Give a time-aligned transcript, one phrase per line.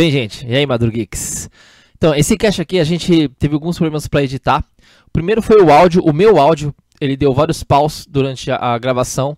[0.00, 1.50] Bem, gente, e aí, Madrugeeks?
[1.94, 4.64] Então, esse cast aqui a gente teve alguns problemas para editar.
[5.06, 8.78] O primeiro foi o áudio, o meu áudio, ele deu vários paus durante a, a
[8.78, 9.36] gravação.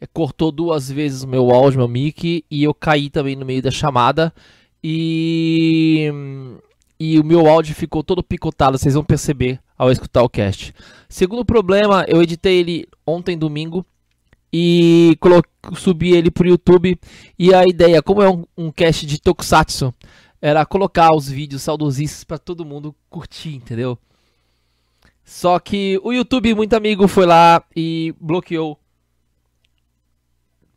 [0.00, 3.60] É, cortou duas vezes o meu áudio, meu mic, e eu caí também no meio
[3.60, 4.32] da chamada.
[4.84, 6.08] E,
[7.00, 10.72] e o meu áudio ficou todo picotado, vocês vão perceber ao escutar o cast.
[11.08, 13.84] Segundo problema, eu editei ele ontem, domingo,
[14.56, 15.18] e
[15.76, 16.96] subi ele pro YouTube.
[17.36, 19.92] E a ideia, como é um, um cast de Tokusatsu,
[20.40, 23.98] era colocar os vídeos saudosistas para todo mundo curtir, entendeu?
[25.24, 28.78] Só que o YouTube, muito amigo, foi lá e bloqueou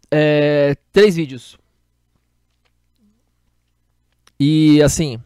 [0.09, 1.55] é, três vídeos.
[4.40, 5.21] E assim,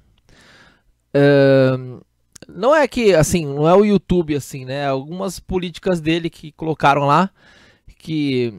[2.50, 4.88] não é que assim, não é o YouTube assim, né?
[4.88, 7.31] Algumas políticas dele que colocaram lá
[8.02, 8.54] que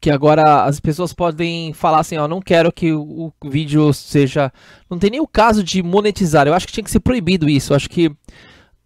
[0.00, 4.52] que agora as pessoas podem falar assim, ó, não quero que o, vídeo seja,
[4.88, 6.46] não tem nem o caso de monetizar.
[6.46, 7.72] Eu acho que tinha que ser proibido isso.
[7.72, 8.10] Eu acho que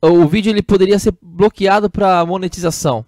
[0.00, 3.04] o vídeo ele poderia ser bloqueado para monetização.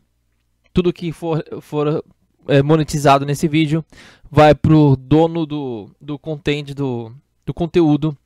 [0.72, 2.04] Tudo que for, for
[2.46, 3.84] é, monetizado nesse vídeo
[4.30, 7.10] vai pro dono do, do content, do,
[7.46, 8.16] do conteúdo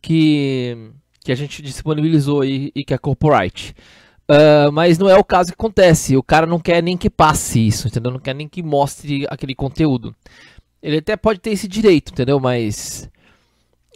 [0.00, 0.92] que,
[1.24, 3.74] que a gente disponibilizou e, e que é corporate.
[4.28, 6.16] Uh, mas não é o caso que acontece.
[6.16, 8.10] O cara não quer nem que passe isso, entendeu?
[8.10, 10.14] Não quer nem que mostre aquele conteúdo.
[10.82, 12.40] Ele até pode ter esse direito, entendeu?
[12.40, 13.08] Mas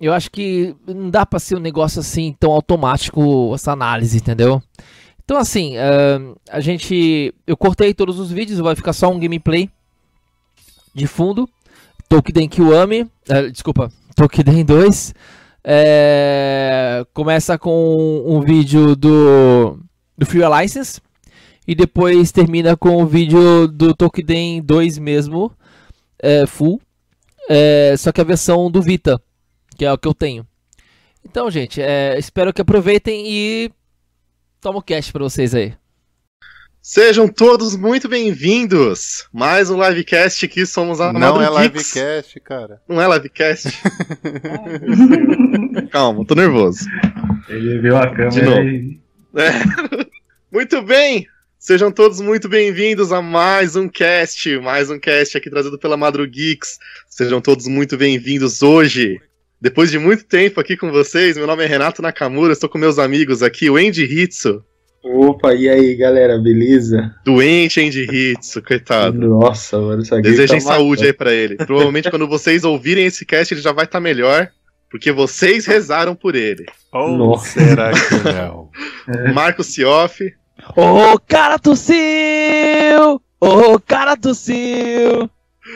[0.00, 4.62] eu acho que não dá para ser um negócio assim tão automático essa análise, entendeu?
[5.24, 9.70] Então assim, uh, a gente, eu cortei todos os vídeos, vai ficar só um gameplay
[10.94, 11.48] de fundo.
[12.08, 15.14] Tokiden Kiwami, uh, desculpa, Tokiden 2.
[15.70, 19.78] É, começa com um vídeo do,
[20.18, 21.00] do Free License
[21.66, 25.52] e depois termina com o vídeo do Tokiden 2 mesmo,
[26.18, 26.80] é, full,
[27.48, 29.22] é, só que a versão do Vita
[29.78, 30.44] que é o que eu tenho.
[31.24, 33.70] Então, gente, é, espero que aproveitem e
[34.60, 35.72] toma o cast para vocês aí.
[36.82, 39.28] Sejam todos muito bem-vindos!
[39.32, 42.82] Mais um livecast aqui, somos a Não é livecast, cara.
[42.88, 43.68] Não é livecast?
[45.92, 46.86] Calma, tô nervoso.
[47.48, 48.98] Ele viu a câmera e...
[49.38, 49.50] É.
[50.50, 51.24] Muito bem!
[51.60, 56.26] Sejam todos muito bem-vindos a mais um cast, mais um cast aqui trazido pela Madru
[56.26, 56.78] Geeks.
[57.08, 59.20] Sejam todos muito bem-vindos hoje.
[59.60, 62.98] Depois de muito tempo aqui com vocês, meu nome é Renato Nakamura, estou com meus
[62.98, 64.64] amigos aqui, o Andy Hitsu.
[65.04, 67.14] Opa, e aí galera, beleza?
[67.24, 69.18] Doente Andy Hitsu, coitado.
[69.18, 71.56] Nossa, mano, isso aqui Desejem tá saúde aí pra ele.
[71.56, 74.50] Provavelmente quando vocês ouvirem esse cast ele já vai estar tá melhor,
[74.90, 76.66] porque vocês rezaram por ele.
[76.92, 77.60] Oh, Nossa.
[77.60, 78.70] será que não?
[79.08, 79.32] É.
[79.32, 80.22] Marco Sioff.
[80.76, 81.94] Ô, oh, cara tossiu!
[83.40, 85.30] Ô, oh, cara tossiu!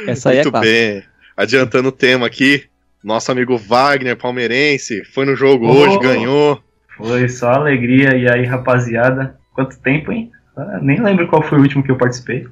[0.06, 1.02] Essa aí é Muito é bem.
[1.34, 2.64] Adiantando o tema aqui,
[3.02, 6.62] nosso amigo Wagner, palmeirense, foi no jogo oh, hoje, ganhou.
[6.96, 8.16] Foi só alegria.
[8.16, 10.30] E aí, rapaziada, quanto tempo, hein?
[10.56, 12.46] Ah, nem lembro qual foi o último que eu participei.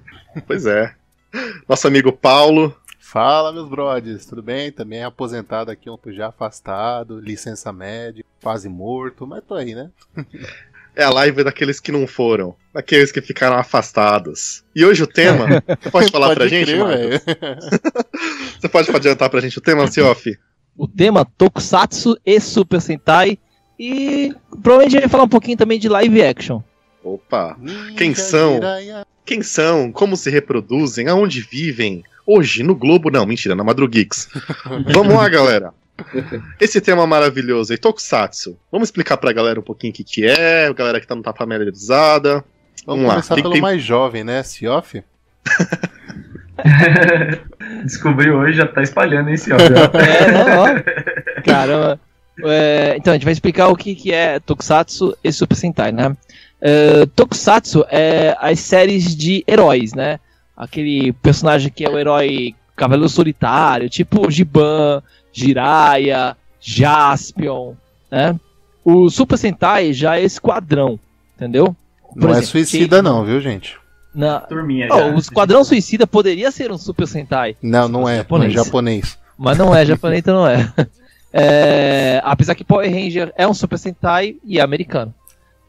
[0.46, 0.92] Pois é.
[1.68, 2.74] Nosso amigo Paulo.
[3.10, 4.70] Fala, meus brothers, tudo bem?
[4.70, 9.90] Também aposentado aqui, um já afastado, licença médica, quase morto, mas tô aí, né?
[10.94, 14.64] É a live daqueles que não foram, daqueles que ficaram afastados.
[14.74, 15.46] E hoje o tema,
[15.80, 17.22] você pode falar pode pra gente, crer,
[18.60, 20.36] Você pode adiantar pra gente o tema, Sioff?
[20.76, 23.38] O tema Tokusatsu e Super Sentai.
[23.78, 26.60] E provavelmente a gente vai falar um pouquinho também de live action.
[27.02, 27.56] Opa!
[27.96, 28.60] Quem são?
[29.24, 29.92] Quem são?
[29.92, 31.08] Como se reproduzem?
[31.08, 32.04] Aonde vivem?
[32.26, 33.10] Hoje, no Globo.
[33.10, 34.28] Não, mentira, na Madrugeeks.
[34.92, 35.72] Vamos lá, galera.
[36.58, 38.58] Esse tema maravilhoso aí, Tokusatsu.
[38.72, 41.22] Vamos explicar pra galera um pouquinho o que, que é, a galera que tá, não
[41.22, 42.44] tá familiarizada.
[42.86, 43.42] Vamos, Vamos começar lá.
[43.42, 43.62] pelo tem...
[43.62, 44.42] mais jovem, né?
[44.42, 45.02] Sioff?
[47.84, 49.64] Descobriu hoje, já tá espalhando esse off.
[49.64, 51.42] é, não, ó.
[51.42, 52.00] Caramba.
[52.42, 56.16] É, então, a gente vai explicar o que, que é Tokusatsu e Super Sentai, né?
[56.60, 60.20] Uh, tokusatsu é as séries de heróis, né?
[60.56, 65.02] Aquele personagem que é o herói Cavaleiro Solitário, tipo Giban,
[65.32, 67.74] Jiraiya, Jaspion,
[68.10, 68.38] né?
[68.84, 70.98] O Super Sentai já é esquadrão,
[71.36, 71.74] entendeu?
[72.14, 73.02] Por não é exemplo, é suicida que...
[73.02, 73.78] não, viu, gente?
[74.14, 74.40] Na...
[74.40, 77.56] Turminha oh, o Esquadrão Suicida poderia ser um Super Sentai.
[77.62, 78.54] Não, não é, japonês.
[78.54, 79.18] não é japonês.
[79.38, 80.72] Mas não é japonês, então não é.
[81.32, 82.20] é.
[82.24, 85.14] Apesar que Power Ranger é um Super Sentai e é americano.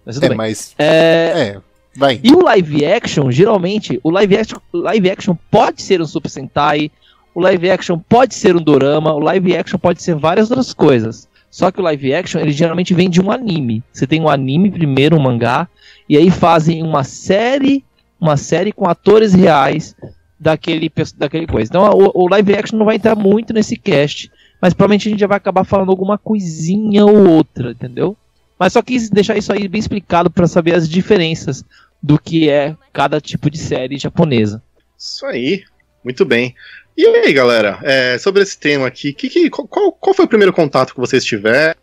[0.05, 0.37] Mas tudo é, bem.
[0.37, 0.75] mas...
[0.77, 0.85] É...
[0.85, 1.61] é...
[1.93, 2.21] Vai.
[2.23, 6.89] E o live action, geralmente, o live action, live action pode ser um Super Sentai,
[7.35, 11.27] o live action pode ser um dorama, o live action pode ser várias outras coisas.
[11.49, 13.83] Só que o live action, ele geralmente vem de um anime.
[13.91, 15.67] Você tem um anime primeiro, um mangá,
[16.07, 17.83] e aí fazem uma série,
[18.19, 19.93] uma série com atores reais
[20.39, 21.69] daquele, daquele coisa.
[21.69, 24.31] Então o, o live action não vai entrar muito nesse cast,
[24.61, 28.15] mas provavelmente a gente já vai acabar falando alguma coisinha ou outra, entendeu?
[28.61, 31.65] Mas só quis deixar isso aí bem explicado para saber as diferenças
[31.99, 34.61] do que é cada tipo de série japonesa.
[34.95, 35.63] Isso aí,
[36.03, 36.53] muito bem.
[36.95, 40.53] E aí, galera, é, sobre esse tema aqui, que, que, qual, qual foi o primeiro
[40.53, 41.73] contato que vocês tiveram?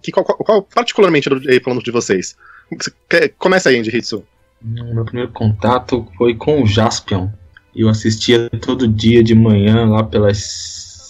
[0.00, 1.28] Que, qual, qual, particularmente
[1.60, 2.36] falando de vocês?
[3.36, 4.24] Começa aí, Hitsu.
[4.62, 7.30] Meu primeiro contato foi com o Jaspion.
[7.74, 10.38] Eu assistia todo dia de manhã, lá pelas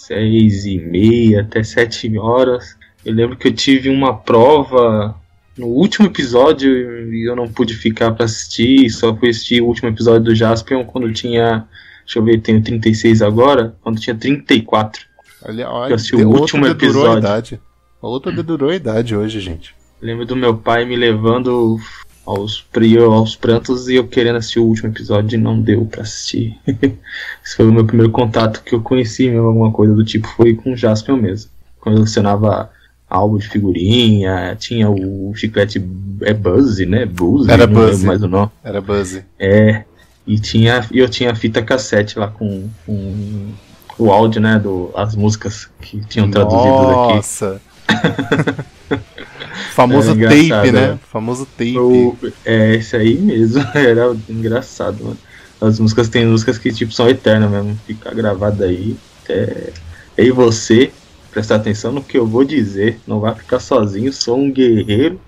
[0.07, 2.80] seis e meia até sete horas.
[3.05, 5.15] Eu lembro que eu tive uma prova
[5.57, 9.89] no último episódio e eu não pude ficar para assistir, só fui assistir o último
[9.89, 11.67] episódio do Jaspion quando tinha.
[12.05, 15.03] Deixa eu ver, tenho 36 agora, quando tinha 34.
[15.43, 17.13] Olha, olha, eu assisti o último episódio.
[17.13, 17.59] A idade.
[18.01, 19.75] Outra dedurou a idade hoje, gente.
[20.01, 21.79] lembro do meu pai me levando
[22.25, 22.65] aos,
[23.05, 26.57] aos prantos e eu querendo assistir o último episódio e não deu pra assistir.
[27.45, 30.55] Esse foi o meu primeiro contato que eu conheci mesmo, alguma coisa do tipo, foi
[30.55, 31.51] com o Jaspion mesmo.
[31.79, 32.69] Quando eu colecionava
[33.11, 35.85] álbum de figurinha, tinha o chiclete
[36.21, 37.05] é Buzzy, né?
[37.05, 38.05] Buzzy, Era Buzzy.
[38.05, 38.49] mais o nome.
[38.63, 39.25] Era Buzzy.
[39.37, 39.83] É,
[40.25, 43.49] e tinha eu tinha fita cassete lá com, com
[43.97, 47.15] o áudio, né, do as músicas que tinham traduzidas aqui.
[47.15, 47.61] Nossa.
[49.73, 50.97] Famoso tape, né?
[51.11, 51.77] Famoso tape.
[51.77, 52.15] O,
[52.45, 53.61] é, esse aí mesmo.
[53.75, 55.17] Era engraçado, mano.
[55.59, 57.77] As músicas tem músicas que tipo são eternas mesmo.
[57.85, 58.95] Fica gravado aí.
[59.29, 59.71] É...
[60.17, 60.91] E você,
[61.31, 62.99] prestar atenção no que eu vou dizer.
[63.07, 65.19] Não vai ficar sozinho, sou um guerreiro.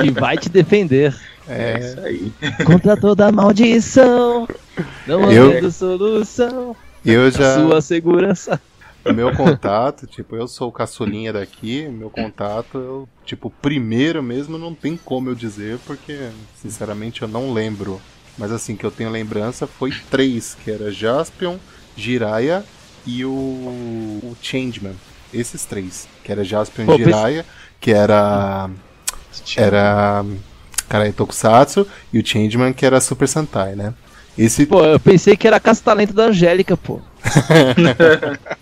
[0.00, 1.14] Que vai te defender.
[1.48, 2.32] É, é isso aí.
[2.64, 4.46] Contra toda maldição.
[5.06, 5.70] Não eu...
[5.72, 6.76] solução.
[7.04, 7.54] Eu já.
[7.54, 8.60] Sua segurança.
[9.14, 14.74] Meu contato, tipo, eu sou o caçulinha daqui, meu contato, eu, tipo, primeiro mesmo não
[14.74, 16.28] tem como eu dizer, porque,
[16.60, 18.00] sinceramente, eu não lembro.
[18.36, 21.56] Mas assim, que eu tenho lembrança foi três, que era Jaspion,
[21.96, 22.62] Jiraiya
[23.08, 24.94] e o, o Changeman.
[25.32, 27.46] Esses três, que era Jaspion e Jiraiya,
[27.80, 28.68] que era...
[29.56, 30.24] Era...
[30.88, 33.94] Cara, Tokusatsu, e o Changeman, que era Super Sentai, né?
[34.36, 34.66] Esse...
[34.66, 37.00] Pô, eu pensei que era caça-talento da Angélica, pô.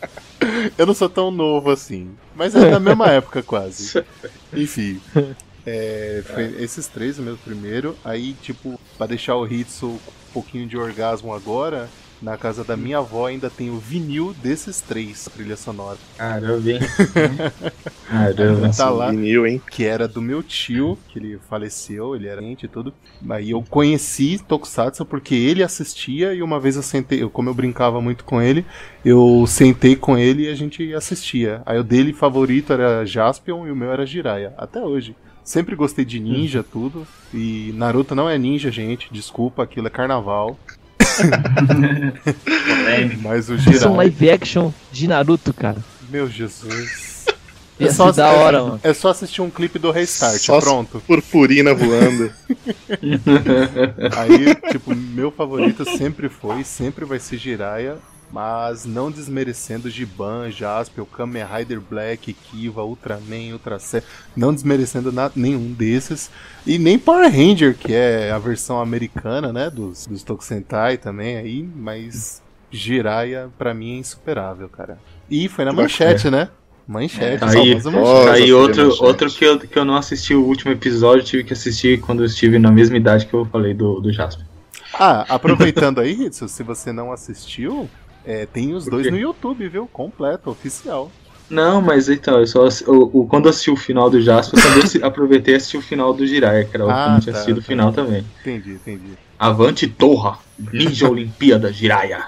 [0.76, 2.10] Eu não sou tão novo assim.
[2.34, 4.04] Mas é da mesma época quase.
[4.52, 5.00] Enfim.
[5.64, 7.96] É, foi esses três o meu primeiro.
[8.04, 9.99] Aí, tipo, pra deixar o Hitsu um
[10.32, 11.88] pouquinho de orgasmo agora,
[12.20, 15.98] na casa da minha avó ainda tem o vinil desses três, trilha sonora.
[16.16, 16.80] Caramba, hein?
[18.08, 19.60] Caramba, tá lá, vinil, hein?
[19.70, 22.92] Que era do meu tio, que ele faleceu, ele era gente e tudo.
[23.28, 27.54] Aí eu conheci Tokusatsu porque ele assistia e uma vez eu sentei, eu, como eu
[27.54, 28.64] brincava muito com ele,
[29.04, 31.62] eu sentei com ele e a gente assistia.
[31.66, 35.14] Aí o dele favorito era Jaspion e o meu era Jiraiya, até hoje.
[35.46, 37.06] Sempre gostei de ninja, tudo.
[37.32, 39.08] E Naruto não é ninja, gente.
[39.12, 40.58] Desculpa, aquilo é carnaval.
[43.22, 43.76] Mas o Jiraiya...
[43.76, 45.78] Isso é um live action de Naruto, cara.
[46.10, 47.26] Meu Jesus.
[47.78, 48.80] É só, da hora, mano.
[48.82, 51.02] É só assistir um clipe do Restart, só pronto.
[51.06, 52.32] Purpurina voando.
[54.16, 57.98] Aí, tipo, meu favorito sempre foi, sempre vai ser Jiraiya
[58.32, 64.02] mas não desmerecendo Giban, Jaspion, Kamen Rider Black, Kiva, Ultraman, Ultra C,
[64.37, 66.31] não desmerecendo nada, nenhum desses,
[66.67, 71.69] e nem Power Ranger, que é a versão americana, né, dos, dos Tokusentai também aí,
[71.75, 74.99] mas Jiraiya pra mim é insuperável, cara.
[75.30, 76.49] E foi na manchete, né?
[76.87, 78.28] Manchete, é, aí, manchete.
[78.30, 79.02] aí outro, manchete.
[79.02, 82.26] outro que, eu, que eu não assisti o último episódio, tive que assistir quando eu
[82.26, 84.47] estive na mesma idade que eu falei do, do Jasper.
[84.95, 87.88] Ah, aproveitando aí, se você não assistiu,
[88.26, 89.87] é, tem os dois no YouTube, viu?
[89.87, 91.11] Completo, oficial.
[91.49, 95.02] Não, mas então, eu só eu, eu, quando assisti o final do Jasper, eu também
[95.06, 97.38] aproveitei e assisti o final do Jiraiya, que era o ah, que não tinha tá,
[97.38, 97.62] assistido tá.
[97.62, 98.26] o final também.
[98.40, 99.12] Entendi, entendi.
[99.38, 102.26] Avante Torra, Ninja Olimpíada Jiraiya.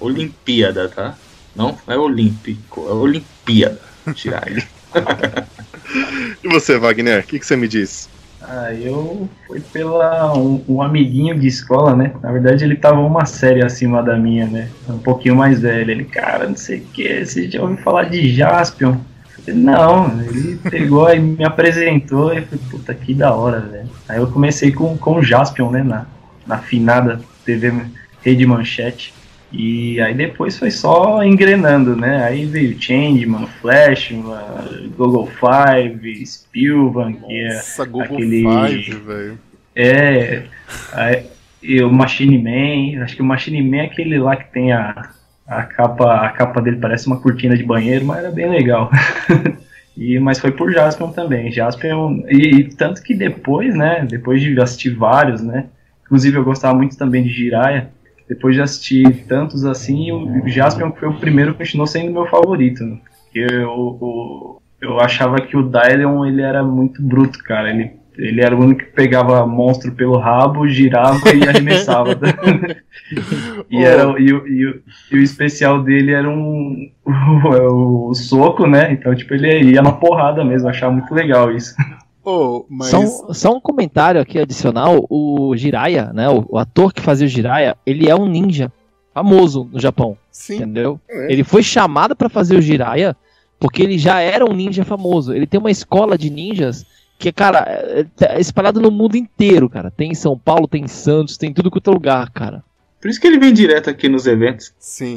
[0.00, 1.18] Olimpíada, tá?
[1.54, 3.80] Não é olímpico, é Olimpíada
[4.14, 4.66] Jiraiya.
[6.42, 8.08] e você, Wagner, o que, que você me diz?
[8.46, 12.12] Ah, eu fui pela um, um, amiguinho de escola, né?
[12.22, 14.68] Na verdade ele tava uma série acima da minha, né?
[14.88, 15.90] Um pouquinho mais velho.
[15.90, 18.96] Ele, cara, não sei o que, você já ouviu falar de Jaspion?
[19.48, 23.90] Não, ele pegou e me apresentou e falei, puta que da hora, velho.
[24.08, 25.82] Aí eu comecei com, com o Jaspion, né?
[25.82, 26.06] Na,
[26.46, 27.72] na finada TV
[28.22, 29.14] Rede Manchete.
[29.56, 32.24] E aí depois foi só engrenando, né?
[32.24, 38.42] Aí veio Changeman, Flashman, Google Five, Spielberg, que é Google aquele...
[38.42, 39.38] Five, velho.
[39.76, 40.42] É,
[40.92, 41.26] aí,
[41.62, 45.10] e o Machine Man, acho que o Machine Man é aquele lá que tem a,
[45.46, 48.90] a capa, a capa dele parece uma cortina de banheiro, mas era bem legal.
[49.96, 51.52] e, mas foi por Jaspion também.
[51.52, 55.66] Jaspion, e, e, tanto que depois, né, depois de assistir vários, né,
[56.04, 57.93] inclusive eu gostava muito também de Jiraiya,
[58.28, 62.82] depois de assistir tantos assim, o Jaspion foi o primeiro continuou sendo meu favorito.
[62.84, 62.98] Né?
[63.34, 67.70] Eu, eu, eu achava que o Dylion ele era muito bruto, cara.
[67.70, 72.10] Ele, ele era o único que pegava monstro pelo rabo, girava e arremessava.
[73.68, 78.92] e, era, e, e, e, o especial dele era um o, o, soco, né?
[78.92, 80.66] Então, tipo, ele ia na porrada mesmo.
[80.66, 81.74] Eu achava muito legal isso.
[82.24, 82.88] Oh, mas...
[82.88, 86.28] só, só, um comentário aqui adicional: o Jiraiya, né?
[86.28, 88.72] O, o, ator que fazia o Jiraiya, ele é um ninja
[89.12, 90.16] famoso no Japão.
[90.30, 90.56] Sim.
[90.56, 90.98] Entendeu?
[91.08, 91.32] É.
[91.32, 93.16] Ele foi chamado para fazer o Jiraiya
[93.58, 95.32] porque ele já era um ninja famoso.
[95.32, 96.84] Ele tem uma escola de ninjas
[97.18, 99.90] que, cara, é, é espalhado no mundo inteiro, cara.
[99.90, 102.62] Tem em São Paulo, tem em Santos, tem tudo quanto é lugar, cara.
[103.04, 104.72] Por isso que ele vem direto aqui nos eventos.
[104.78, 105.14] Sim.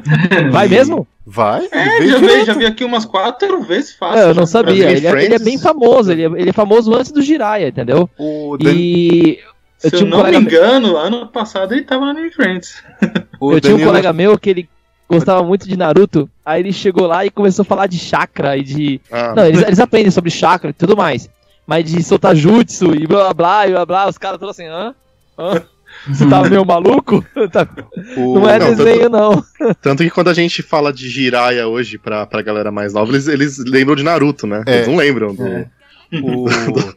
[0.50, 1.06] Vai mesmo?
[1.26, 1.68] Vai?
[1.70, 4.20] É, já vi, já vi aqui umas quatro vezes fácil.
[4.20, 4.90] É, eu não sabia.
[4.90, 6.10] Ele é, ele é, bem famoso.
[6.10, 8.08] Ele é, ele é famoso antes do Jiraiya, entendeu?
[8.16, 8.72] O Dan...
[8.72, 9.38] E.
[9.76, 12.82] Se eu, eu não um me engano, ano passado ele tava no New Friends.
[13.04, 13.60] eu Danilo...
[13.60, 14.68] tinha um colega meu que ele
[15.06, 16.30] gostava muito de Naruto.
[16.42, 19.00] Aí ele chegou lá e começou a falar de chakra e de.
[19.12, 19.34] Ah.
[19.36, 21.28] Não, eles, eles aprendem sobre chakra e tudo mais.
[21.66, 24.66] Mas de soltar jutsu e blá blá blá, e blá, blá os caras todos assim,
[24.66, 24.94] hã?
[25.38, 25.62] hã?
[26.08, 27.24] Você tá meio maluco?
[27.50, 27.68] Tá...
[28.16, 28.34] O...
[28.34, 29.74] Não é não, desenho, tanto, não.
[29.80, 33.26] Tanto que quando a gente fala de Jiraiya hoje pra, pra galera mais nova, eles,
[33.28, 34.62] eles lembram de Naruto, né?
[34.66, 34.76] É.
[34.76, 35.46] Eles não lembram do...
[35.46, 35.70] É.
[36.22, 36.46] O...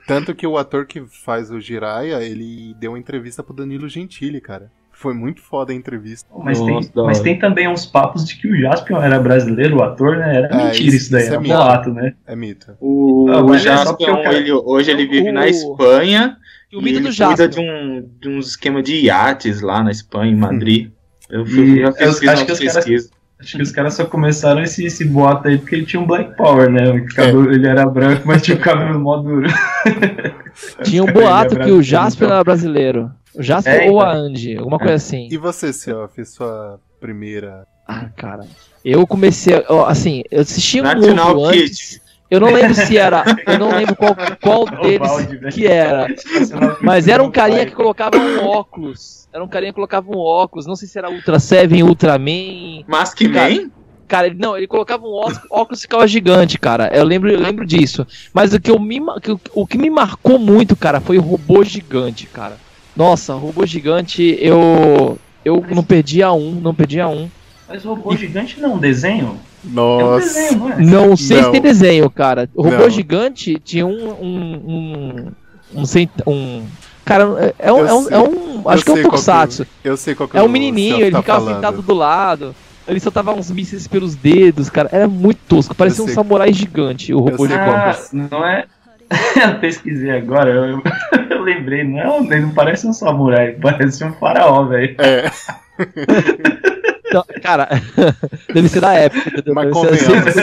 [0.05, 4.39] Tanto que o ator que faz o Jiraiya, ele deu uma entrevista pro Danilo Gentili,
[4.39, 4.71] cara.
[4.99, 6.27] Foi muito foda a entrevista.
[6.43, 9.81] Mas, Nossa, tem, mas tem também uns papos de que o Jaspion era brasileiro, o
[9.81, 10.35] ator, né?
[10.35, 12.15] Era é, mentira isso, isso daí, isso é, é boato, né?
[12.27, 12.75] É mito.
[12.81, 15.33] O, ah, o Jaspion, ele, hoje ele vive o...
[15.33, 16.35] na Espanha
[16.69, 17.37] e o mito do Jaspion.
[17.37, 20.91] cuida de, um, de uns esquema de iates lá na Espanha, em Madrid.
[21.29, 23.09] Eu, fui, já fiz eu, acho que pesquisa.
[23.39, 26.35] Acho que os caras só começaram esse, esse boato aí porque ele tinha um Black
[26.35, 26.89] Power, né?
[26.89, 27.55] O cabelo, é.
[27.55, 29.47] Ele era branco, mas tinha o cabelo mó duro.
[30.83, 33.09] Tinha um boato que o Jasper era brasileiro.
[33.37, 34.25] Jasper é, ou a então.
[34.25, 35.27] Andy, alguma coisa assim.
[35.31, 37.65] E você, Self, sua primeira.
[37.87, 38.45] Ah, cara.
[38.83, 39.63] Eu comecei.
[39.87, 42.01] Assim, eu assisti um National antes.
[42.29, 43.23] Eu não lembro se era.
[43.47, 45.09] Eu não lembro qual, qual deles
[45.53, 46.07] que era.
[46.81, 49.27] Mas era um carinha que colocava um óculos.
[49.33, 50.67] Era um carinha que colocava um óculos.
[50.67, 52.83] Não sei se era Ultra Seven, Ultraman.
[52.87, 53.71] Maskman?
[54.07, 56.89] Cara, ele, não, ele colocava um óculos, óculos e ficava gigante, cara.
[56.91, 58.05] Eu lembro, eu lembro disso.
[58.33, 58.99] Mas o que, eu me,
[59.53, 62.57] o que me marcou muito, cara, foi o robô gigante, cara.
[62.99, 65.17] Nossa, robô gigante, eu.
[65.45, 67.29] Eu não perdia um, não perdia um.
[67.65, 68.17] Mas o robô e...
[68.17, 69.39] gigante não é um desenho?
[69.63, 70.03] Nossa.
[70.03, 70.81] É um desenho, não é?
[70.81, 71.45] Não sei não.
[71.45, 72.49] se tem desenho, cara.
[72.53, 72.89] O robô não.
[72.89, 74.09] gigante tinha um.
[74.21, 75.31] um,
[75.73, 75.83] um, um,
[76.27, 76.65] um
[77.05, 77.23] Cara,
[77.57, 79.65] é, um, é um, é um, Acho que é um Tokusatsu.
[79.81, 80.41] eu sei qual que é.
[80.41, 81.55] É um menininho, ele tá ficava falando.
[81.55, 82.53] sentado do lado.
[82.85, 84.89] Ele soltava uns mísseis pelos dedos, cara.
[84.91, 85.73] Era muito tosco.
[85.73, 87.63] Parecia um samurai gigante, o robô gigante.
[87.63, 88.65] Ah, não é.
[89.41, 90.81] eu pesquisei agora, eu,
[91.29, 94.95] eu, lembrei, não, ele não parece um samurai, parece um faraó, velho.
[94.99, 95.31] É.
[97.05, 97.67] Então, cara,
[98.53, 99.43] deve ser da época.
[99.53, 100.33] Mas convenhamos,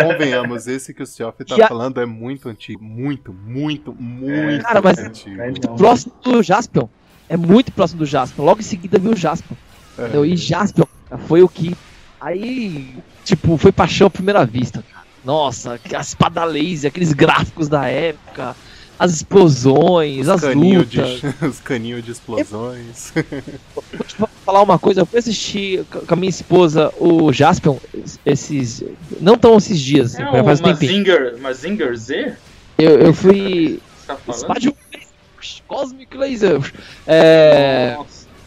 [0.00, 2.84] convenhamos, esse que o Sioff tá falando é muito antigo.
[2.84, 5.36] Muito, muito, muito cara, mas antigo.
[5.76, 6.88] Próximo do Jaspion.
[7.28, 8.44] É muito próximo do Jaspion.
[8.44, 9.56] Logo em seguida viu o Jaspion.
[9.98, 10.26] É.
[10.26, 10.84] E Jaspion
[11.26, 11.76] foi o que.
[12.20, 12.94] Aí,
[13.24, 15.03] tipo, foi paixão à primeira vista, cara.
[15.24, 18.54] Nossa, a espada laser, aqueles gráficos da época
[18.98, 21.20] as explosões, os as lutas.
[21.20, 23.12] De, os caninhos de explosões.
[23.74, 27.76] Vou te falar uma coisa, eu fui assistir com a minha esposa o Jaspion
[28.24, 28.82] esses.
[29.20, 32.34] Não tão esses dias, assim, é faz um Mazinger, Mazinger Z?
[32.78, 33.80] Eu, eu fui.
[34.06, 34.16] Tá
[35.66, 36.60] Cosmic Laser.
[37.06, 37.96] É,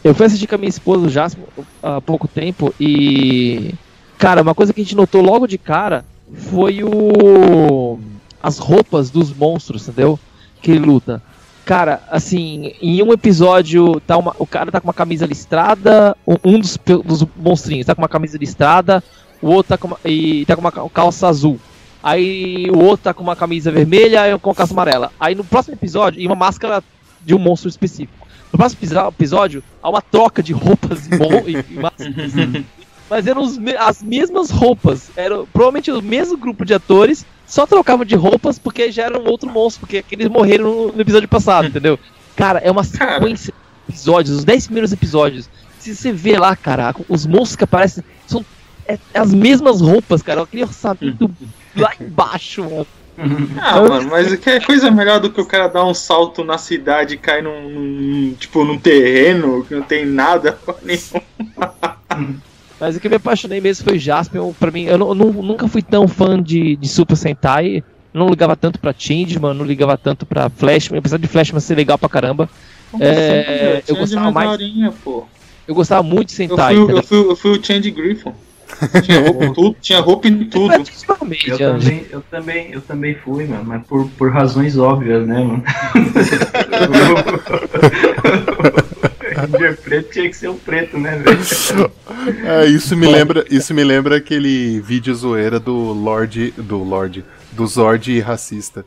[0.02, 1.44] eu fui assistir com a minha esposa o Jaspion
[1.82, 3.74] há pouco tempo e.
[4.16, 7.98] Cara, uma coisa que a gente notou logo de cara foi o.
[8.42, 10.18] As roupas dos monstros, entendeu?
[10.60, 11.22] que ele luta.
[11.64, 16.58] Cara, assim, em um episódio tá uma, o cara tá com uma camisa listrada, um
[16.58, 19.04] dos, dos monstrinhos tá com uma camisa listrada,
[19.42, 21.60] o outro tá com uma, e tá com uma calça azul.
[22.02, 25.12] Aí o outro tá com uma camisa vermelha e com uma calça amarela.
[25.20, 26.82] Aí no próximo episódio, e uma máscara
[27.22, 28.26] de um monstro específico.
[28.50, 31.10] No próximo episódio, há uma troca de roupas e,
[31.70, 32.64] e máscaras.
[33.08, 35.10] Mas eram os, as mesmas roupas.
[35.16, 39.48] Era provavelmente o mesmo grupo de atores, só trocavam de roupas porque já eram outro
[39.48, 41.98] monstro, porque eles morreram no, no episódio passado, entendeu?
[42.36, 43.52] Cara, é uma sequência
[43.86, 45.48] de episódios, os 10 primeiros episódios.
[45.78, 48.44] Se você vê lá, cara, os monstros que aparecem são
[48.86, 50.42] é, é as mesmas roupas, cara.
[50.42, 51.30] Aquele orçamento
[51.76, 52.86] lá embaixo, mano.
[53.60, 56.56] Ah, mano, mas que é coisa melhor do que o cara dar um salto na
[56.56, 62.40] cidade e cair num, num tipo, num terreno que não tem nada nenhum.
[62.80, 64.52] Mas o que me apaixonei mesmo foi Jaspion.
[64.52, 67.82] Pra mim, eu, não, nunca fui tão fã de, de Super Sentai.
[68.14, 71.98] Não ligava tanto pra Changeman, não ligava tanto pra Flashman, apesar de Flashman ser legal
[71.98, 72.48] pra caramba.
[72.98, 74.48] é, assim, eu gostava mais.
[74.48, 75.24] Daorinha, pô.
[75.66, 76.76] Eu gostava muito de Sentai.
[76.76, 78.32] Eu fui, eu fui, eu fui o Change Griffon.
[79.02, 80.74] Tinha roupa em tudo, tinha roupa em tudo.
[80.74, 80.84] Eu
[81.58, 85.64] também, eu também, eu também fui, mano, mas por, por razões óbvias, né, mano?
[89.46, 91.38] Ranger preto tinha que ser o preto, né, velho?
[92.44, 97.66] É, isso me lembra, isso me lembra aquele vídeo zoeira do Lorde, do Lorde, do
[97.66, 98.84] Zord racista.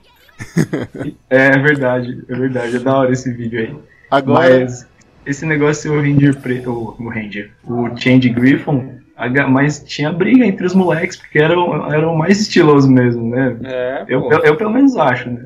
[1.29, 3.75] É verdade, é verdade, é da hora esse vídeo aí.
[4.09, 4.87] Agora, Mas
[5.25, 9.01] esse negócio o Ranger preto, o, o Ranger, o Change Griffon,
[9.49, 13.57] mas tinha briga entre os moleques, porque eram, eram mais estilosos mesmo, né?
[13.63, 15.45] É, Eu, eu, eu pelo menos acho, né?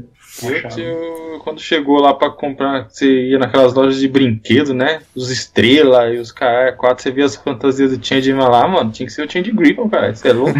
[0.77, 5.01] Eu, quando chegou lá pra comprar, você ia naquelas lojas de brinquedo, né?
[5.15, 8.91] Os Estrela e os KR4, você via as fantasias do Changeman lá, mano.
[8.91, 10.13] Tinha que ser o Change Griffon, cara.
[10.13, 10.59] Você é louco?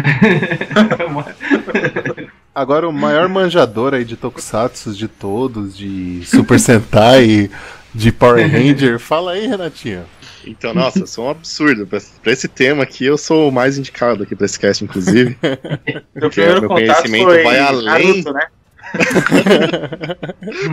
[2.54, 7.50] agora o maior manjador aí de Tokusatsu de todos, de Super Sentai,
[7.94, 10.04] de Power Ranger, fala aí, Renatinho.
[10.46, 11.86] Então, nossa, eu sou um absurdo.
[11.86, 15.36] Pra, pra esse tema aqui, eu sou o mais indicado aqui pra esse cast, inclusive.
[16.14, 17.84] Meu contato conhecimento foi vai além.
[17.84, 18.46] Naruto, né?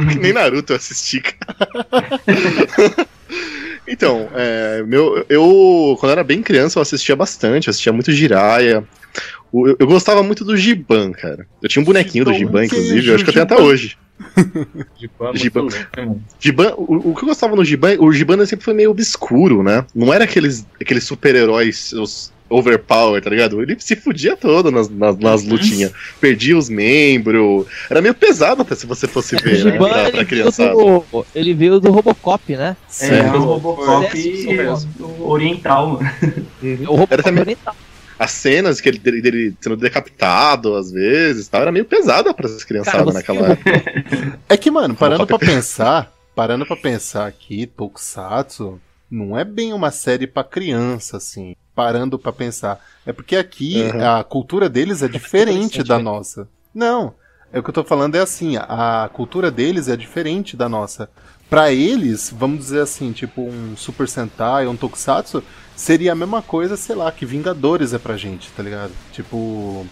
[0.10, 3.08] Que nem Naruto eu assisti, cara.
[3.88, 8.84] Então, é, meu, eu, quando era bem criança, eu assistia bastante, eu assistia muito Jiraya.
[9.54, 11.46] Eu, eu gostava muito do Giban, cara.
[11.62, 13.68] Eu tinha um bonequinho do Gibão, Giban, inclusive, eu acho que eu tenho até Giban?
[13.68, 13.98] hoje.
[14.98, 15.62] Giban, Giban.
[15.62, 16.16] louco, né?
[16.40, 19.86] Giban, o, o que eu gostava no Giban, o Giban sempre foi meio obscuro, né?
[19.94, 23.62] Não era aqueles, aqueles super-heróis os overpower, tá ligado?
[23.62, 25.92] Ele se fudia todo nas, nas, nas lutinhas.
[26.20, 27.66] Perdia os membros.
[27.90, 29.78] Era meio pesado até se você fosse O ver, né?
[29.78, 30.74] Pra, pra ele, veio criançada.
[30.74, 32.76] do, ele veio do Robocop, né?
[32.90, 33.36] É, Certo.
[33.38, 34.18] o Robocop
[35.20, 36.12] oriental, mano.
[36.62, 37.76] O Robocop Era também- oriental.
[38.20, 42.46] As cenas que ele, dele, dele sendo decapitado, às vezes, tal, era meio pesada pra
[42.46, 43.84] essas criançadas naquela época.
[44.48, 45.46] É que, mano, parando pra Robocop.
[45.56, 51.56] pensar, parando pra pensar aqui, Tokusatsu não é bem uma série pra criança, assim.
[51.76, 52.80] Parando pra pensar.
[53.06, 54.20] É porque aqui Uhum.
[54.20, 56.04] a cultura deles é diferente Interessante, da né?
[56.04, 56.48] nossa.
[56.74, 57.14] Não.
[57.52, 61.08] É o que eu tô falando é assim, a cultura deles é diferente da nossa.
[61.50, 65.44] Pra eles, vamos dizer assim, tipo um Super Sentai, um Tokusatsu,
[65.76, 68.92] seria a mesma coisa, sei lá, que Vingadores é pra gente, tá ligado?
[69.12, 69.86] Tipo,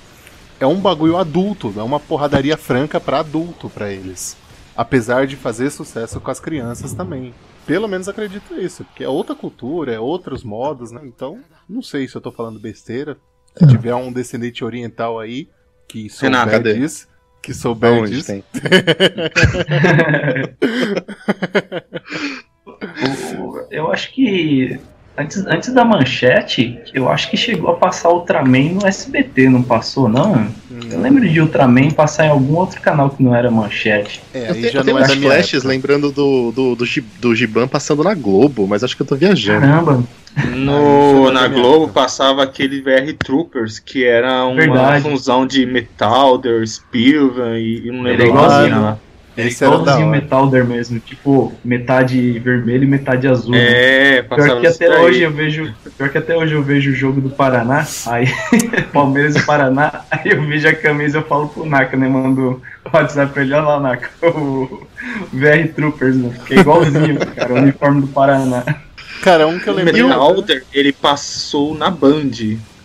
[0.59, 4.35] é um bagulho adulto, é uma porradaria franca pra adulto pra eles.
[4.75, 7.31] Apesar de fazer sucesso com as crianças também.
[7.65, 11.01] Pelo menos acredito isso, porque é outra cultura, é outros modos, né?
[11.03, 13.17] Então, não sei se eu tô falando besteira.
[13.55, 15.49] Se tiver um descendente oriental aí
[15.87, 16.73] que souber Renato, cadê?
[16.73, 17.07] disso,
[17.41, 18.43] que souber Onde disso, tem?
[23.69, 24.79] Eu acho que
[25.21, 30.09] antes, antes da manchete, eu acho que chegou a passar Ultraman no SBT, não passou,
[30.09, 30.47] não?
[30.91, 34.21] Eu lembro de Ultraman passar em algum outro canal que não era manchete.
[34.33, 35.67] é, Eu aí tenho, já eu tenho não é flashes época.
[35.69, 36.85] lembrando do, do, do,
[37.19, 39.61] do Giban passando na Globo, mas acho que eu tô viajando.
[39.61, 40.03] Caramba,
[40.55, 45.03] No, na Globo passava aquele VR Troopers, que era uma Verdade.
[45.09, 48.97] fusão de Metalder, Spilvan e, e não lembro Era a
[49.37, 49.43] lá.
[49.45, 50.07] Esse igualzinho.
[50.07, 53.51] Metalder mesmo, tipo, metade vermelho e metade azul.
[53.51, 53.59] né?
[53.59, 56.93] É, Pior passava que até hoje eu vejo, pior que até hoje eu vejo o
[56.95, 58.25] jogo do Paraná, aí
[58.91, 62.61] Palmeiras e Paraná, aí eu vejo a camisa e eu falo pro Naka, né, mando
[62.85, 64.85] o WhatsApp pra ele, olha lá, Naka, o
[65.31, 68.63] VR Troopers, né, que é igualzinho, cara, o uniforme do Paraná.
[69.21, 70.03] Cara, um que eu O lembrei.
[70.03, 72.31] Metalder, ele passou na Band,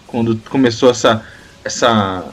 [0.06, 1.22] quando começou essa...
[1.64, 2.24] essa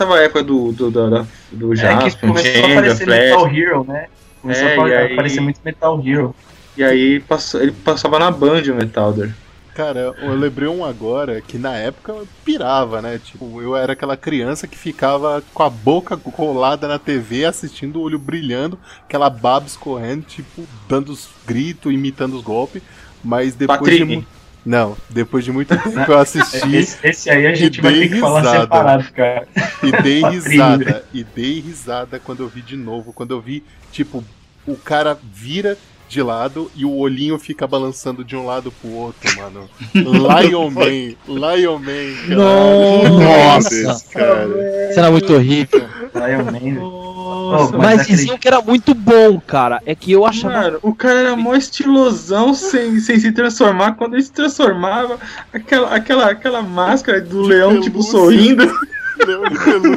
[0.00, 3.18] tava a época do, do, do, da- do É que Jaspion, começou a aparecer Flash,
[3.20, 4.06] Metal Hero, né,
[4.42, 6.34] começou É, a e aí- aparecer muito Metal Hero.
[6.76, 9.32] e aí passou, ele passava na Band o Metalder.
[9.74, 13.18] Cara, eu lembrei um agora que na época eu pirava, né?
[13.24, 18.02] Tipo, eu era aquela criança que ficava com a boca colada na TV, assistindo o
[18.02, 22.82] olho brilhando, aquela baba escorrendo, tipo, dando os gritos, imitando os golpes.
[23.24, 24.16] Mas depois de Patrick.
[24.16, 24.26] mu-
[24.64, 28.02] Não, depois de muito tempo eu assisti Esse, esse aí a gente E vai dei
[28.08, 28.60] ter que falar risada.
[28.60, 29.48] separado, cara.
[29.82, 31.04] e dei risada.
[31.14, 33.12] E dei risada quando eu vi de novo.
[33.12, 34.22] Quando eu vi, tipo,
[34.66, 35.76] o cara vira
[36.08, 39.70] de lado e o olhinho fica balançando de um lado pro outro, mano.
[39.94, 43.08] Lion Man, Lion Man, cara.
[43.08, 43.70] Nossa.
[43.70, 44.48] Deus, cara.
[44.96, 45.88] Era muito horrível.
[46.14, 46.80] Lion Man, velho.
[46.80, 49.80] Nossa, Oh, Mas Mas diziam que era muito bom, cara.
[49.84, 50.54] É que eu achava.
[50.54, 53.96] Mano, o cara era mó estilosão sem, sem se transformar.
[53.96, 55.18] Quando ele se transformava,
[55.52, 58.12] aquela, aquela, aquela máscara do leão, tipo, pelúcia.
[58.12, 58.66] sorrindo.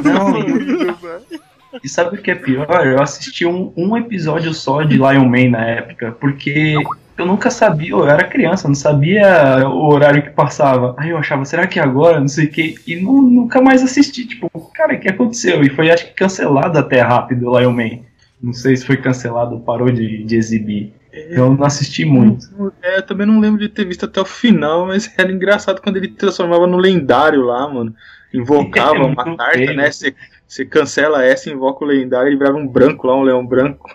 [0.04, 1.44] Não, de velho.
[1.84, 2.68] E sabe o que é pior?
[2.86, 6.76] Eu assisti um, um episódio só de Lion Man na época, porque
[7.18, 10.96] eu nunca sabia, eu era criança, não sabia o horário que passava.
[10.98, 12.20] Aí eu achava, será que é agora?
[12.20, 12.76] Não sei o que.
[12.88, 14.26] E nu- nunca mais assisti.
[14.26, 15.64] Tipo, cara, o que aconteceu?
[15.64, 18.00] E foi, acho que, cancelado até rápido o Lion Man.
[18.42, 20.94] Não sei se foi cancelado ou parou de, de exibir.
[21.12, 22.48] Eu não assisti muito.
[22.82, 25.98] É, eu também não lembro de ter visto até o final, mas era engraçado quando
[25.98, 27.94] ele transformava no lendário lá, mano.
[28.34, 29.76] Invocava É uma carta, feio.
[29.76, 29.92] né?
[29.92, 30.16] Você
[30.48, 33.90] você cancela essa, invoca o lendário e virava um branco lá, um leão branco.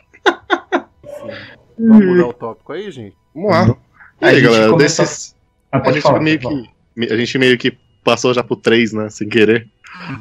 [1.78, 3.16] Vamos mudar o tópico aí, gente?
[3.34, 3.76] Vamos lá.
[4.20, 5.34] E A aí, gente galera, começou- desses.
[5.70, 6.70] Ah, A gente, falar, meio que,
[7.12, 9.08] a gente meio que passou já pro 3, né?
[9.10, 9.66] Sem querer.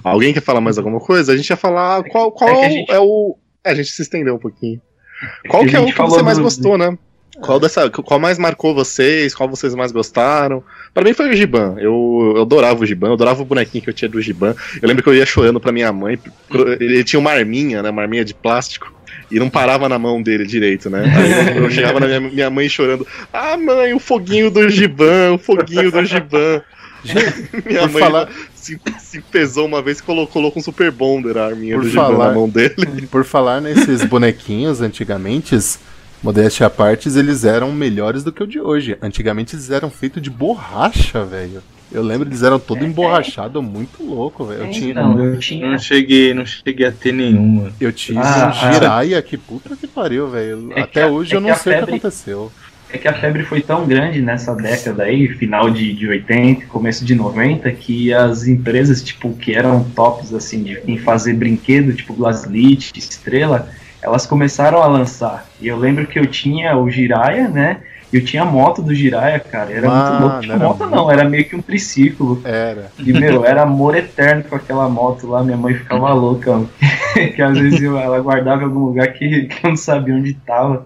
[0.03, 1.31] Alguém quer falar mais alguma coisa?
[1.33, 3.37] A gente ia falar qual, qual é é, gente- é o.
[3.63, 4.81] É, a gente se estendeu um pouquinho.
[5.49, 6.97] Qual a que é o que você mais do- gostou, né?
[7.41, 9.33] Qual, dessa, qual mais marcou vocês?
[9.35, 10.63] Qual vocês mais gostaram?
[10.91, 11.75] Pra mim foi o Giban.
[11.77, 14.55] Eu, eu adorava o Giban, eu adorava o bonequinho que eu tinha do Giban.
[14.81, 16.17] Eu lembro que eu ia chorando pra minha mãe.
[16.79, 17.91] Ele tinha uma arminha, né?
[17.91, 18.91] Uma arminha de plástico.
[19.29, 21.03] E não parava na mão dele direito, né?
[21.03, 23.05] Aí eu, chegava na minha, minha mãe chorando.
[23.33, 26.61] Ah, mãe, o foguinho do Giban, o foguinho do Giban.
[27.65, 31.45] Minha mãe falar- se, se pesou uma vez e colocou, colocou um super bonder a
[31.45, 32.75] arminha Por do Giban falar- na mão dele.
[33.09, 35.57] Por falar nesses bonequinhos antigamente,
[36.23, 38.97] modéstia à parte, eles eram melhores do que o de hoje.
[39.01, 41.61] Antigamente eles eram feitos de borracha, velho.
[41.91, 44.63] Eu lembro, eles eram todo emborrachado, muito louco, velho.
[44.65, 45.71] Eu tinha, Não, eu tinha.
[45.71, 47.71] não cheguei, não cheguei a ter nenhuma.
[47.79, 50.71] eu tive Ah, um Jiraiya, que puta que pariu, velho.
[50.75, 52.51] É Até a- hoje é eu não sei o que febre- aconteceu.
[52.89, 57.03] É que a febre foi tão grande nessa década aí, final de, de 80, começo
[57.03, 62.13] de 90, que as empresas, tipo, que eram tops, assim, de, em fazer brinquedo, tipo
[62.13, 63.69] Glaslit, Estrela,
[64.01, 65.49] elas começaram a lançar.
[65.59, 67.77] E eu lembro que eu tinha o Jiraiya, né?
[68.11, 69.71] Eu tinha a moto do Jiraiya, cara.
[69.71, 70.39] Era Mano, muito louco.
[70.41, 72.41] Tipo, era moto muito- não, era meio que um triciclo.
[72.45, 72.89] Era.
[72.99, 75.43] E, meu, era amor eterno com aquela moto lá.
[75.43, 76.69] Minha mãe ficava louca, mano.
[77.35, 80.33] que às vezes eu- ela guardava em algum lugar que, que eu não sabia onde
[80.33, 80.85] tava.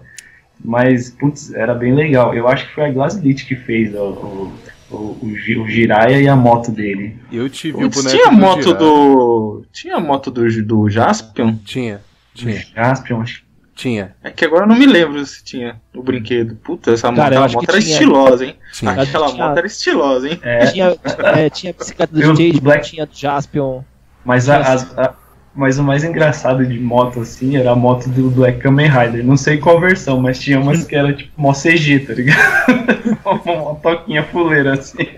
[0.64, 2.34] Mas, putz, era bem legal.
[2.34, 4.52] Eu acho que foi a Glaslit que fez o, o,
[4.90, 7.16] o, o, Jiraiya e a moto dele.
[7.32, 9.64] Eu tive Putz, o boneco tinha a do moto do.
[9.72, 11.56] Tinha a moto do, do Jaspion?
[11.64, 12.00] Tinha,
[12.34, 16.02] tinha, Jaspion, acho que tinha, É que agora eu não me lembro se tinha o
[16.02, 16.54] brinquedo.
[16.56, 17.92] Puta, essa moto, Cara, moto que era tinha.
[17.92, 18.56] estilosa, hein?
[18.72, 18.90] tinha.
[18.92, 20.40] Aquela Tinha- moto era estilosa, hein?
[20.42, 20.66] é.
[20.66, 20.96] Tinha,
[21.34, 23.82] é, tinha a bicicleta do DJ, Black- tinha do Jaspion.
[24.24, 25.14] Mas, a, as- a-
[25.54, 29.24] mas o mais engraçado de moto, assim, era a moto do Black Kamen Rider.
[29.24, 32.38] Não sei qual versão, mas tinha umas que era tipo mó CG, tá ligado?
[33.44, 35.08] Uma motoquinha fuleira, assim.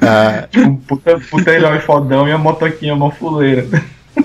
[0.00, 3.66] Ah, Tipo, um puta, puta herói fodão e a motoquinha mó fuleira.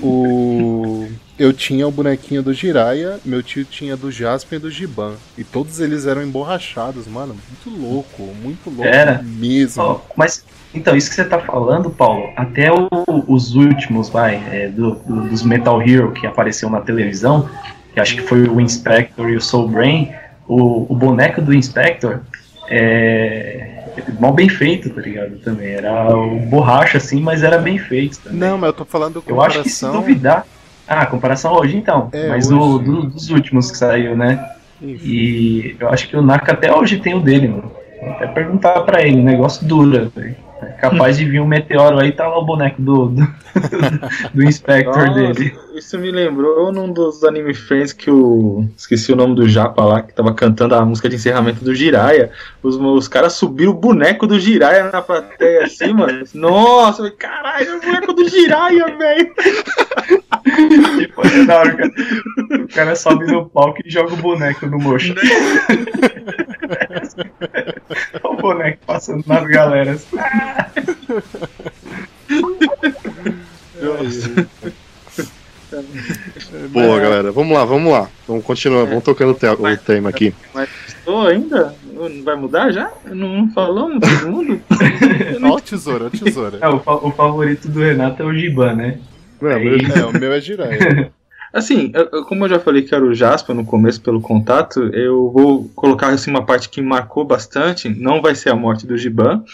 [0.02, 1.08] o...
[1.42, 5.14] Eu tinha o bonequinho do Jiraiya, meu tio tinha do Jasper e do Giban.
[5.36, 7.34] E todos eles eram emborrachados, mano.
[7.66, 9.20] Muito louco, muito louco Era?
[9.24, 9.82] mesmo.
[9.82, 12.88] Ó, mas, então, isso que você tá falando, Paulo, até o-
[13.26, 17.48] os últimos, vai, é, do- do- dos Metal Hero que apareceu na televisão,
[17.92, 20.12] que acho que foi o Inspector e o Soul Brain,
[20.46, 22.20] o, o boneco do Inspector
[22.68, 23.68] é.
[24.20, 25.38] Mal bem feito, tá ligado?
[25.40, 25.72] Também.
[25.72, 28.38] Era o borracha, assim, mas era bem feito também.
[28.38, 30.46] Não, mas eu tô falando Eu acho que se duvidar.
[31.00, 32.08] Ah, comparação hoje então.
[32.12, 32.84] É, mas hoje.
[32.84, 34.44] do- do- dos últimos que saiu, né?
[34.80, 35.08] Enfim.
[35.08, 37.70] E eu acho que o Naka até hoje tem o dele, mano.
[38.00, 40.34] Vou até perguntar pra ele, o negócio dura, velho.
[40.60, 43.28] É capaz de vir um meteoro aí, tá lá o boneco do, do,
[44.34, 45.54] do Inspector dele.
[45.82, 48.64] Isso me lembrou num dos Anime Friends que o.
[48.76, 52.30] Esqueci o nome do Japa lá, que tava cantando a música de encerramento do Jiraiya.
[52.62, 56.22] Os, os caras subiram o boneco do Jiraiya na plateia assim, mano.
[56.34, 59.34] Nossa, caralho, é o boneco do Jiraiya, velho.
[60.98, 61.90] Tipo, é da hora, cara.
[62.62, 65.14] O cara sobe no palco e joga o boneco no mocho.
[68.24, 70.06] o boneco passando nas galeras.
[76.70, 77.32] Boa, galera.
[77.32, 78.08] Vamos lá, vamos lá.
[78.26, 80.34] Vamos continuar, vamos tocando o, te- o tema aqui.
[80.54, 81.74] Mas estou ainda?
[81.92, 82.90] Não vai mudar já?
[83.06, 84.60] Não falamos todo mundo?
[85.44, 86.58] Ó o tesouro, ó o tesouro.
[86.60, 88.98] É, o, fa- o favorito do Renato é o Giban, né?
[89.40, 91.12] Não, Aí- meu- É, o meu é Jiraiya.
[91.52, 95.30] Assim, eu- como eu já falei que era o Jasper no começo pelo contato, eu
[95.30, 97.90] vou colocar assim, uma parte que marcou bastante.
[97.90, 99.44] Não vai ser a morte do Giban,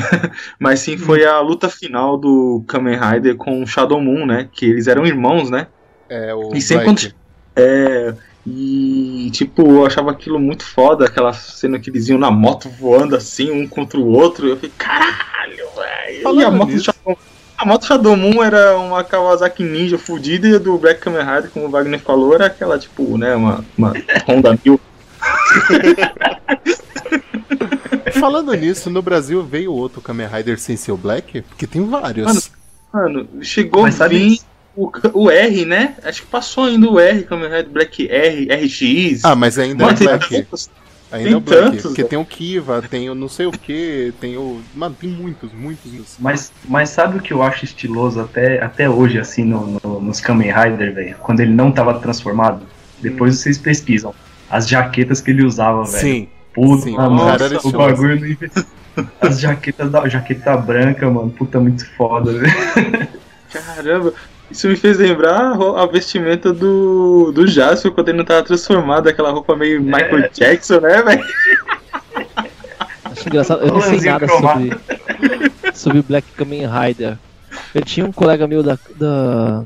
[0.58, 4.48] mas sim foi a luta final do Kamen Rider com o Shadow Moon, né?
[4.52, 5.66] Que eles eram irmãos, né?
[6.08, 7.14] É o E sempre quando-
[7.56, 8.14] É.
[8.46, 13.14] E, tipo, eu achava aquilo muito foda, aquela cena que eles iam na moto voando
[13.14, 14.46] assim, um contra o outro.
[14.48, 16.40] Eu falei, caralho, velho.
[16.40, 17.18] E a moto, Shadow,
[17.58, 21.50] a moto Shadow Moon era uma Kawasaki Ninja fudida e a do Black Kamen Rider,
[21.50, 23.92] como o Wagner falou, era aquela, tipo, né, uma, uma
[24.26, 24.80] Honda 1000.
[28.10, 31.42] Falando nisso, no Brasil veio outro Kamen Rider sem ser o Black?
[31.42, 32.26] Porque tem vários.
[32.26, 32.42] Mano,
[32.92, 34.40] Mano, chegou Mas a sabe- vir
[34.76, 35.96] o, o R, né?
[36.04, 39.24] Acho que passou ainda o R, Kamen Rider Black R, RX.
[39.24, 40.28] ah, mas ainda Mano, é Black.
[40.42, 40.70] tantos.
[41.10, 41.62] Ainda tem é o Black.
[41.62, 42.08] tantos, porque né?
[42.08, 44.60] tem o Kiva, tem o não sei o que, tem o.
[44.74, 45.90] Mano, tem muitos, muitos.
[45.90, 46.16] muitos.
[46.18, 50.20] Mas, mas sabe o que eu acho estiloso até, até hoje, assim, no, no- nos
[50.20, 51.16] Kamen Rider, velho?
[51.18, 52.62] Quando ele não tava transformado?
[53.00, 54.14] Depois vocês pesquisam.
[54.50, 55.98] as jaquetas que ele usava, velho.
[55.98, 56.28] Sim.
[56.66, 58.36] Puta, Sim, mano, era o bagulho
[58.96, 63.08] não- As jaquetas da jaqueta branca, mano, puta, muito foda, velho.
[63.52, 64.12] Caramba,
[64.50, 69.30] isso me fez lembrar a vestimenta do, do Jasper quando ele não tava transformado, aquela
[69.30, 71.24] roupa meio Michael Jackson, né, velho?
[73.04, 74.76] Acho engraçado, eu não sei nada sobre,
[75.74, 77.16] sobre Black Kamen Rider.
[77.74, 79.64] Eu tinha um colega meu da, da,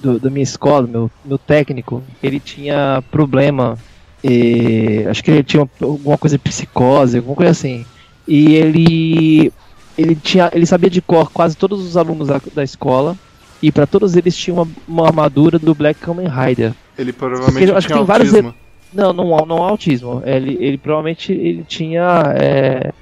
[0.00, 3.76] do- da minha escola, meu, meu técnico, ele tinha problema,
[4.24, 7.84] e, acho que ele tinha alguma coisa de psicose, alguma coisa assim.
[8.26, 9.52] E ele,
[9.98, 13.14] ele, tinha, ele sabia de cor quase todos os alunos da, da escola,
[13.62, 16.72] e para todos eles tinha uma, uma armadura do Black Kamen Rider.
[16.96, 18.54] Ele provavelmente eu acho que tinha tem vários autismo.
[18.94, 20.22] Não, não, não autismo.
[20.24, 22.92] Ele, ele provavelmente ele tinha é,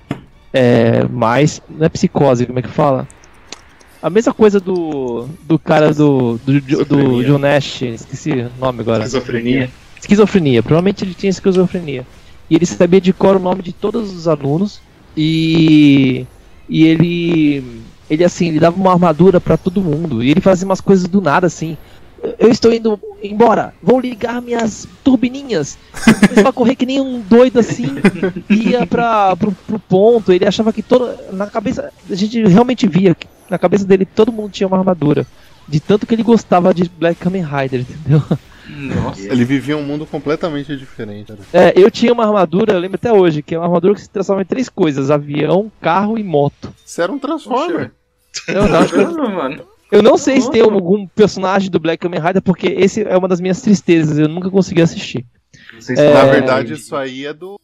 [0.53, 1.63] é, mais.
[1.71, 3.07] Não é psicose, como é que fala?
[4.03, 7.25] A mesma coisa do, do cara do, do, do, do.
[7.25, 9.05] John Nash, esqueci o nome agora.
[9.05, 9.71] Esquizofrenia.
[10.03, 12.05] Esquizofrenia, provavelmente ele tinha esquizofrenia.
[12.51, 14.81] E ele sabia de cor o nome de todos os alunos.
[15.17, 16.27] E.
[16.69, 17.83] E ele.
[18.11, 20.23] Ele assim, ele dava uma armadura pra todo mundo.
[20.23, 21.79] E ele fazia umas coisas do nada assim.
[22.39, 25.79] Eu estou indo embora, vou ligar minhas turbininhas.
[26.29, 27.87] Começou a correr que nem um doido assim.
[28.51, 30.33] Ia pra, pro, pro ponto.
[30.33, 31.15] Ele achava que todo.
[31.33, 31.93] Na cabeça.
[32.11, 35.25] A gente realmente via que na cabeça dele todo mundo tinha uma armadura.
[35.69, 38.23] De tanto que ele gostava de Black Kamen Rider, entendeu?
[38.69, 39.21] Nossa.
[39.21, 41.29] Ele vivia um mundo completamente diferente.
[41.33, 41.41] cara.
[41.53, 44.09] É, eu tinha uma armadura, eu lembro até hoje, que é uma armadura que se
[44.11, 46.73] transforma em três coisas: avião, carro e moto.
[46.85, 47.93] Você era um Transformer.
[48.49, 49.63] Eu não, Caramba, mano.
[49.91, 53.29] eu não sei se tem algum personagem do Black Kamen Rider, porque esse é uma
[53.29, 55.27] das minhas tristezas, eu nunca consegui assistir.
[55.79, 57.59] Vocês É, Na verdade, de- isso aí é do,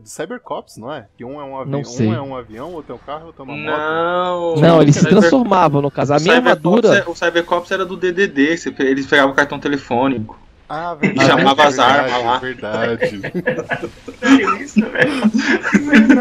[0.00, 1.06] é do Cybercops, não é?
[1.16, 2.08] Que um é um, avi Não sei.
[2.08, 3.66] um, é um avião, outro é um carro, outro é uma moto.
[3.66, 4.56] Não.
[4.56, 6.14] Não, ele se Cyber- transformava, no caso.
[6.14, 6.98] A o minha armadura.
[6.98, 10.38] é- O Cybercops era do DDD, eles pegavam o cartão telefônico.
[10.68, 12.38] Ah, E chamava as verdade, armas lá.
[12.38, 13.20] Verdade.
[14.62, 16.20] Isso, velho.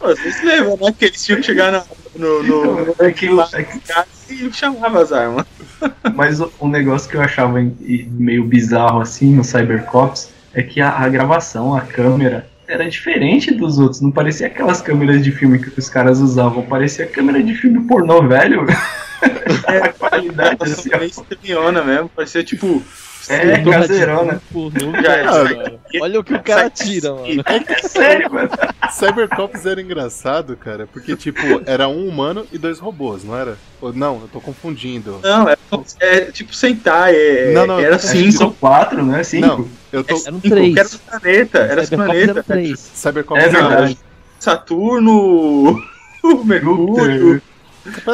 [0.00, 0.94] Vocês lembram, né?
[0.98, 1.84] Que eles tinham que chegar na-
[2.14, 5.44] no, no, no É que, é que- casa e chamava as armas.
[6.14, 10.90] mas o- um negócio que eu achava meio bizarro assim no Cybercops é que a,
[10.90, 14.00] a gravação, a câmera, era diferente dos outros.
[14.00, 16.62] Não parecia aquelas câmeras de filme que os caras usavam.
[16.62, 18.66] Parecia câmera de filme pornô, velho.
[19.22, 20.98] a qualidade assim, ó.
[20.98, 22.82] Meio estranhona mesmo, parecia tipo.
[23.28, 24.40] É, caseirona.
[24.52, 25.50] pornô, Já cara.
[25.50, 25.78] era.
[26.00, 27.42] Olha o que o cara tira, mano.
[27.46, 28.50] É sério, mano.
[28.92, 33.58] Cybercops era engraçado, cara, porque, tipo, era um humano e dois robôs, não era?
[33.80, 35.18] Ou, não, eu tô confundindo.
[35.22, 35.56] Não, é,
[36.00, 38.32] é tipo Sentai, é, Não, não, era que cinco.
[38.32, 39.24] são quatro, né?
[39.24, 39.46] Cinco.
[39.46, 40.14] Não, eu tô.
[40.26, 40.74] Eram cinco, três.
[40.74, 41.96] que era do planeta, era Cybercops
[42.46, 43.32] planeta.
[43.34, 43.98] É era- verdade.
[44.38, 45.82] Saturno,
[46.24, 47.42] o Mercúrio.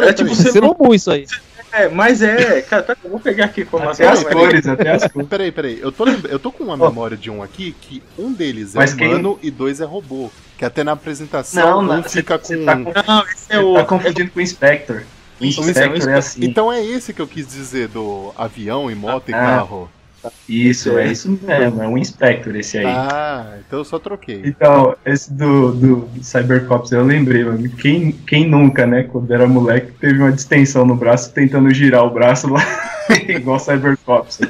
[0.03, 1.27] É tipo você- Você roubou isso aí.
[1.73, 2.61] É, mas é.
[2.61, 4.09] Cara, tá, eu vou pegar aqui a Até informação.
[4.11, 5.29] as cores, até as cores.
[5.29, 8.75] Peraí, peraí, eu tô, eu tô com uma memória de um aqui que um deles
[8.75, 10.31] é Mas quem- humano e dois é robô.
[10.59, 12.65] Que até na apresentação Não, um não, fica com.
[12.65, 13.75] tá com- Não, esse é o.
[13.75, 15.03] tá confundindo com o Inspector.
[15.41, 16.45] O Isso, Inspector é assim.
[16.45, 19.65] Então é esse que eu quis dizer do avião e moto e Ah.
[20.49, 21.83] Isso, é isso mesmo.
[21.83, 22.87] É um Inspector esse aí.
[22.87, 24.43] Ah, então eu só troquei.
[24.45, 27.69] Então, esse do, do, Cybercops, eu lembrei, mano.
[27.71, 32.11] Quem, quem nunca, né, quando era moleque, teve uma distensão no braço tentando girar o
[32.11, 32.63] braço lá,
[33.29, 34.41] igual Cybercops.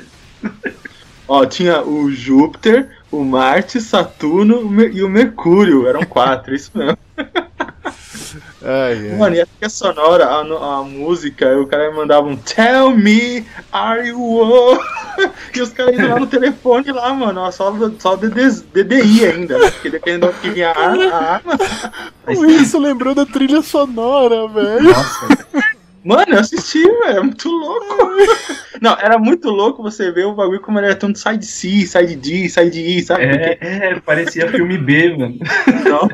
[1.26, 5.87] Ó, tinha o Júpiter, o Marte, Saturno e o Mercúrio.
[5.87, 6.98] Eram quatro, isso mesmo.
[8.64, 9.16] Ai, ai.
[9.16, 14.09] Mano, e a trilha sonora, a, a música, o cara mandava um Tell me, are
[14.09, 14.79] you o-"
[15.55, 19.70] E os caras indo lá no telefone lá, mano, só, só DD, DDI ainda, né?
[19.70, 21.59] Porque dependendo do que vinha a arma, a arma.
[22.27, 24.83] O Isso lembrou da trilha sonora, velho.
[24.85, 25.27] Nossa,
[26.05, 27.96] Mano, eu assisti, velho, é muito louco.
[28.81, 32.16] Não, era muito louco você ver o bagulho como ele era tanto side C, side
[32.16, 33.22] D, side I, sabe?
[33.22, 35.38] é, é, parecia filme B, mano.
[35.88, 36.09] Não.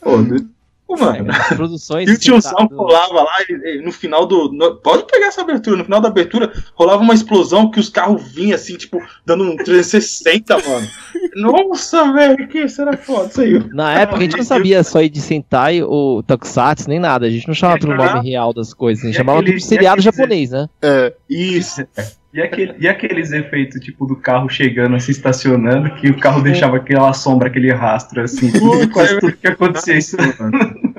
[0.00, 0.54] Pô, do-
[0.86, 1.30] Pô, mano.
[1.30, 2.06] As produções.
[2.28, 4.52] E o sentado- rolava lá, ele- ele- no final do.
[4.52, 8.22] no- pode pegar essa abertura, no final da abertura rolava uma explosão que os carros
[8.30, 10.86] vinham assim, tipo, dando um 360, mano.
[11.34, 13.64] Nossa, velho, que era foda isso aí.
[13.72, 17.24] Na época a gente não sabia só ir de Sentai ou Tokusatsu nem nada.
[17.26, 19.04] A gente não chamava pelo nome real das coisas.
[19.04, 20.68] A gente E chamava aquele- de seriado e aquele- japonês, né?
[20.82, 21.82] É, Isso.
[22.34, 26.78] E, aquele, e aqueles efeitos, tipo, do carro chegando, assim, estacionando, que o carro deixava
[26.78, 28.50] aquela sombra, aquele rastro, assim.
[28.50, 30.16] Tudo, quase tudo que acontecia isso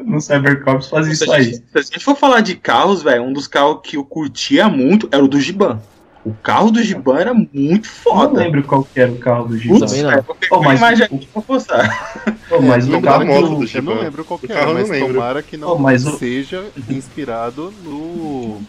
[0.05, 1.43] no Cybercops fazia isso aí.
[1.43, 4.69] gente, se a gente for falar de carros, velho, um dos carros que eu curtia
[4.69, 5.81] muito era o do Giban.
[6.23, 7.81] O carro do Giban era muito Eu não
[8.21, 8.39] foda.
[8.39, 9.77] lembro qual que era o carro do Giban.
[9.79, 10.57] Putz, Também não.
[10.57, 12.23] uma mas imagem o- aqui pra postar.
[12.49, 13.93] Pô, mas o Lembro carro da moto do, do eu não Giban.
[13.95, 15.13] lembro qual que O era, mas não lembro.
[15.13, 18.59] tomara que não Oh, mas o- seja inspirado no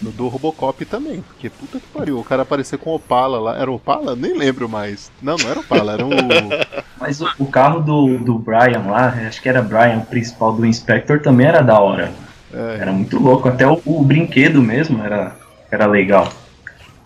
[0.00, 3.58] No do Robocop também, porque puta que pariu, o cara aparecer com Opala lá.
[3.58, 4.16] Era Opala?
[4.16, 5.12] Nem lembro mais.
[5.20, 6.10] Não, não era Opala, era um.
[6.98, 10.64] Mas o, o carro do, do Brian lá, acho que era Brian, o principal do
[10.64, 12.12] Inspector, também era da hora.
[12.52, 15.36] É, Era muito louco, até o, o brinquedo mesmo era,
[15.70, 16.32] era legal.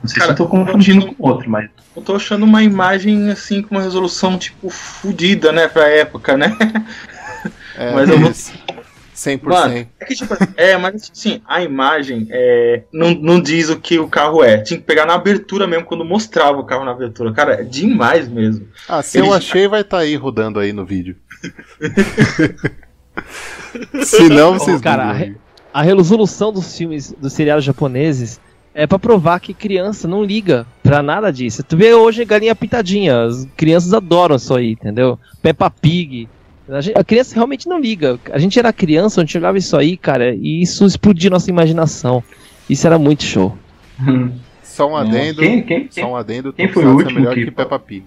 [0.02, 3.30] Não sei Cara, se eu tô confundindo com outro, mas Eu tô achando uma imagem
[3.30, 6.57] assim com uma resolução tipo fodida, né, pra época, né?
[7.76, 8.33] é, Mas eu vou-.
[9.14, 9.42] 100%.
[9.42, 13.98] Mano, é que tipo, é, mas assim, a imagem é, não, não diz o que
[13.98, 14.59] o carro é.
[14.59, 17.33] Tinha que pegar na abertura mesmo, quando mostrava o carro na abertura.
[17.33, 18.66] Cara, é demais mesmo.
[18.88, 21.16] Ah, se Ele- eu achei, vai estar aí rodando aí no vídeo.
[24.05, 25.37] se não, vocês Cara, googlem
[25.74, 28.38] a resolução dos filmes, dos seriados japoneses,
[28.72, 31.64] é pra provar que criança não liga pra nada disso.
[31.64, 35.18] Tu vê hoje Galinha Pintadinha, as crianças adoram isso aí, entendeu?
[35.42, 36.29] Peppa Pig.
[36.68, 38.18] A, gente- a criança realmente não liga.
[38.33, 42.22] A gente era criança, a gente olhava isso aí, cara, e isso explodia nossa imaginação.
[42.68, 43.57] Isso era muito show.
[44.62, 45.40] Só um adendo.
[45.40, 46.05] Quem, quem, Só quem?
[46.05, 46.53] um adendo.
[46.53, 48.05] quem foi o último é melhor que- que Peppa Pig.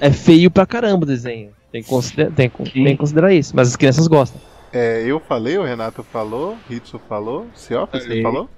[0.00, 1.50] É, É feio pra caramba o desenho.
[1.70, 3.54] Tem que, consider- tem, que- tem que considerar isso.
[3.54, 4.40] Mas as crianças gostam.
[4.72, 8.48] É, eu falei, o Renato falou, Hitsu falou, Siof, você falou?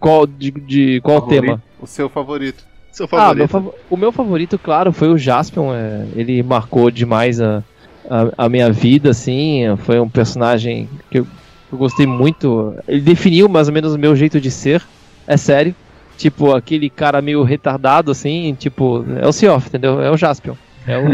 [0.00, 1.42] Qual, de, de qual Favorito?
[1.42, 1.62] tema?
[1.80, 2.64] O seu favorito.
[2.96, 3.48] Seu Ah, meu favorito.
[3.48, 5.74] fav- o meu favorito, claro, foi o Jaspion.
[5.74, 7.62] é, ele marcou demais a,
[8.08, 9.64] a, a minha vida, assim.
[9.78, 11.26] Foi um personagem que eu,
[11.70, 12.74] eu gostei muito.
[12.88, 14.82] Ele definiu mais ou menos o meu jeito de ser.
[15.26, 15.74] É sério.
[16.16, 18.54] Tipo, aquele cara meio retardado, assim.
[18.54, 20.00] Tipo, é o Seoff, entendeu?
[20.00, 20.54] É o Jaspion.
[20.86, 21.04] É o.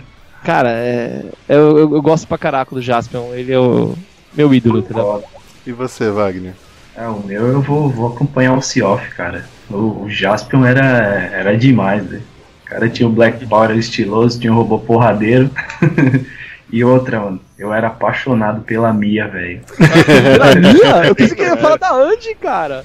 [0.42, 3.34] cara, é, eu, eu, eu gosto pra caraca do Jaspion.
[3.34, 3.94] Ele é o
[4.32, 5.22] meu ídolo, entendeu?
[5.66, 6.54] E você, Wagner?
[6.96, 9.55] É, o meu eu vou, vou acompanhar o Seoff, cara.
[9.70, 12.22] O, o Jaspion era, era demais, velho.
[12.64, 15.50] O cara tinha o Black Power estiloso, tinha o robô porradeiro.
[16.72, 19.60] e outra, mano, eu era apaixonado pela Mia, velho.
[19.76, 21.06] Pela Mia?
[21.06, 22.84] Eu pensei que ia falar da Andy, cara.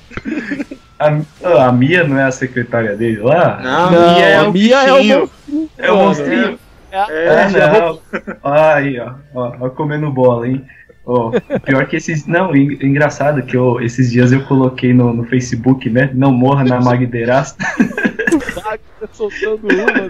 [0.99, 3.59] A, a Mia não é a secretária dele lá?
[3.61, 5.29] Não, Não, Mia é a o Mia é o bichinho.
[5.77, 6.59] É o monstrinho.
[6.91, 7.99] É, Ah, não.
[8.43, 10.63] Aí, ó, ó, ó, comendo bola, hein?
[11.05, 11.31] Ó,
[11.65, 12.25] pior que esses.
[12.27, 16.11] Não, en- engraçado que eu, esses dias eu coloquei no, no Facebook, né?
[16.13, 17.53] Não morra na Magderas.
[17.53, 18.77] Tá
[19.11, 20.05] soltando uma.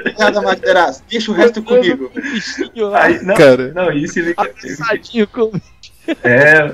[0.00, 1.02] Obrigado, Madeiraço.
[1.10, 2.10] Deixa o resto comigo.
[2.14, 3.04] Bichinho lá.
[3.04, 4.34] Aí, não, Cara, não, isso ele.
[4.34, 5.50] Com
[6.22, 6.70] É.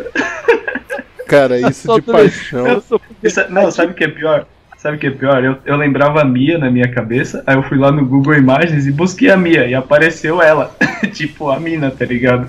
[1.28, 2.83] cara, isso de paixão.
[3.22, 4.46] Isso- não, sabe o que é pior?
[4.78, 5.44] Sabe o que é pior?
[5.44, 8.87] Eu, eu lembrava a Mia na minha cabeça, aí eu fui lá no Google Imagens
[8.87, 10.74] e busquei a Mia, e apareceu ela.
[11.12, 12.48] tipo, a mina, tá ligado?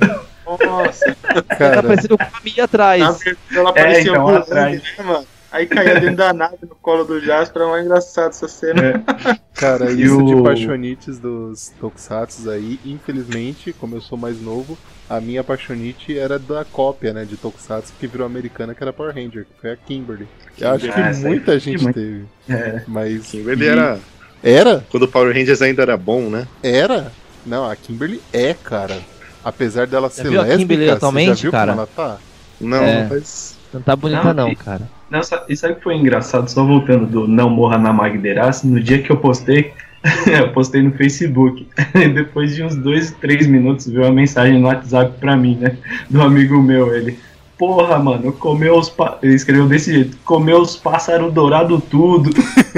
[0.66, 1.16] Nossa,
[1.48, 3.02] Tá Cara, parecendo com a atrás.
[3.02, 4.82] na verdade ela apareceu então, atrás.
[4.98, 5.26] né, mano?
[5.52, 8.82] Aí caía dentro da nave no colo do Jasper, é mais engraçado essa cena.
[8.82, 9.40] É.
[9.54, 14.78] cara, E isso de o- paixonites dos Tokusatsu aí, infelizmente, como eu sou mais novo,
[15.10, 19.14] a minha paixonite era da cópia, né, de Tokusatsu que virou americana, que era Power
[19.14, 20.26] Ranger, que foi a Kimberly.
[20.58, 21.96] Eu acho que Ah, muita gente muito.
[21.96, 22.82] teve, É.
[22.88, 23.28] mas...
[23.28, 24.00] Kimberly era.
[24.42, 24.86] Era?
[24.90, 26.48] Quando o Power Rangers ainda era bom, né?
[26.64, 27.12] Era?
[27.46, 28.98] Não, a Kimberly é, cara.
[29.44, 31.72] Apesar dela ser viu a lésbica, Kimberly você já atualmente, viu cara?
[31.72, 32.18] como ela tá?
[32.60, 33.08] Não, É.
[33.10, 33.58] mas.
[33.74, 34.82] Não tá bonita Não, não, e- cara.
[35.10, 36.50] Não, e sabe o que foi engraçado?
[36.50, 39.74] Só voltando do Não Morra na Magderas, no dia que eu postei,
[40.28, 41.68] eu postei no Facebook.
[42.14, 45.78] Depois de uns dois, três minutos, veio uma mensagem no WhatsApp pra mim, né?
[46.10, 47.18] Do amigo meu, ele.
[47.58, 48.90] Porra, mano, comeu os.
[48.90, 49.20] Pa...
[49.22, 52.32] Ele escreveu desse jeito: comeu os pássaros dourados tudo.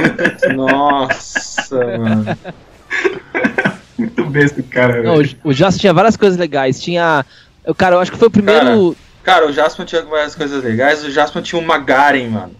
[0.55, 2.37] Nossa, mano.
[3.97, 5.35] Muito besta o cara, Não, velho.
[5.43, 6.81] o, o Jaspion tinha várias coisas legais.
[6.81, 7.25] Tinha.
[7.65, 8.95] o Cara, eu acho que foi o primeiro.
[9.23, 11.03] Cara, o Jasper tinha várias coisas legais.
[11.03, 12.51] O Jasper tinha um Magaren, mano.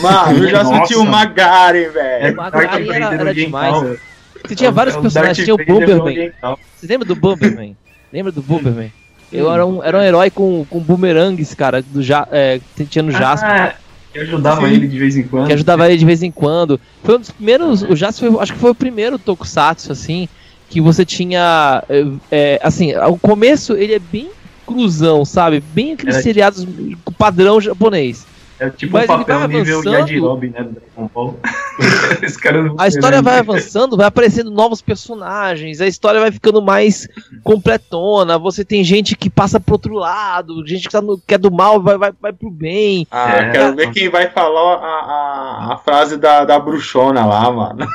[0.00, 2.32] Mano, o Jasper tinha um Magaren, É velho.
[2.34, 3.98] o Darth Magari era- era demais.
[4.44, 5.36] Você tinha vários É o personagens.
[5.36, 6.32] Darth Tinha o Bomberman.
[6.76, 7.76] Você lembra do Bomberman?
[8.12, 8.92] Lembra do Bomberman?
[9.32, 13.02] Eu era um, era um herói com, com boomerangues, cara, do ja, é, que tinha
[13.02, 13.50] no Jasper.
[13.50, 13.74] Ah,
[14.12, 14.74] que ajudava Sim.
[14.74, 15.46] ele de vez em quando.
[15.46, 16.78] que ajudava ele de vez em quando.
[17.02, 17.82] Foi um dos primeiros.
[17.82, 20.28] O Jasper, foi- acho que foi o primeiro Tokusatsu, assim,
[20.72, 21.84] que você tinha.
[21.88, 24.30] é, é, assim, o começo ele é bem
[24.66, 25.60] cruzão, sabe?
[25.60, 26.66] Bem aqueles Era- seriados
[27.04, 28.26] com padrão japonês.
[28.58, 29.82] É tipo Mas um ele vai papel nível.
[29.84, 30.66] Yajirobe, né?
[32.78, 37.08] A história vai avançando, vai aparecendo novos personagens, a história vai ficando mais
[37.42, 38.38] completona.
[38.38, 41.50] Você tem gente que passa pro outro lado, gente que, tá no, que é do
[41.50, 43.06] mal vai, vai, vai pro bem.
[43.10, 43.50] Ah, É.
[43.50, 47.86] quero ver quem vai falar a, a, a frase da, da bruxona lá, mano.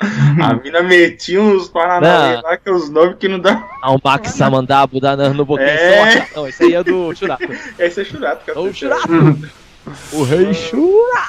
[0.00, 2.42] A mina metia uns paranauê Não.
[2.42, 3.62] lá que é os nomes que não dá.
[3.82, 6.10] Ah, o Max Samandabu da no Boquinha É.
[6.12, 6.32] Sorte.
[6.36, 7.44] Não, esse aí é do Churato.
[7.78, 8.58] Esse é churato, cara.
[8.58, 9.08] É o Churato.
[10.12, 11.22] O Rei Chura.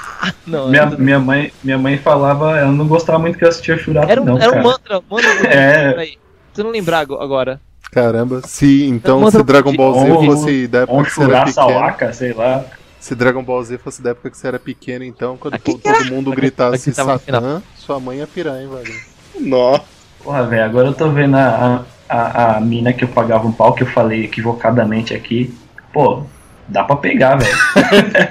[0.47, 3.77] Não, Minha, era, minha, mãe, minha mãe falava, ela não gostava muito que eu assistia
[3.77, 4.63] Churato, era um, não, era um cara.
[4.63, 5.01] mantra.
[5.09, 6.13] mantra É.
[6.53, 7.59] Você não lembrar ago- agora.
[7.91, 11.45] Caramba, se então se Dragon Ball Z um- fosse da época Um que você era
[11.45, 12.65] pequeno, sei lá.
[13.05, 16.05] Se Dragon Ball Z fosse da época que você era pequeno, então, quando Aqui todo,
[16.05, 18.99] mundo Aqui- gritasse aqui Satã, sua mãe ia pirar, hein, Wagner?
[19.39, 19.83] Nossa.
[20.23, 23.73] Porra, velho, agora eu tô vendo a, a, a mina que eu pagava um pau,
[23.73, 25.53] que eu falei equivocadamente aqui.
[25.93, 26.23] Pô,
[26.67, 27.55] dá pra pegar, velho.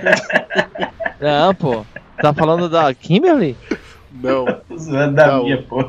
[1.21, 1.87] Não, pô.
[2.21, 3.57] Tá falando da Kimberly?
[4.13, 4.45] Não,
[5.15, 5.45] da Não.
[5.45, 5.85] minha, pô.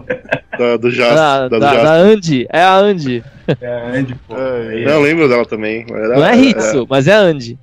[0.59, 2.45] Da, do Jas, Da, da, da, da Andy.
[2.51, 3.23] É a Andy.
[3.59, 4.35] É a Andy, pô.
[4.37, 5.85] É, É, Não, eu lembro dela também.
[5.89, 7.57] Era- Não é Hitsu, mas é a Andy.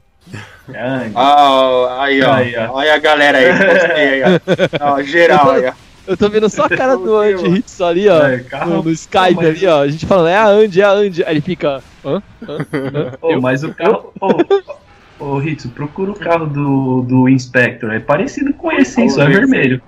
[0.72, 1.12] É a Andy.
[1.14, 2.32] Ah, aí, ó.
[2.32, 2.72] Aí, ó.
[2.72, 4.92] Olha a galera aí, postei aí, ó.
[4.94, 5.72] Ó, geral aí, ó.
[6.04, 8.26] Eu tô vendo só a cara do Andy Hitsu ali, ó.
[8.26, 9.82] É, carro- No, no Skype mas- ali, ó.
[9.82, 11.24] A gente falando, é a Andy, é a Andy.
[11.24, 11.82] Aí ele fica.
[12.04, 12.22] Hã?
[12.48, 12.58] Hã?
[12.72, 13.12] Hã?
[13.22, 13.40] Eu?
[13.40, 14.12] mas o carro.
[14.20, 17.92] Ô, ô Ritsu, procura o carro do, do Inspector.
[17.92, 19.08] É parecido com esse, hein?
[19.10, 19.80] Só é vermelho.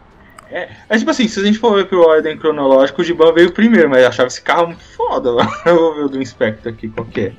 [0.89, 3.91] É tipo assim, se a gente for ver por ordem cronológica, o Giban veio primeiro,
[3.91, 5.33] mas eu achava esse carro muito foda.
[5.33, 5.51] mano.
[5.67, 7.33] Eu vou ver o do Inspector aqui, qual que é.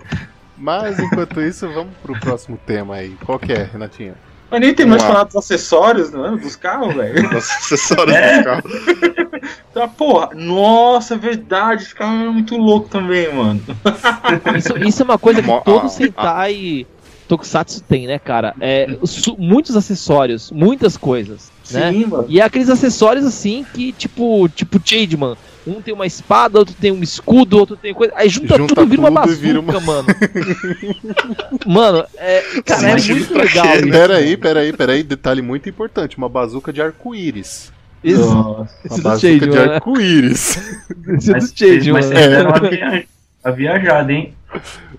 [0.57, 3.15] Mas enquanto isso, vamos pro próximo tema aí.
[3.25, 4.15] Qual que é, Renatinha?
[4.49, 5.07] Mas nem Vamos lá.
[5.07, 6.37] falar dos acessórios, não é?
[6.37, 7.27] Dos carros, velho.
[7.35, 8.37] Os acessórios É.
[8.37, 8.63] do carro.
[9.73, 13.61] Tá, porra, nossa, é verdade, esse carro é muito louco também, mano.
[14.57, 16.87] Isso, isso é uma coisa que todo ah, Sentai
[17.27, 18.55] Tokusatsu tem, né, cara?
[18.61, 21.91] É, su- muitos acessórios, muitas coisas, né?
[21.91, 22.25] Sim, mano.
[22.29, 25.35] E é aqueles acessórios assim que, tipo, tipo Changeman.
[25.67, 28.13] Um tem uma espada, outro tem um escudo, outro tem coisa.
[28.15, 30.07] Aí junta, Junta tudo e vira uma tudo e bazuca, vira uma- mano.
[31.65, 33.65] mano, é, cara, Sim, é mas muito legal.
[33.75, 33.85] isso.
[33.85, 33.91] né?
[33.91, 37.71] Peraí, peraí, peraí, detalhe muito importante: uma bazuca de arco-íris.
[38.03, 38.69] Isso, Nossa.
[38.85, 40.57] esse Uma do bazuca de arco-íris.
[41.17, 41.93] Esse do Mas, Changeman.
[41.93, 42.15] mas né?
[42.15, 43.05] vocês deram uma, via...
[43.43, 44.33] uma viajada, hein?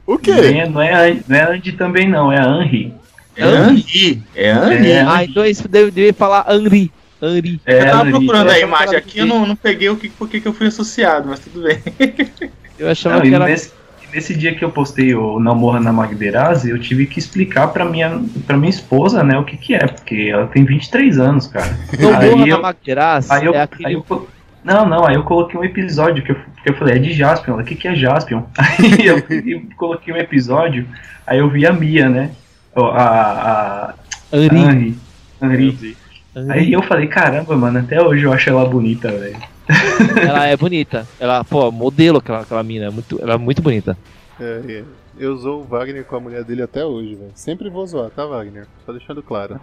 [0.06, 0.30] O Não quê?
[0.32, 2.32] é, não, é a, não é a Andy também, não.
[2.32, 2.92] É a Henry.
[3.36, 4.22] É Henri.
[4.34, 4.90] É Henri.
[4.90, 5.02] É.
[5.02, 6.90] Ah, então isso deve, deve falar Henri.
[7.30, 7.60] Henri.
[7.66, 9.96] É eu tava procurando Eu a achava que imagem aqui, eu não, não peguei o
[9.96, 11.78] que, por que eu fui associado, mas tudo bem.
[12.78, 13.46] Eu achava Não, que era.
[13.46, 13.72] nesse,
[14.12, 18.22] nesse dia que eu postei o Namorra na Magderazzi, eu tive que explicar pra minha,
[18.46, 21.74] pra minha esposa, né, o que que é, porque ela tem 23 anos, cara.
[21.98, 23.30] Não aí morra na eu- Maqueraz.
[23.30, 23.94] Aí eu, é aí aquele.
[23.94, 24.28] eu co-
[24.62, 27.54] não, não, aí eu coloquei um episódio que eu, que eu falei, é de Jaspion.
[27.54, 28.42] Ela, O que, que é Jaspion?
[28.58, 30.86] Aí eu, eu coloquei um episódio,
[31.26, 32.30] aí eu vi a Mia, né?
[32.74, 33.94] A, a,
[34.32, 34.98] a Henri.
[35.42, 35.96] Henri.
[36.36, 36.52] Henri.
[36.52, 39.36] Aí eu falei, caramba, mano, até hoje eu acho ela bonita, velho.
[40.22, 41.04] Ela é bonita.
[41.18, 42.86] Ela, pô, modelo aquela, aquela mina.
[42.86, 43.98] é Muito, ela é muito bonita.
[44.38, 44.84] É, é.
[45.18, 47.32] Eu zoo o Wagner com a mulher dele até hoje, velho.
[47.34, 48.66] Sempre vou zoar, tá, Wagner?
[48.84, 49.58] Só deixando claro.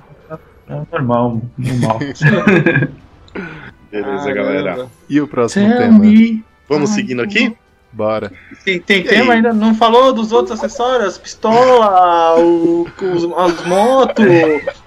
[0.67, 1.99] É normal, normal.
[3.89, 4.87] Beleza, galera.
[5.07, 5.99] E o próximo Tell tema?
[5.99, 6.43] me.
[6.67, 7.55] Vamos Ai, seguindo aqui?
[7.91, 8.31] Bora.
[8.65, 9.37] Tem, tem tema aí?
[9.37, 9.53] ainda?
[9.53, 11.09] Não falou dos outros acessórios?
[11.09, 14.25] As pistolas, os, as motos,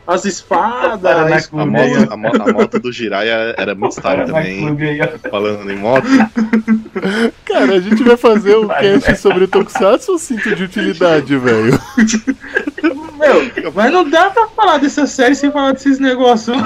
[0.07, 1.43] as espadas.
[1.43, 1.63] Escudo.
[1.63, 4.77] A moto, a, mo- a moto do Jiraiya era muito style também.
[5.31, 6.07] Falando em moto.
[7.45, 11.37] Cara, a gente vai fazer um Vai, cast sobre o Tokusatsu ou cinto de utilidade,
[11.37, 11.79] velho?
[13.19, 16.57] Meu, mas não dá pra falar dessa série sem falar desses negócios.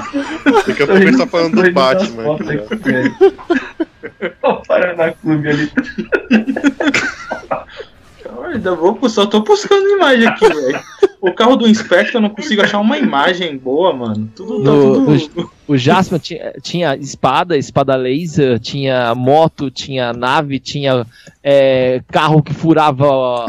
[0.67, 2.37] Daqui a pouco a gente tá falando do Batman.
[2.45, 3.15] né?
[4.43, 5.73] Ó, o Paraná Clube ali.
[8.53, 10.81] Ainda vou, só tô buscando imagem aqui, velho.
[11.21, 14.31] O carro do Inspector eu não consigo achar uma imagem boa, mano.
[14.35, 15.51] Tudo, tá No- tudo...
[15.69, 21.07] O Jasper tinha, tinha espada, espada laser, tinha moto, tinha nave, tinha
[21.45, 23.47] é, carro que furava o,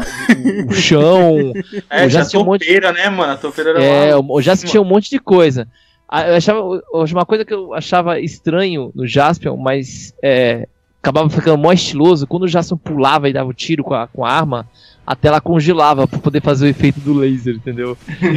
[0.68, 1.52] o chão.
[1.90, 3.32] É, o já Jasper tinha um monte- topeira, né, mano?
[3.32, 5.66] A topeira era É, o o Jaspion tinha um monte de coisa.
[6.08, 6.60] Ah, Eu achava,
[6.92, 10.68] uma coisa que eu achava estranho no Jaspion, mas é,
[11.02, 14.24] acabava ficando mó estiloso, quando o Jaspion pulava e dava o tiro com a, com
[14.24, 14.68] a arma,
[15.06, 17.96] a tela congelava pra poder fazer o efeito do laser, entendeu?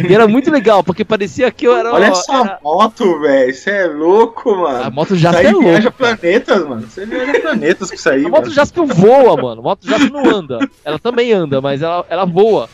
[0.09, 1.93] E era muito legal, porque parecia que eu era.
[1.93, 3.53] Olha essa era- moto, velho.
[3.53, 4.91] Você é louco, a mano.
[4.91, 5.69] moto do Isso Jaspion aí é louca.
[5.69, 6.81] viaja planetas, mano.
[6.87, 8.53] Você viaja planetas com isso aí, A moto mano.
[8.53, 9.61] Jaspion voa, mano.
[9.61, 10.69] A moto Jaspion não anda.
[10.83, 12.67] Ela também anda, mas ela, ela voa.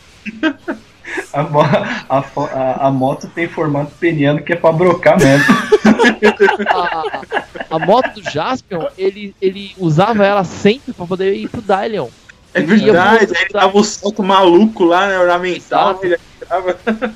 [1.33, 2.17] A, mo- a
[2.53, 5.45] a- a moto tem formato peniano que é pra brocar mesmo.
[6.69, 12.07] A, a moto do Jaspion, ele, ele usava ela sempre pra poder ir pro Dylion.
[12.53, 13.25] É verdade.
[13.35, 15.19] Aí ele dava o salto maluco lá, né?
[15.19, 15.99] Ornamental.
[16.03, 16.77] Ele atirava.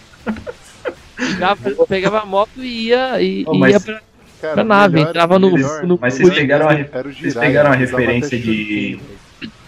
[1.16, 4.02] Pegava, pegava a moto e ia, e, Oh, ia mas- pra.
[4.42, 9.00] Cara, Pra nave, entrava no- no- Mas vocês pegaram a, vocês pegaram a referência de.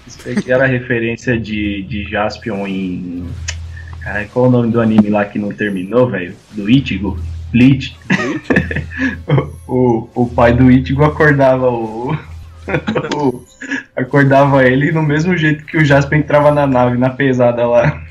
[0.06, 3.26] vocês pegaram a referência de, de Jaspion em.
[4.04, 6.36] Cara, qual é o nome do anime lá que não terminou, velho?
[6.52, 7.18] Do Ichigo?
[7.52, 7.96] Bleach.
[9.68, 12.16] o, o, o pai do Ichigo acordava o.
[13.96, 18.02] acordava ele no mesmo jeito que o Jasper entrava na nave, na pesada lá.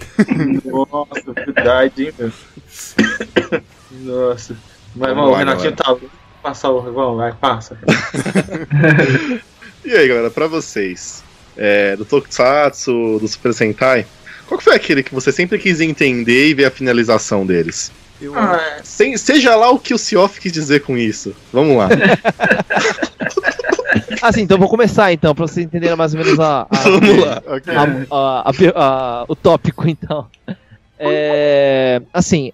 [0.64, 2.32] Nossa, verdade, hein, meu.
[4.02, 4.56] Nossa.
[4.94, 6.00] Mas, Vamos o lá, Renatinho galera.
[6.00, 6.06] tá.
[6.42, 6.80] Passar o.
[6.80, 7.78] Vamos, vai, passa.
[9.84, 11.22] E aí, galera, pra vocês,
[11.56, 14.04] é, do Tokusatsu, do Super Sentai,
[14.48, 17.92] qual que foi aquele que você sempre quis entender e ver a finalização deles?
[18.20, 18.36] Eu...
[18.36, 21.36] Ah, Sem, seja lá o que o Cioff quis dizer com isso.
[21.52, 21.88] Vamos lá.
[24.22, 28.44] assim, então vou começar então, pra vocês entenderem mais ou menos a, a Vamos lá.
[28.44, 30.26] A, a, o tópico então.
[30.98, 32.52] É, assim,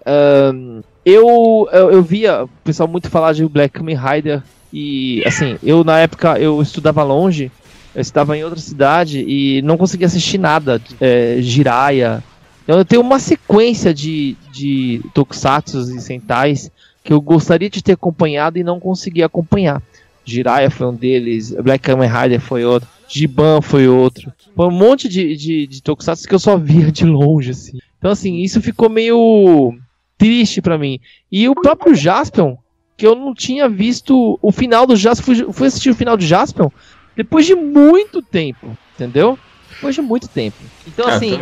[0.53, 4.41] um, eu, eu, eu via o pessoal muito falar de Black Kamen Rider
[4.71, 7.51] e assim, eu na época eu estudava longe,
[7.95, 12.23] eu estava em outra cidade e não conseguia assistir nada, é, Jiraya,
[12.63, 16.71] então, eu tenho uma sequência de, de tokusatsu e sentais
[17.03, 19.81] que eu gostaria de ter acompanhado e não consegui acompanhar.
[20.25, 24.31] Jiraiya foi um deles, Black Kamen Rider foi outro, Giban foi outro.
[24.55, 27.77] Foi um monte de, de, de tokusatsu que eu só via de longe, assim.
[27.97, 29.75] Então, assim, isso ficou meio
[30.17, 30.99] triste para mim.
[31.31, 32.55] E o próprio Jaspion,
[32.95, 36.23] que eu não tinha visto o final do Jaspion, fui, fui assistir o final do
[36.23, 36.69] Jaspion
[37.15, 39.37] depois de muito tempo, entendeu?
[39.69, 40.57] Depois de muito tempo.
[40.87, 41.37] Então, ah, assim,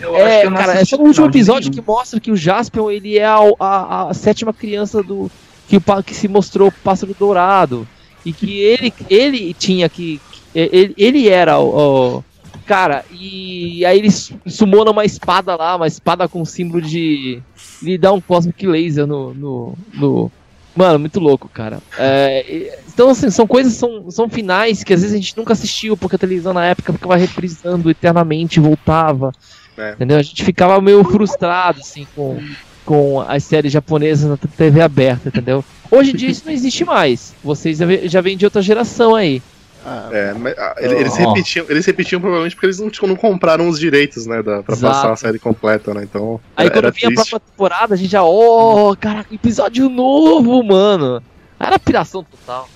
[0.00, 3.24] eu é, cara, é só no último episódio que mostra que o Jaspion ele é
[3.24, 5.30] a, a, a sétima criança do
[5.72, 7.88] que, o, que se mostrou o pássaro dourado
[8.26, 10.20] e que ele, ele tinha que
[10.54, 12.24] ele, ele era o, o
[12.66, 17.40] cara e aí ele sumou numa espada lá, uma espada com símbolo de
[17.82, 20.32] ele dá um cosmic laser no, no, no
[20.74, 21.80] Mano, muito louco, cara.
[21.98, 25.98] É, então, assim, são coisas, são, são finais que às vezes a gente nunca assistiu,
[25.98, 29.32] porque a televisão na época ficava reprisando eternamente, voltava.
[29.76, 29.92] É.
[29.92, 30.16] Entendeu?
[30.16, 32.40] A gente ficava meio frustrado, assim, com,
[32.84, 35.64] com as séries japonesas na TV aberta, entendeu?
[35.90, 37.34] Hoje em dia isso não existe mais.
[37.42, 39.42] Vocês já vêm de outra geração aí.
[39.84, 43.68] Ah, é, mas, ah, eles, repetiam, eles repetiam provavelmente porque eles não, tipo, não compraram
[43.68, 44.94] os direitos, né, da, pra Exato.
[44.94, 46.40] passar a série completa, né, então...
[46.56, 47.12] Aí era, quando era vinha triste.
[47.12, 51.20] a próxima temporada, a gente já, oh, caraca, episódio novo, mano!
[51.58, 52.68] Era piração total.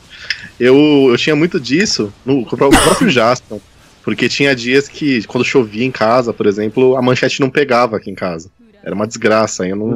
[0.58, 0.76] Eu,
[1.10, 3.60] eu tinha muito disso no, no próprio Jasper.
[4.02, 8.08] Porque tinha dias que, quando chovia em casa, por exemplo, a manchete não pegava aqui
[8.08, 8.48] em casa.
[8.86, 9.66] Era uma desgraça.
[9.66, 9.88] Eu não.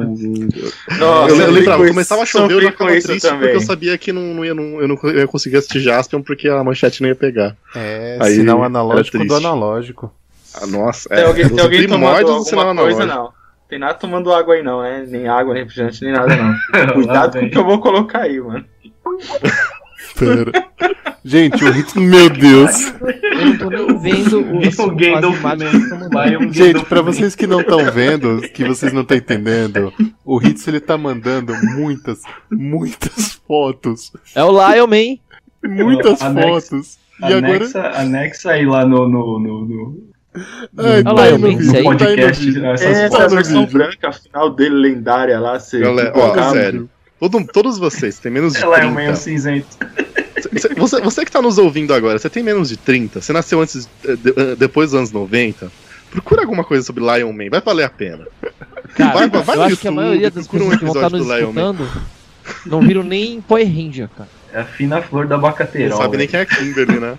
[0.99, 3.39] Nossa, eu, eu lembrava, começava a chover, eu já ficava triste também.
[3.39, 6.49] porque eu sabia que não, não ia, não, eu não ia conseguir assistir Jaspion porque
[6.49, 7.55] a manchete não ia pegar.
[7.73, 10.13] É, Aí, sinal analógico do analógico.
[10.53, 13.31] Ah, nossa, tem é, alguém, tem alguém tomando alguma coisa, não.
[13.69, 15.05] Tem nada tomando água aí não, né?
[15.07, 16.53] Nem água, nem refrigerante, nem nada não.
[16.91, 18.65] Cuidado com o que eu vou colocar aí, mano.
[20.21, 20.51] Pera.
[21.23, 22.93] Gente, o meu Deus.
[23.31, 25.41] Eu não tô nem vendo o, o Gandalf
[26.51, 29.93] Gente, pra vocês que não estão vendo, que vocês não estão entendendo,
[30.25, 34.11] o Hitz ele tá mandando muitas, muitas fotos.
[34.35, 35.17] É o Lion Man.
[35.63, 36.97] Muitas anexa, fotos.
[37.21, 38.01] E anexa, agora...
[38.01, 40.11] anexa aí lá no, no, no, no...
[40.77, 42.61] Ai, tá aí, no podcast.
[42.61, 45.59] Tá essa versão branca, a final dele lendária lá.
[45.59, 46.89] Você Galera, ó, sério.
[47.19, 48.87] Todo, todos vocês têm menos de Ela 30.
[48.87, 49.67] é um meio cinzento.
[50.77, 53.89] Você, você que está nos ouvindo agora, você tem menos de 30, você nasceu antes,
[54.05, 55.71] eh, de, eh, depois dos anos 90,
[56.09, 58.27] procura alguma coisa sobre Lion Man, vai valer a pena.
[58.95, 60.93] Cara, vai, vai, vai eu acho YouTube, que a maioria das pessoas um que vão
[60.93, 61.89] estar nos escutando
[62.65, 64.29] não viram nem Power Ranger, cara.
[64.53, 65.89] É a fina flor da abacateira.
[65.89, 67.17] Não sabe nem quem é a Kimberly, né?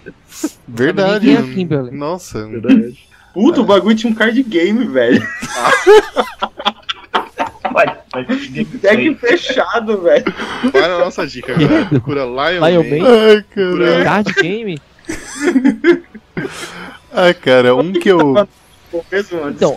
[0.69, 1.27] Verdade.
[1.27, 1.91] Quem é a Kimberly.
[1.97, 2.47] Nossa.
[2.47, 2.99] Verdade.
[3.33, 5.27] Puta, o bagulho tinha um card game, velho.
[5.55, 6.75] Vai,
[8.13, 8.25] vai.
[8.83, 10.25] Tag fechado, velho.
[10.75, 11.87] Olha a nossa dica, galera.
[11.87, 12.99] Procura Lion, Lion Man.
[12.99, 13.09] Man.
[13.29, 14.05] Ai, cara.
[14.05, 14.81] Card game?
[17.13, 18.35] Ai, cara, um que eu.
[19.51, 19.75] Então,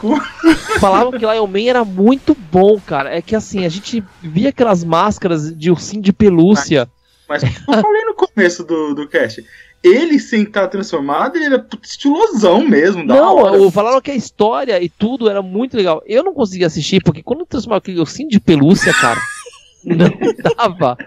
[0.79, 3.15] falavam que Lion Man era muito bom, cara.
[3.15, 6.89] É que assim, a gente via aquelas máscaras de ursinho de pelúcia.
[7.27, 9.43] Mas, mas eu falei no começo do, do cast
[9.85, 13.03] ele sem estar transformado, ele era estilosão mesmo.
[13.03, 13.71] não, hora.
[13.71, 16.01] falaram que a história e tudo era muito legal.
[16.07, 19.21] Eu não conseguia assistir, porque quando transformava aquele ursinho de pelúcia, cara,
[19.85, 20.09] não
[20.57, 20.97] dava.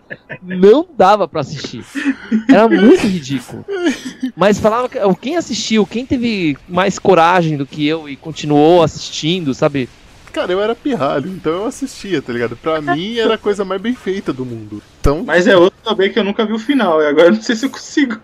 [0.41, 1.85] Não dava para assistir.
[2.49, 3.65] Era muito ridículo.
[4.37, 9.53] Mas falava que quem assistiu, quem teve mais coragem do que eu e continuou assistindo,
[9.53, 9.89] sabe?
[10.39, 12.57] Cara, eu era pirralho, então eu assistia, tá ligado?
[12.57, 14.81] Pra mim era a coisa mais bem feita do mundo.
[15.01, 15.25] Então...
[15.27, 17.57] Mas é outro também que eu nunca vi o final, e agora eu não sei
[17.57, 18.17] se eu consigo.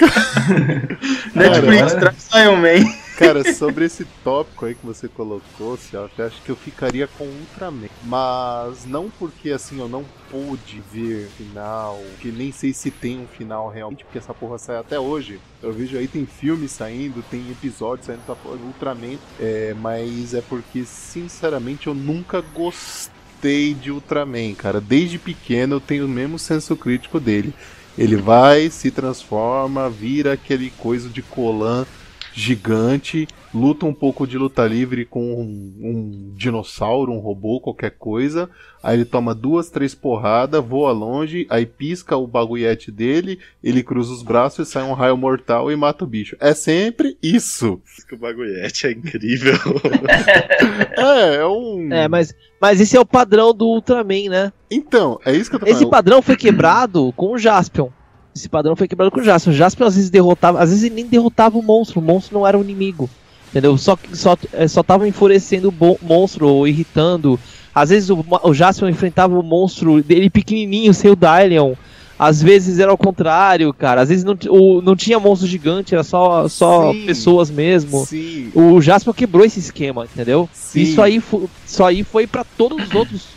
[1.34, 3.03] Netflix, traz Iron Man.
[3.16, 7.88] Cara, sobre esse tópico aí que você colocou, eu acho que eu ficaria com Ultraman.
[8.02, 13.26] Mas não porque assim eu não pude ver final, que nem sei se tem um
[13.26, 15.40] final realmente, porque essa porra sai até hoje.
[15.62, 20.34] Eu vejo aí, tem filmes saindo, tem episódios saindo da porra do Ultraman, é, mas
[20.34, 24.80] é porque, sinceramente, eu nunca gostei de Ultraman, cara.
[24.80, 27.54] Desde pequeno eu tenho o mesmo senso crítico dele.
[27.96, 31.86] Ele vai, se transforma, vira aquele coisa de colan
[32.34, 38.50] gigante, luta um pouco de luta livre com um, um dinossauro, um robô, qualquer coisa.
[38.82, 44.12] Aí ele toma duas, três porradas, voa longe, aí pisca o bagulhete dele, ele cruza
[44.12, 46.36] os braços e sai um raio mortal e mata o bicho.
[46.40, 47.80] É sempre isso.
[48.12, 49.54] O bagulhete é incrível.
[50.98, 51.92] é, é um.
[51.92, 54.52] É, mas, mas esse é o padrão do Ultraman, né?
[54.70, 55.80] Então, é isso que eu tô falando.
[55.80, 57.90] Esse padrão foi quebrado com o Jaspion.
[58.34, 59.52] Esse padrão foi quebrado com o Jaspion.
[59.52, 62.46] O Jaspion às vezes derrotava, às vezes ele nem derrotava o monstro, o monstro não
[62.46, 63.08] era o inimigo.
[63.50, 63.78] Entendeu?
[63.78, 67.38] Só só é, só tava enfurecendo o monstro ou irritando.
[67.72, 71.74] Às vezes o, o Jaspion enfrentava o monstro dele pequenininho, sem o Dylion.
[72.18, 74.00] Às vezes era o contrário, cara.
[74.00, 78.04] Às vezes não, o, não tinha monstro gigante, era só, só pessoas mesmo.
[78.06, 78.50] Sim.
[78.54, 80.48] O Jaspion quebrou esse esquema, entendeu?
[80.52, 80.80] Sim.
[80.80, 81.22] Isso aí,
[81.66, 83.28] isso aí foi para todos os outros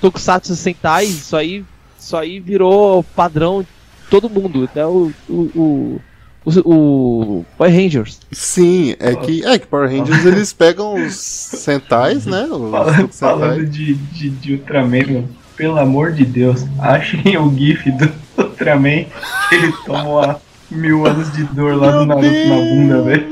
[0.00, 1.04] Tokusatsu Sentai.
[1.04, 1.64] Isso aí,
[1.98, 3.64] isso aí virou padrão
[4.10, 6.00] todo mundo, até o, o,
[6.44, 8.20] o, o Power Rangers.
[8.32, 12.46] Sim, é que, é que Power Rangers eles pegam os Sentais, né?
[12.50, 15.24] Os Falando de, de, de Ultraman,
[15.56, 19.04] pelo amor de Deus, achem o GIF do Ultraman
[19.48, 20.40] que ele tomou a
[20.70, 23.28] mil anos de dor lá do Naruto na bunda, velho.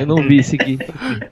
[0.00, 0.80] Eu não vi esse GIF.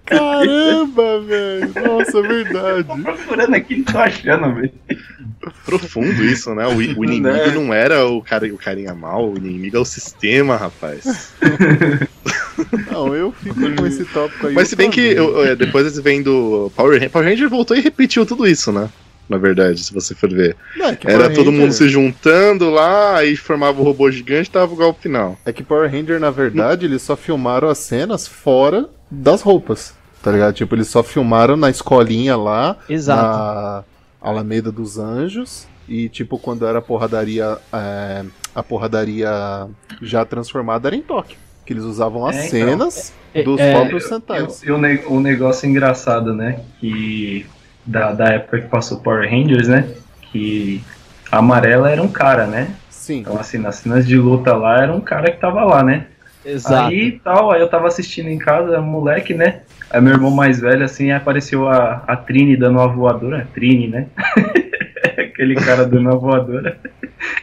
[0.04, 1.72] Caramba, velho.
[1.86, 2.88] Nossa, é verdade.
[2.88, 4.72] Tô procurando aqui, não tô achando, velho.
[5.64, 6.66] Profundo isso, né?
[6.66, 7.52] O, o inimigo né?
[7.54, 11.32] não era o, cara, o carinha mal, o inimigo é o sistema, rapaz.
[12.90, 14.54] Não, eu fico com esse tópico aí.
[14.54, 17.76] Mas se bem que eu, é, depois eles vêm do Power Ranger, Power Ranger voltou
[17.76, 18.88] e repetiu tudo isso, né?
[19.28, 20.56] Na verdade, se você for ver.
[20.76, 21.52] Não, é Era todo Ranger...
[21.52, 25.38] mundo se juntando lá, aí formava o robô gigante e tava o golpe final.
[25.46, 29.94] É que Power Ranger, na verdade, eles só filmaram as cenas fora das roupas.
[30.22, 30.54] Tá ligado?
[30.54, 32.78] Tipo, eles só filmaram na escolinha lá.
[32.88, 33.22] Exato.
[33.22, 33.84] Na
[34.20, 35.66] Alameda dos Anjos.
[35.86, 37.58] E, tipo, quando era a porradaria.
[37.72, 39.30] É, a porradaria
[40.00, 41.36] já transformada era em Tóquio.
[41.66, 44.62] Que eles usavam as é, então, cenas então, dos é, próprios Sentais.
[44.62, 46.60] E o, negócio engraçado, né?
[46.80, 47.46] Que.
[47.86, 49.86] Da, da época que passou Power Rangers, né?
[50.32, 50.82] Que
[51.30, 52.68] a amarela era um cara, né?
[52.88, 53.18] Sim.
[53.18, 56.06] Então, assim, nas cenas de luta lá, era um cara que tava lá, né?
[56.44, 56.88] Exato.
[56.88, 59.60] Aí tal, aí eu tava assistindo em casa, moleque, né?
[59.90, 63.46] Aí meu irmão mais velho, assim, apareceu a, a Trini dando uma voadora.
[63.54, 64.06] Trini, né?
[65.16, 66.78] Aquele cara dando uma voadora.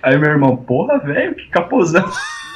[0.02, 2.10] Aí meu irmão, porra, velho, que capozão.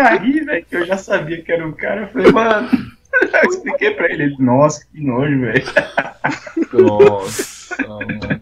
[0.00, 2.02] A rir, velho, que eu já sabia que era um cara.
[2.02, 2.68] Eu falei, mano,
[3.42, 4.36] eu expliquei pra ele.
[4.38, 5.64] Nossa, que nojo, velho.
[6.72, 8.40] Nossa, mano.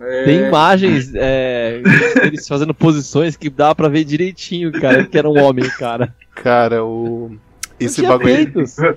[0.00, 0.24] É...
[0.24, 1.82] Tem imagens é,
[2.22, 6.14] eles fazendo posições que dá pra ver direitinho, cara, que era um homem, cara.
[6.34, 7.36] Cara, o.
[7.78, 8.52] Esse bagulho, aí,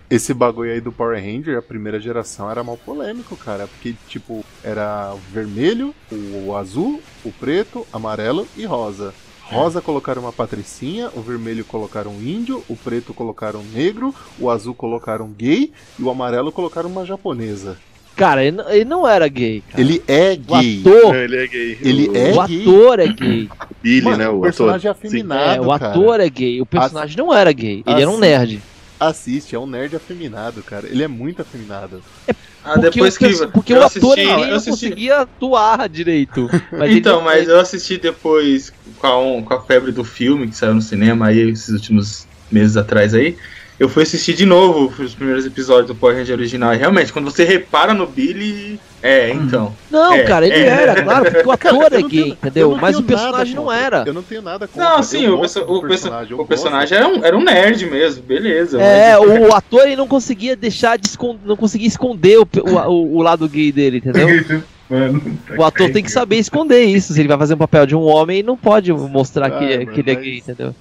[0.10, 3.66] esse bagulho aí do Power Ranger, a primeira geração, era mal polêmico, cara.
[3.66, 9.14] Porque, tipo, era o vermelho, o azul, o preto, amarelo e rosa.
[9.44, 14.50] Rosa colocaram uma patricinha, o vermelho colocaram um índio, o preto colocaram um negro, o
[14.50, 17.78] azul colocaram um gay e o amarelo colocaram uma japonesa.
[18.16, 19.64] Cara, ele, ele não era gay.
[19.70, 19.82] Cara.
[19.82, 20.82] Ele é gay.
[20.86, 21.16] O ator.
[21.16, 21.78] ele é gay.
[21.82, 22.62] Ele o, é o gay.
[22.62, 23.50] ator é gay.
[23.82, 24.30] Billy, Mano, né?
[24.30, 25.04] O, o personagem ator.
[25.04, 25.56] é afeminado.
[25.56, 26.62] É, o ator é gay.
[26.62, 27.84] O personagem não era gay.
[27.86, 28.62] Ele era um nerd.
[29.08, 30.88] Assiste, é um nerd afeminado, cara.
[30.88, 32.02] Ele é muito afeminado.
[32.28, 34.70] É ah, porque depois que porque o ator assisti, não, assisti...
[34.70, 36.50] conseguia atuar direito.
[36.72, 37.26] Mas então, ele...
[37.26, 41.28] mas eu assisti depois com a, com a febre do filme que saiu no cinema
[41.28, 43.38] aí esses últimos meses atrás aí
[43.80, 46.74] eu fui assistir de novo os primeiros episódios do Power Ranger original.
[46.74, 48.80] E realmente, quando você repara no Billy.
[49.02, 49.76] É, então.
[49.92, 50.68] Não, é, cara, ele é.
[50.68, 52.78] era, claro, porque o ator é gay, tenho, entendeu?
[52.80, 54.04] Mas o personagem não era.
[54.06, 54.90] Eu não tenho nada contra.
[54.90, 58.82] Não, sim, o, perso o, personagem, o personagem era um, era um nerd mesmo, beleza.
[58.82, 59.50] É, mas...
[59.50, 62.48] o ator ele não conseguia deixar de esconder, não conseguia esconder o,
[62.88, 64.64] o, o lado gay dele, entendeu?
[64.90, 67.14] Mano, tá o ator tem que saber esconder isso.
[67.14, 69.86] Se ele vai fazer um papel de um homem, ele não pode mostrar ah, que,
[69.88, 70.76] que ele é gay, entendeu?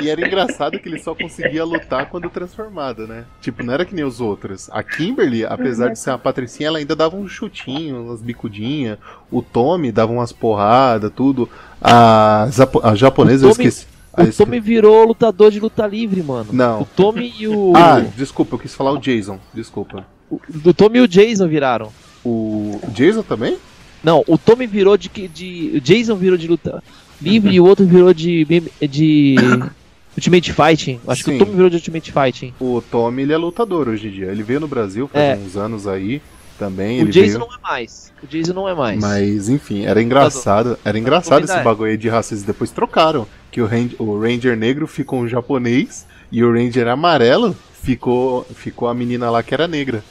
[0.00, 3.24] E era engraçado que ele só conseguia lutar quando transformada, né?
[3.40, 4.68] Tipo, não era que nem os outros.
[4.70, 8.98] A Kimberly, apesar de ser uma patricinha, ela ainda dava um chutinho, umas bicudinhas.
[9.30, 11.48] O Tommy dava umas porradas, tudo.
[11.80, 12.48] A,
[12.82, 13.86] a japonesa, Tommy, eu esqueci.
[14.16, 16.50] O Tommy virou lutador de luta livre, mano.
[16.52, 16.82] Não.
[16.82, 17.72] O Tommy e o.
[17.76, 19.38] Ah, desculpa, eu quis falar o Jason.
[19.54, 20.06] Desculpa.
[20.30, 21.92] O, o Tommy e o Jason viraram.
[22.24, 23.56] O Jason também?
[24.02, 25.08] Não, o Tommy virou de.
[25.08, 26.82] de o Jason virou de luta
[27.20, 28.46] livre e o outro virou de.
[28.80, 29.36] de
[30.16, 31.00] Ultimate Fighting.
[31.06, 31.30] Acho Sim.
[31.30, 32.54] que o Tommy virou de Ultimate Fighting.
[32.58, 34.26] O Tommy ele é lutador hoje em dia.
[34.26, 35.40] Ele veio no Brasil faz é.
[35.40, 36.20] uns anos aí
[36.58, 37.02] também.
[37.04, 37.38] O Jason veio...
[37.38, 38.12] não é mais.
[38.20, 39.00] O Jason não é mais.
[39.00, 40.76] Mas enfim, era engraçado.
[40.84, 42.46] Era engraçado esse bagulho aí de racismo.
[42.46, 43.28] Depois trocaram.
[43.50, 48.88] Que o, Ranger, o Ranger negro ficou um japonês e o Ranger amarelo ficou, ficou
[48.88, 50.02] a menina lá que era negra.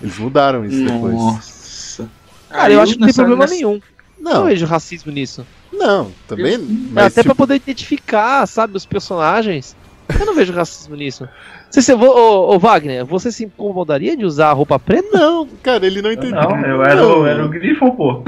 [0.00, 1.14] Eles mudaram isso depois.
[1.14, 2.08] Nossa.
[2.48, 3.54] Cara, eu acho que não tem problema nessa...
[3.54, 3.80] nenhum.
[4.20, 5.46] Eu não vejo racismo nisso.
[5.72, 6.54] Não, também.
[6.54, 6.58] É,
[6.92, 9.74] Mas, até tipo, pra poder identificar, sabe, os personagens.
[10.18, 11.28] Eu não vejo racismo nisso.
[11.70, 15.08] Você, você, ô, ô, Wagner, você se incomodaria de usar roupa preta?
[15.12, 16.34] Não, cara, ele não entendeu.
[16.42, 18.22] Não, eu era, o- eu era o Griffon, pô.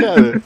[0.00, 0.42] Cara,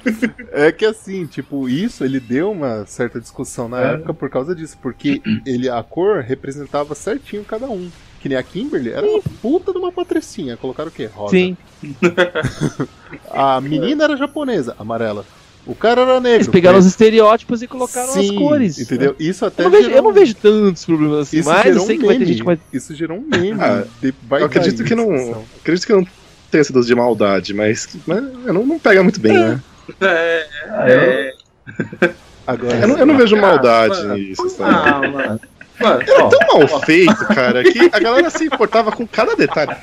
[0.52, 3.94] é que assim, tipo, isso ele deu uma certa discussão na É.
[3.94, 7.90] época por causa disso, porque ele a cor representava certinho cada um.
[8.24, 10.56] Que nem a Kimberly era uma puta de uma patricinha.
[10.56, 11.10] Colocaram o quê?
[11.14, 11.32] Rosa.
[11.32, 11.54] Sim.
[13.30, 15.26] A menina era japonesa, amarela.
[15.66, 16.36] O cara era negro.
[16.36, 18.78] Eles pegaram os estereótipos e colocaram as Sim, cores.
[18.78, 19.14] Entendeu?
[19.20, 21.82] Isso até Eu não, vejo, gerou eu não vejo tantos problemas assim, Isso mas eu
[21.82, 22.58] sei um que vai ter gente que vai.
[22.72, 23.60] Isso gerou um meme.
[23.60, 25.44] Ah, de- vai Eu acredito que não.
[25.60, 26.06] Acredito que não
[26.50, 29.60] tenha sido de maldade, mas, mas não, não pega muito bem, né?
[30.00, 31.34] É, Ah, eu-
[32.46, 34.14] Agora, Eu não, eu não vejo Ah, mald mano.
[34.16, 34.70] nisso, sabe?
[34.74, 35.40] Ah, mano.
[35.80, 39.74] Mano, Era ó, tão mal feito, cara, que a galera se importava com cada detalhe.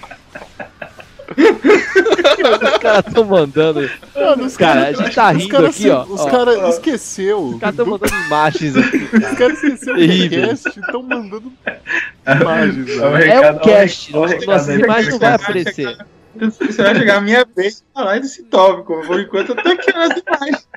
[1.37, 3.89] Os caras estão mandando.
[4.15, 6.03] Mano, os Cara, caras- a gente tá rindo caras aqui, ó.
[6.03, 6.25] Os ó.
[6.29, 7.39] caras esqueceu.
[7.41, 8.97] Os caras estão do- mandando imagens aqui.
[9.13, 10.47] Os caras esqueceram do Terrível.
[10.49, 11.53] cast e estão mandando
[12.41, 12.99] imagens.
[13.01, 13.17] Ó, o?
[13.17, 15.97] É um cast, ó, o nossas aí, imagens não vai aparecer.
[16.35, 19.01] Você vai chegar a minha vez de falar desse tópico.
[19.05, 20.67] Por enquanto eu tô aqui nas imagens.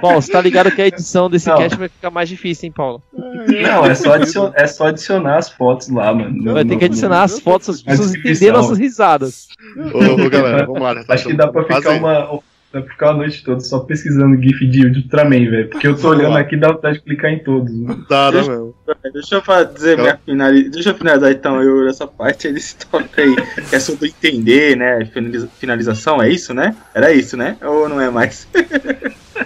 [0.00, 1.56] Paulo, você tá ligado que a edição desse Não.
[1.56, 3.02] cast vai ficar mais difícil, hein, Paulo?
[3.12, 6.30] Não, é só, adicionar, é só adicionar as fotos lá, mano.
[6.42, 9.48] No- Vai ter que adicionar as fotos, as pessoas entenderem nossas risadas.
[9.76, 11.04] Ô, ô, galera, vamos lá.
[11.08, 12.40] Acho que dá pra ficar uma.
[12.74, 15.68] Pra ficar a noite toda só pesquisando GIF de Ultraman, velho.
[15.70, 17.72] Porque eu tô olhando aqui e dá vontade de clicar em todos.
[17.72, 17.96] né?
[18.10, 18.74] Dá, dá mesmo.
[19.12, 20.18] Deixa eu dizer minha.
[20.70, 23.36] Deixa eu finalizar então eu essa parte desse tópico aí.
[23.70, 25.04] Que é sobre entender, né?
[25.04, 26.74] finaliza- Finalização, é isso, né?
[26.92, 27.56] Era isso, né?
[27.62, 28.48] Ou não é mais?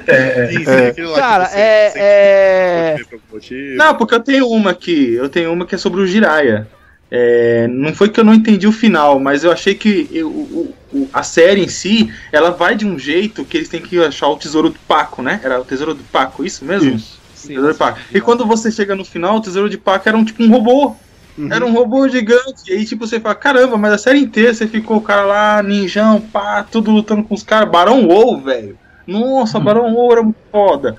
[0.07, 0.47] É, é.
[0.49, 1.14] Sim, sim, É.
[1.14, 2.97] Cara, você- é.
[3.31, 3.76] você- é...
[3.76, 5.12] Não, porque eu tenho uma aqui.
[5.12, 6.66] Eu tenho uma que é sobre o Jiraya.
[7.11, 10.75] É, não foi que eu não entendi o final, mas eu achei que eu- o-
[10.93, 14.29] o- a série em si, ela vai de um jeito que eles têm que achar
[14.29, 15.41] o tesouro do Paco, né?
[15.43, 16.97] Era o tesouro do Paco, isso mesmo?
[16.97, 17.19] Isso.
[17.35, 17.99] Sim, Tesouro de Paco.
[18.13, 20.97] E quando você chega no final, o tesouro de Paco era um tipo um robô.
[21.39, 21.53] Uhum.
[21.53, 22.65] Era um robô gigante.
[22.69, 25.63] E aí, tipo, você fala, caramba, mas a série inteira você ficou o cara lá,
[25.63, 27.71] ninjão, pá, tudo lutando com os caras.
[27.71, 28.77] Barão WoW, velho.
[29.07, 30.97] Nossa, Barão WoW era muito foda.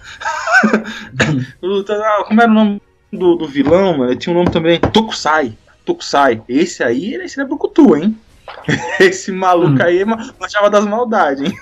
[1.62, 2.82] Lutando- ah, como era o nome
[3.12, 4.12] do, do vilão, mano?
[4.12, 4.80] Ele tinha um nome também.
[4.80, 5.58] Tokusai.
[5.94, 6.42] Tokusai.
[6.48, 8.16] Esse aí, esse era Brucutu, hein?
[9.00, 11.54] Esse maluco aí ma- manchava das maldades, hein?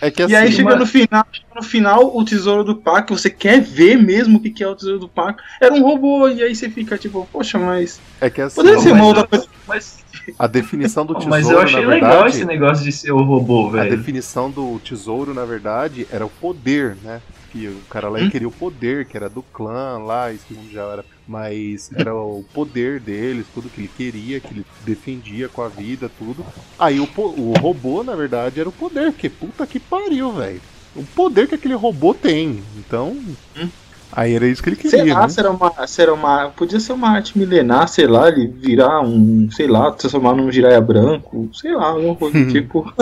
[0.00, 2.76] É que assim, e aí chega mas- no final, chega no final, o tesouro do
[2.76, 5.82] Paco, você quer ver mesmo o que que é o tesouro do Paco, era um
[5.82, 8.00] robô, e aí você fica tipo, poxa, mas.
[8.20, 9.46] é que assim, Poderia ser mas uma outra coisa.
[9.68, 9.98] Mas,
[10.38, 13.22] a definição do tesouro, mas eu achei na legal verdade, esse negócio de ser o
[13.22, 13.96] robô, a velho.
[13.96, 17.20] definição do tesouro, na verdade, era o poder, né?
[17.52, 18.30] Que o cara lá Hum?
[18.30, 21.04] queria o poder, que era do clã lá, isso mundo já era.
[21.28, 26.10] Mas era o poder deles, tudo que ele queria, que ele defendia com a vida,
[26.18, 26.44] tudo.
[26.78, 30.60] Aí o, o robô, na verdade, era o poder, porque puta que pariu, velho.
[30.96, 32.62] O poder que aquele robô tem.
[32.76, 33.16] Então.
[33.56, 33.68] Hum?
[34.10, 35.28] Aí era isso que ele Sei queria, lá, né?
[35.28, 36.50] se era, uma, se era uma.
[36.50, 39.50] Podia ser uma arte milenar, sei lá, ele virar um.
[39.50, 42.92] Sei lá, transformar num giraia branco, sei lá, alguma coisa do tipo.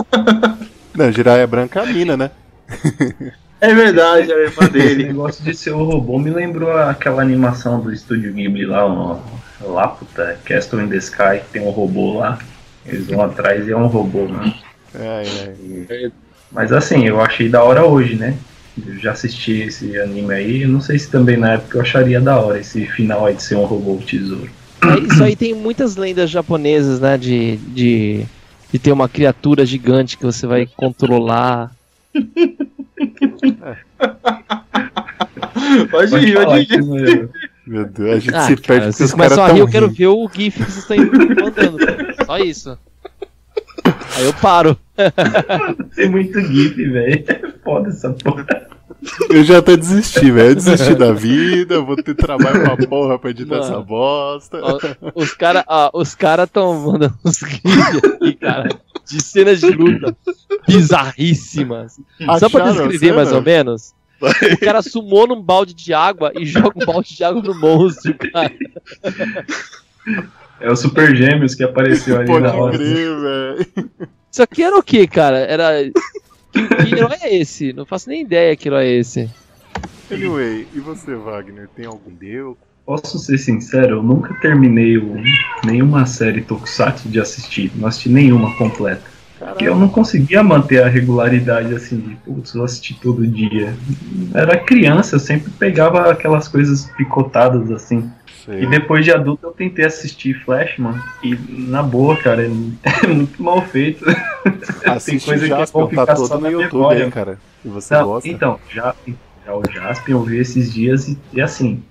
[0.95, 2.31] Não, Jiraiya Branca é a mina, né?
[3.61, 5.03] É verdade, era a irmã Esse dele.
[5.05, 9.21] negócio de ser o robô me lembrou aquela animação do estúdio Ghibli lá, o
[9.71, 12.39] Laputa, Castle in the Sky, que tem um robô lá.
[12.83, 14.55] Eles vão atrás e é um robô, né?
[14.95, 15.23] É,
[15.89, 16.11] é.
[16.51, 18.35] Mas assim, eu achei da hora hoje, né?
[18.83, 22.19] Eu já assisti esse anime aí, eu não sei se também na época eu acharia
[22.19, 24.49] da hora esse final aí de ser um robô tesouro.
[24.81, 27.15] É, Isso aí tem muitas lendas japonesas, né?
[27.15, 28.25] De, de,
[28.71, 31.69] de ter uma criatura gigante que você vai controlar.
[35.89, 37.29] Pode rir, pode rir.
[37.35, 39.67] é- Meu Deus, a gente Ah, se cara, perde porque vocês começam a rir, eu
[39.67, 40.97] quero ver o GIF que vocês estão
[41.45, 41.77] mandando.
[42.25, 42.77] Só isso.
[44.15, 44.77] Aí eu paro.
[45.95, 47.23] Tem muito GIF, velho.
[47.63, 48.45] Foda essa porra.
[49.31, 50.49] Eu já até desisti, velho.
[50.49, 53.63] Eu desisti da vida, vou ter trabalho pra porra pra editar Mano.
[53.63, 54.59] essa bosta.
[54.61, 54.77] Ó,
[55.15, 55.63] Os caras
[55.93, 58.69] os cara tão mandando uns GIFs aqui, cara.
[59.07, 60.15] De cenas de luta
[60.67, 61.99] bizarríssimas.
[62.39, 63.93] Só pra Acharam descrever mais ou menos.
[64.21, 68.15] O cara sumou num balde de água e joga um balde de água no monstro,
[68.31, 68.53] cara.
[70.59, 72.77] É o Super Gêmeos que apareceu ali Pode na hora.
[74.31, 75.39] Isso aqui era o que, cara?
[75.39, 75.91] Era.
[76.51, 77.73] Que, que herói é esse?
[77.73, 79.29] Não faço nem ideia que herói é esse.
[80.11, 81.67] Anyway, e você, Wagner?
[81.75, 82.57] Tem algum deu?
[82.85, 85.15] Posso ser sincero, eu nunca terminei o-
[85.65, 87.71] nenhuma série Tokusatsu de assistir.
[87.75, 89.11] Não assisti nenhuma completa.
[89.39, 93.73] Porque eu não conseguia manter a regularidade assim de, putz, eu assisti todo dia.
[94.35, 98.09] Era criança, eu sempre pegava aquelas coisas picotadas assim.
[98.47, 103.61] E depois de adulto eu tentei assistir Flashman e na boa, cara, é, muito mal
[103.63, 104.05] feito.
[105.05, 107.05] Tem coisa que é bom ficar tá só no YouTube, memória.
[107.05, 107.39] Hein, cara.
[107.63, 108.29] E você Não, gosta?
[108.29, 108.93] Então, já,
[109.45, 111.83] já o Jaspion eu vi esses dias e, e assim,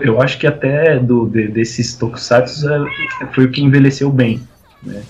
[0.00, 4.40] eu acho que até do, de, desses tokusatsu é, foi o que envelheceu bem,
[4.82, 5.02] né?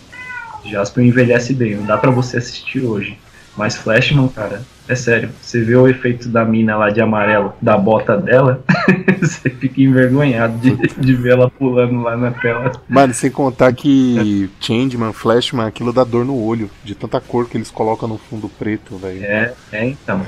[0.65, 3.19] Jaspion envelhece bem, não dá para você assistir hoje.
[3.57, 7.77] Mas Flashman, cara, é sério, você vê o efeito da mina lá de amarelo, da
[7.77, 8.63] bota dela,
[9.21, 12.73] você fica envergonhado de, de ver ela pulando lá na tela.
[12.89, 17.57] Mano, sem contar que Changeman, Flashman, aquilo dá dor no olho, de tanta cor que
[17.57, 19.25] eles colocam no fundo preto, velho.
[19.25, 20.21] É, é então.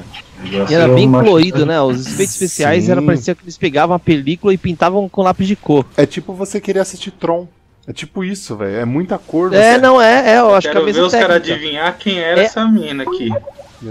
[0.45, 1.81] E era bem colorido, né?
[1.81, 5.57] Os efeitos especiais era parecia que eles pegavam a película e pintavam com lápis de
[5.57, 5.87] cor.
[5.97, 7.49] É tipo você querer assistir Tron.
[7.87, 8.77] É tipo isso, velho.
[8.77, 9.53] É muita cor.
[9.55, 9.79] É, você...
[9.79, 12.41] não é, é, eu acho que é a mesma ver os caras adivinhar quem era
[12.41, 12.45] é...
[12.45, 13.31] essa mina aqui.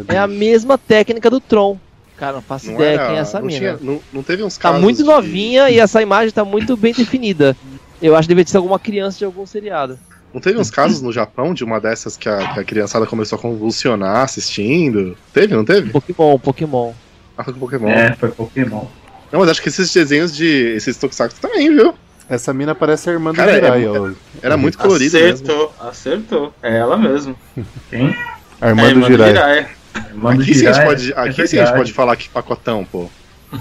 [0.07, 1.77] É a mesma técnica do Tron.
[2.17, 3.59] Cara, não faço não ideia era, quem é essa não mina.
[3.59, 7.55] Tinha, não, não teve uns Tá muito novinha e essa imagem tá muito bem definida.
[8.01, 9.99] Eu acho que deveria ser alguma criança de algum seriado.
[10.33, 13.37] Não teve uns casos no Japão de uma dessas que a, que a criançada começou
[13.37, 15.17] a convulsionar assistindo?
[15.33, 15.89] Teve, não teve?
[15.91, 16.93] Pokémon, Pokémon.
[17.37, 17.89] Ah, foi Pokémon.
[17.89, 18.85] É, foi Pokémon.
[19.31, 20.45] Não, mas acho que esses desenhos de.
[20.75, 21.93] esses Tokusatsu também, viu?
[22.29, 23.89] Essa mina parece a irmã do Cara, Jiraiya.
[23.89, 25.73] é- era muito colorida Acertou, mesmo.
[25.89, 26.53] acertou.
[26.61, 27.35] É ela mesmo.
[27.89, 28.15] Quem?
[28.61, 29.69] A irmã É do irmã do Jiraiya.
[30.25, 33.09] Aqui, sim a gente pode, é aqui sim a gente pode falar que pacotão, pô.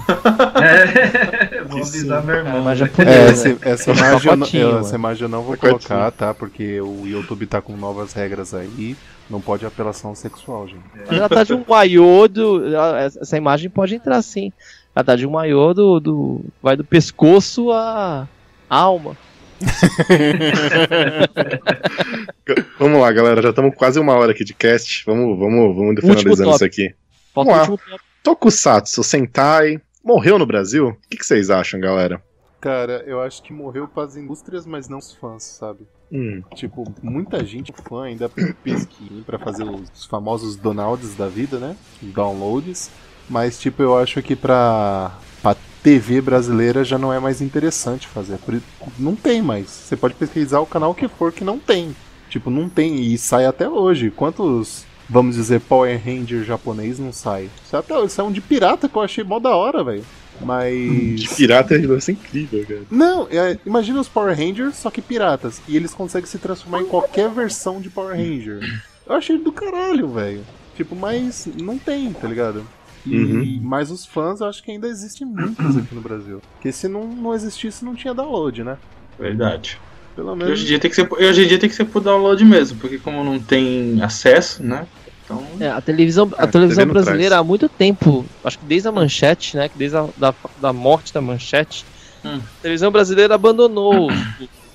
[0.61, 2.75] É, vou avisar meu irmão.
[2.75, 3.57] Japonês, É, né?
[3.63, 4.37] essa, essa imagem eu,
[4.71, 5.87] não, essa imagem eu não vou Pacotinho.
[5.87, 6.33] colocar, tá?
[6.33, 8.95] Porque o YouTube tá com novas regras aí.
[9.29, 10.81] Não pode apelação sexual, gente.
[11.07, 12.61] Mas ela tá de um maiô do.
[12.97, 14.51] Essa imagem pode entrar sim.
[14.95, 15.99] Ela tá de um maiô do.
[15.99, 18.27] do vai do pescoço à
[18.69, 19.15] alma.
[22.79, 23.41] Vamos lá, galera.
[23.41, 25.03] Já estamos quase uma hora aqui de cast.
[25.05, 26.93] Vamos, vamos, vamos finalizando isso aqui.
[27.33, 27.97] Falta o Vamos lá.
[28.23, 30.89] Tokusatsu Sentai morreu no Brasil?
[30.89, 32.21] O que, que vocês acham, galera?
[32.61, 35.81] Cara, eu acho que morreu para as indústrias, mas não os fãs, sabe?
[36.11, 38.29] Hum, Tipo, muita gente fã ainda
[38.63, 41.75] pesquisa pra fazer os famosos downloads da vida, né?
[42.01, 42.89] Downloads.
[43.29, 45.11] Mas, tipo, eu acho que pra
[45.85, 48.37] TV brasileira já não é mais interessante fazer.
[48.39, 48.59] Por-
[48.97, 49.67] Não tem mais.
[49.69, 51.95] Você pode pesquisar o canal que for que não tem.
[52.27, 52.95] Tipo, não tem.
[53.03, 54.09] E sai até hoje.
[54.09, 57.51] Quantos, vamos dizer, Power Ranger japonês não sai?
[57.69, 58.13] Sai até hoje.
[58.13, 60.03] Sai um de pirata que eu achei mó da hora, velho.
[60.41, 61.19] Mas.
[61.21, 62.81] de pirata ser incrível, cara.
[62.89, 65.61] Não, é, imagina os Power Rangers, só que piratas.
[65.67, 68.59] E eles conseguem se transformar em qualquer versão de Power Ranger.
[69.07, 70.41] Eu achei do caralho, velho.
[70.75, 72.65] Tipo, mas não tem, tá ligado?
[73.05, 73.59] E, Uhum.
[73.61, 76.41] Mas os fãs eu acho que ainda existem muitos aqui no Brasil.
[76.53, 78.77] Porque se não, não existisse, não tinha download, né?
[79.19, 79.79] Verdade.
[80.15, 80.61] Pelo E Hoje menos.
[80.61, 82.79] em, dia tem que ser, e hoje em dia tem que ser por download mesmo,
[82.79, 84.87] porque como não tem acesso, né?
[85.23, 85.43] Então.
[85.59, 87.41] É, a televisão, a É, televisão brasileira traz.
[87.41, 89.67] há muito tempo, acho que desde a manchete, né?
[89.69, 91.85] que Desde a da, da morte da manchete,
[92.23, 92.39] Hum.
[92.59, 94.15] a televisão brasileira abandonou os,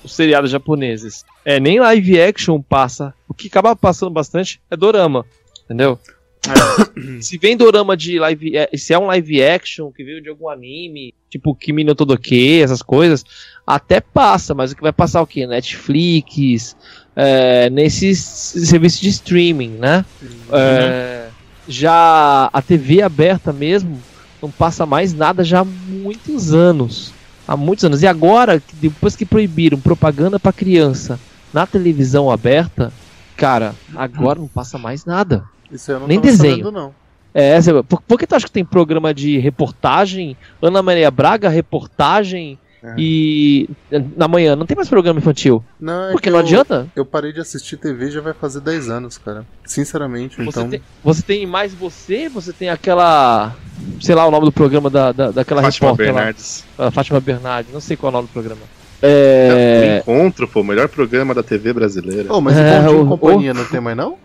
[0.05, 1.25] os seriados japoneses.
[1.43, 3.13] É, nem live action passa.
[3.27, 5.25] O que acaba passando bastante é dorama.
[5.65, 5.97] Entendeu?
[7.21, 8.57] Se vem dorama de live.
[8.57, 12.61] é, Se é um live action que veio de algum anime, tipo Kimi no Todoke,
[12.61, 13.23] essas coisas,
[13.65, 15.45] até passa, mas o que vai passar é o quê?
[15.45, 16.75] Netflix,
[17.15, 20.05] é, nesses serviços de streaming, né?
[20.51, 21.27] É,
[21.67, 24.01] já a TV aberta mesmo
[24.41, 27.13] não passa mais nada já há muitos anos.
[27.47, 28.01] Há muitos anos.
[28.01, 31.19] E agora, depois que proibiram propaganda para criança
[31.53, 32.91] na televisão aberta,
[33.35, 35.43] cara, agora não passa mais nada.
[35.71, 36.51] Isso eu não nem desenho.
[36.57, 36.93] sabendo, não.
[37.33, 40.35] É, cê- por, por que tu acha que tem programa de reportagem?
[40.61, 42.57] Ana Maria Braga, reportagem.
[42.83, 42.95] É.
[42.97, 43.69] E
[44.17, 45.63] na manhã não tem mais programa infantil.
[45.79, 46.87] Não, é Porque que não eu- adianta.
[46.95, 49.45] Eu parei de assistir TV já vai fazer 10 anos, cara.
[49.63, 50.67] Sinceramente, Você, então.
[50.67, 53.55] tem, você tem mais você, você tem aquela.
[54.01, 56.65] Sei lá o nome do programa da, da, daquela Fátima repórter Bernardes.
[56.77, 56.87] lá.
[56.87, 58.61] a Fátima Bernardes, não sei qual é o nome do programa.
[58.61, 59.99] O É.
[59.99, 62.33] Encontro, pô, o melhor programa da TV brasileira.
[62.33, 64.17] Oh, mas É, o Bom Dia o- Companhia não tem mais, não?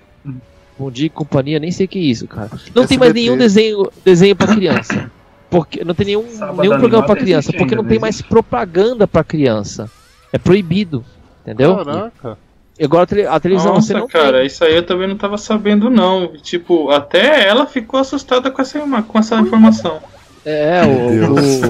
[0.78, 2.50] Bom dia e companhia, nem sei o que é isso, cara.
[2.74, 2.98] Não tem SBT.
[2.98, 5.10] mais nenhum desenho, desenho para criança.
[5.48, 9.06] Porque não tem nenhum, Sábado nenhum programa para criança, porque ainda, não tem mais propaganda
[9.06, 9.90] para criança.
[10.32, 11.04] É proibido,
[11.42, 11.76] entendeu?
[11.76, 12.36] Caraca.
[12.78, 14.46] E agora a, tele- a televisão Nossa, você não cara, tem.
[14.46, 16.32] isso aí eu também não tava sabendo, não.
[16.42, 19.98] Tipo, até ela ficou assustada com essa, com essa informação.
[20.44, 21.60] É, o, Deus.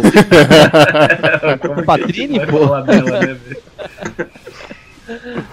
[1.79, 2.67] o Patrini, pô.
[2.67, 3.37] falar dela, né?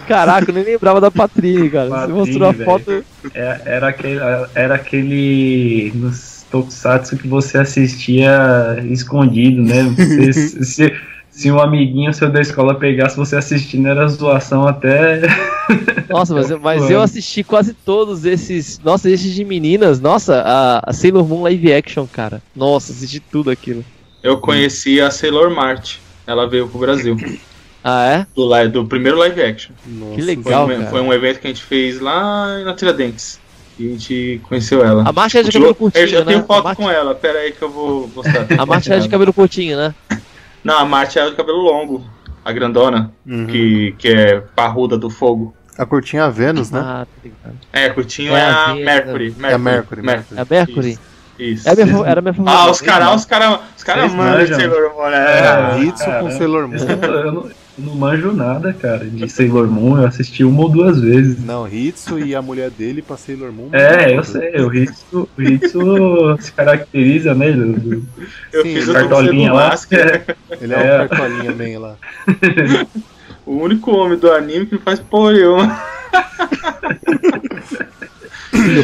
[0.07, 1.85] Caraca, eu nem lembrava da Patrini, cara.
[1.89, 3.05] Você Patrini, mostrou a foto.
[3.33, 4.19] É- Era aquele,
[4.55, 8.31] era aquele nos Tokusatsu que você assistia
[8.89, 9.83] escondido, né?
[9.95, 10.33] Você-
[10.63, 10.93] se,
[11.31, 15.21] se um amiguinho seu da escola pegasse você assistindo, era zoação até.
[16.09, 18.79] Nossa, mas, eu- mas eu assisti quase todos esses.
[18.83, 19.99] Nossa, esses de meninas.
[19.99, 22.41] Nossa, a, a Sailor Moon live action, cara.
[22.55, 23.83] Nossa, assisti tudo aquilo.
[24.21, 25.95] Eu conheci a Sailor Mart.
[26.27, 27.17] ela veio pro Brasil.
[27.83, 28.27] Ah, é?
[28.35, 29.73] Do, live, do primeiro live action.
[29.85, 30.85] Nossa, Que Foi legal, um, cara.
[30.89, 33.39] foi um evento que a gente fez lá na Tiradentes.
[33.77, 35.03] E a gente conheceu ela.
[35.07, 36.25] A marcha é de Eu- cabelo eu curtinho, já né?
[36.25, 38.45] tenho A foto Marte- com ela, pera aí que eu vou mostrar.
[38.57, 39.93] A marcha é de cabelo curtinho, né?
[40.63, 42.05] Não, a Marte é de cabelo longo.
[42.45, 43.47] A grandona, Uhum.
[43.47, 45.53] que, que é parruda do fogo.
[45.77, 46.79] A curtinha Vênus, né?
[46.83, 47.57] Ah, tá ligado.
[47.73, 49.35] É, curtinho É é, a a Vênus, Mercury.
[49.43, 50.89] É Mercury, É a Mercury?
[50.91, 50.99] Isso.
[51.39, 51.67] isso.
[51.67, 52.61] É a minha, fa- era a minha favorita.
[52.61, 54.47] Ah, os caras os cara, os cara Vocês mandam.
[54.55, 55.39] Sailor Moon, né?
[55.39, 56.19] É, Hitsu cara.
[56.19, 57.49] com Sailor Moon.
[57.77, 59.97] Eu não, manjo nada, cara, de Sailor Moon.
[59.99, 61.43] Eu assisti uma ou duas vezes.
[61.43, 63.69] Não, Hitsu e a mulher dele pra Sailor Moon.
[63.71, 64.55] É, eu sei.
[64.61, 67.51] O Hitsu, o Hitsu se caracteriza, né?
[67.51, 68.05] do- do-
[68.51, 69.69] Eu Sim, fiz o Cartolinha do lá.
[69.69, 70.35] Masker.
[70.61, 71.01] Ele é, É.
[71.03, 71.95] um cartolinha bem lá.
[73.45, 75.33] O único homem do anime que faz porra.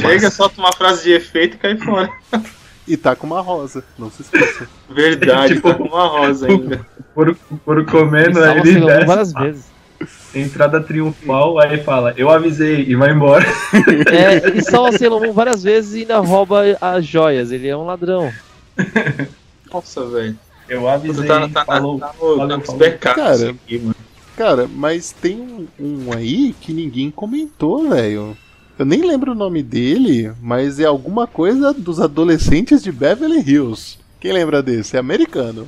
[0.02, 2.10] Chega, solta uma frase de efeito e cai fora.
[2.88, 4.68] E tá com uma rosa, não se esqueça.
[4.90, 6.86] Verdade, Tipo- tá com uma rosa ainda.
[7.20, 9.66] Por, por comendo, Salva aí ele Moon desce, várias vezes.
[10.34, 13.46] entrada triunfal, aí fala, eu avisei, e vai embora.
[14.10, 17.52] É, ele salva Sailor várias vezes e ainda rouba as joias.
[17.52, 18.32] Ele é um ladrão.
[19.74, 20.40] Nossa, velho.
[20.70, 22.00] Eu avisei, tá, tá, falou.
[22.00, 22.98] tá, tá, no- tá falou, falou.
[23.00, 23.50] Cara.
[23.50, 23.96] aqui, mano.
[24.38, 28.38] Cara, mas tem um, um aí que ninguém comentou, velho.
[28.78, 33.98] Eu nem lembro o nome dele, mas é alguma coisa dos adolescentes de Beverly Hills.
[34.22, 34.96] Quem lembra desse?
[34.96, 35.68] É americano.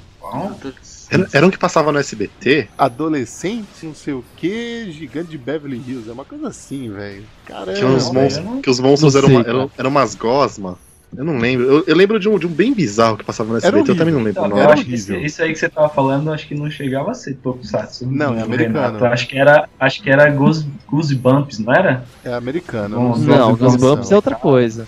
[1.12, 2.70] Era, era um que passava no SBT?
[2.78, 6.10] Adolescente, não sei o que, gigante de Beverly Hills.
[6.10, 7.24] É uma coisa assim, velho.
[7.46, 7.74] Caramba.
[7.78, 10.16] Que, uns não, monstros, não- que os monstros não eram, sei, uma- eram, eram umas
[10.16, 10.78] gosma.
[11.18, 11.66] Eu não lembro.
[11.70, 13.98] Eu, eu lembro de um, de um bem bizarro que passava no Era SBT, eu
[13.98, 14.62] também não lembro Não, o eu nome.
[14.62, 15.22] era horrível.
[15.26, 18.06] isso aí que você tava falando, acho que não chegava a ser Tokusatsu.
[18.10, 18.80] Não, é americano.
[18.94, 19.06] Renato.
[19.06, 22.06] Acho que era, acho que era Goose, Goosebumps, não era?
[22.24, 22.96] É americano.
[22.98, 24.88] Não, não Não, a Goosebumps é outra coisa.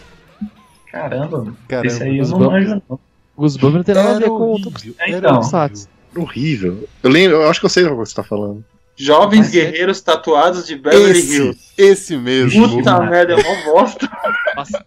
[0.89, 1.87] Caramba, Caramba.
[1.87, 2.99] esse aí eu não manjo não.
[3.35, 4.57] Goosebumps não tem nada a ver com o
[4.99, 5.33] É, então.
[5.33, 5.89] Tokusatsu.
[6.15, 6.87] Horrível.
[7.01, 8.63] Eu lembro, eu acho que eu sei o que você tá falando.
[8.95, 11.59] Jovens Mas é- guerreiros tatuados de Beverly Esse, Hills.
[11.77, 12.69] esse mesmo.
[12.69, 14.07] Puta merda, é uma bosta.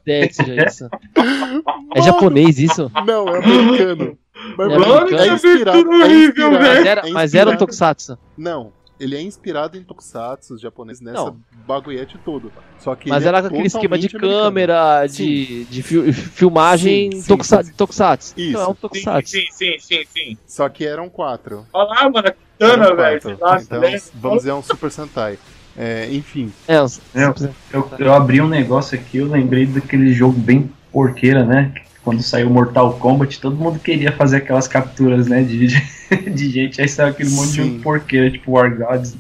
[0.03, 0.89] Ideia que seja isso.
[1.95, 2.91] É japonês isso?
[3.07, 4.19] Não, é americano.
[4.57, 5.23] Mas, É mano, americano.
[5.23, 6.89] é inspirado, é Horrível, inspirado, Mas velho.
[6.89, 8.19] era, é mas era um inspirado- Tokusatsu.
[8.37, 11.37] Não, ele é inspirado em tokusatsu japonês nessa Não.
[11.67, 12.51] bagulhete todo.
[12.79, 14.43] Só que Mas ele era é com aquele esquema de americano.
[14.43, 17.73] câmera, de, de fil- filmagem Sim, sim, tokusa- sim.
[17.73, 18.35] Tokusatsu.
[18.37, 18.53] Isso.
[18.53, 19.31] Não é um Sim, Tokusatsu.
[19.31, 20.39] sim, sim, sim, sim.
[20.47, 21.67] Só que eram quatro.
[21.73, 23.17] Olha lá, mano, Kitana, velho.
[23.63, 24.01] Então, né?
[24.15, 25.39] vamos dizer, é um Super Sentai.
[25.79, 27.35] É, enfim, É, Eu,
[27.73, 31.75] eu, eu abri um negócio aqui, eu lembrei daquele jogo bem porqueira, né?
[32.07, 35.43] Quando saiu Mortal Kombat, todo mundo queria fazer aquelas capturas, né?
[35.43, 35.81] De, de,
[36.31, 37.71] de gente, aí saiu aquele monte de Sim.
[37.71, 39.17] jogo porqueira, tipo War Gods.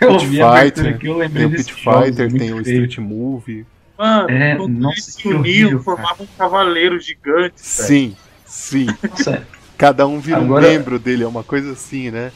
[0.00, 2.60] Eu Pit vi a abertura Fighter, aqui, eu tem lembrei desse Pit Fighter, tem o
[2.60, 3.66] Street Movie.
[3.98, 7.34] Mano, É, quando nossa, eles se uniam, formavam um cavaleiro gigante.
[7.38, 7.50] velho.
[7.56, 8.16] Sim,
[8.46, 8.86] sim.
[9.10, 9.44] Nossa,
[9.76, 12.30] Cada um vira Agora- um membro dele, é uma coisa assim, né?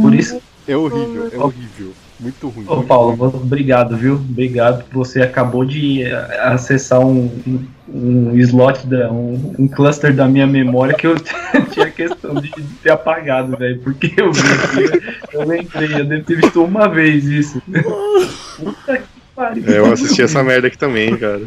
[0.00, 1.92] por isso, É horrível, é horrível.
[2.22, 2.64] Muito ruim.
[2.68, 4.14] Ô Paulo, vou- obrigado, viu?
[4.14, 4.84] Obrigado.
[4.92, 7.28] Você acabou de eh, acessar um,
[7.88, 11.16] um, um slot, da, um, um cluster da minha memória que eu
[11.72, 12.50] tinha questão de
[12.82, 13.80] ter apagado, velho.
[13.80, 17.60] Porque eu vi aqui, eu lembrei, eu devo ter visto uma vez isso.
[18.56, 19.04] Puta que
[19.34, 19.64] pariu.
[19.66, 21.42] É, eu assisti essa merda aqui também, cara.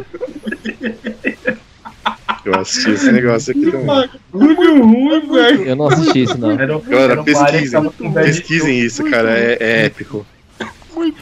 [2.44, 3.86] Eu assisti esse negócio aqui também.
[4.32, 5.64] Bagulho ruim, velho.
[5.64, 6.52] eu não assisti isso, não.
[6.52, 7.90] Era, Galera, pesquisem.
[8.14, 9.32] Pesquisem isso, cara.
[9.32, 10.26] É, é épico.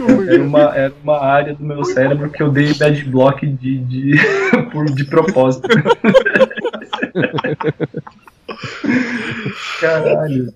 [0.03, 0.27] Muito ruim.
[0.29, 4.15] Era uma, era uma área do meu cérebro que eu dei bad block de, de,
[4.71, 5.67] por, de propósito.
[9.79, 10.53] Caralho.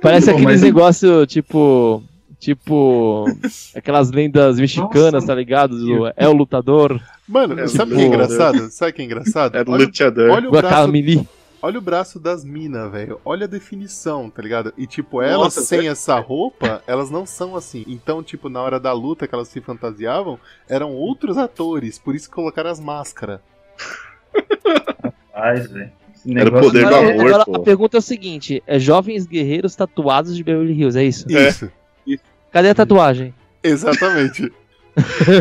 [0.00, 2.02] Parece Pô, aqueles mas- negócio tipo.
[2.38, 3.26] Tipo.
[3.76, 5.76] Aquelas lendas mexicanas, Nossa, tá ligado?
[5.78, 8.70] Do É o Lutador, Mano, É, sabe o tipo, que é engraçado?
[8.70, 9.56] Sabe o que é engraçado?
[9.56, 10.30] É do Olha, luteador.
[10.30, 11.28] olha o braço, Guacamole.
[11.62, 13.20] Olha o braço das minas, velho.
[13.24, 14.72] Olha a definição, tá ligado?
[14.76, 17.84] E tipo, elas Nossa, sem essa roupa, elas não são assim.
[17.86, 20.38] Então, tipo, na hora da luta que elas se fantasiavam,
[20.68, 23.40] eram outros atores, por isso que colocaram as máscaras.
[25.32, 25.92] Faz, velho.
[26.36, 27.26] Era o poder do é- amor.
[27.26, 27.56] Agora pô.
[27.56, 31.26] a pergunta é o seguinte: é jovens guerreiros tatuados de Beverly Hills, é isso?
[31.34, 31.48] É.
[31.48, 31.70] Isso.
[32.52, 33.34] Cadê a tatuagem?
[33.62, 34.52] Exatamente.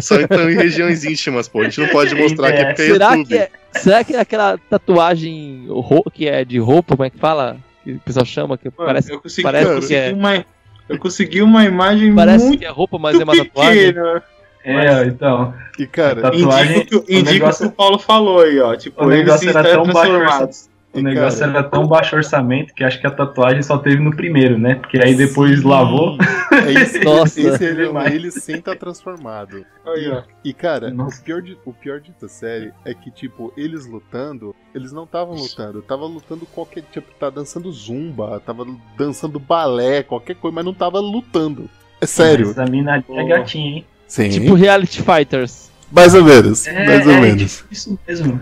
[0.01, 1.61] Só então em regiões íntimas, pô.
[1.61, 3.27] A gente não pode mostrar aqui porque é Será YouTube.
[3.27, 5.67] que, é, será que é aquela tatuagem
[6.13, 7.57] que é de roupa, como é que fala?
[7.83, 10.45] Que o pessoal chama, que Mano, parece, eu consegui, parece eu que consegui é- uma,
[10.89, 13.85] eu consegui uma imagem parece muito que é roupa, mas é uma tatuagem.
[13.93, 14.23] pequena.
[14.61, 15.53] É, então.
[15.79, 18.59] E cara, Tatuagem, Indica, o que- o indica negócio- o que o Paulo falou aí,
[18.59, 18.75] ó.
[18.75, 20.69] Tipo, o eles negócio se era tão baixo transformados.
[20.91, 24.15] O negócio cara, era tão baixo orçamento que acho que a tatuagem só teve no
[24.15, 24.75] primeiro, né?
[24.75, 25.67] Porque aí depois sim.
[25.67, 26.17] lavou.
[26.51, 27.39] É esse, Nossa.
[27.39, 29.65] Esse ele, ele sem estar tá transformado.
[29.85, 30.23] Aí, ó.
[30.43, 34.91] E cara, o pior, de, o pior dessa série é que, tipo, eles lutando, eles
[34.91, 35.81] não estavam lutando.
[35.83, 36.83] Tava lutando qualquer.
[36.91, 38.65] Tipo, tá dançando zumba, tava
[38.97, 41.69] dançando balé, qualquer coisa, mas não tava lutando.
[42.01, 42.47] É sério.
[42.47, 43.85] Mas a mina é gatinha, hein?
[44.07, 44.29] Sim.
[44.29, 45.69] Tipo Reality Fighters.
[45.91, 46.67] Mais ou menos.
[46.67, 47.63] É, mais ou é, menos.
[47.71, 48.41] Isso mesmo.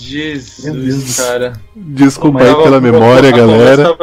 [0.00, 1.52] Jesus, cara.
[1.76, 3.96] Desculpa aí pela memória, galera.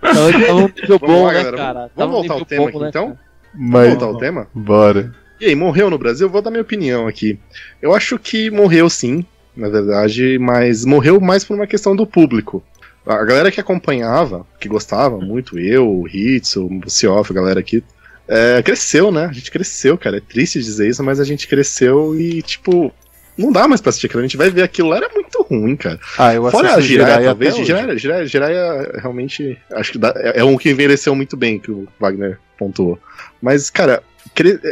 [0.00, 1.90] Tava um bom, né, cara?
[1.94, 3.18] Vamos voltar ao tema aqui, né, então?
[3.54, 3.72] Mas...
[3.72, 4.46] Vamos voltar ao tema?
[4.54, 5.14] Bora.
[5.40, 6.28] E aí, morreu no Brasil?
[6.28, 7.38] Vou dar minha opinião aqui.
[7.80, 9.24] Eu acho que morreu sim,
[9.56, 12.62] na verdade, mas morreu mais por uma questão do público.
[13.06, 17.82] A galera que acompanhava, que gostava muito, eu, o Hitz, o Cioff, a galera aqui,
[18.26, 19.24] é, cresceu, né?
[19.26, 20.18] A gente cresceu, cara.
[20.18, 22.92] É triste dizer isso, mas a gente cresceu e, tipo,
[23.38, 24.20] não dá mais pra assistir aquilo.
[24.20, 26.00] A gente vai ver aquilo lá, era muito ruim, cara.
[26.18, 27.56] Ah, eu Fora a Jiraiya, talvez.
[27.56, 31.70] Jiraiya, Jiraiya, Jiraiya, realmente, acho que dá, é, é um que envelheceu muito bem, que
[31.70, 32.98] o Wagner pontuou.
[33.40, 34.02] Mas, cara,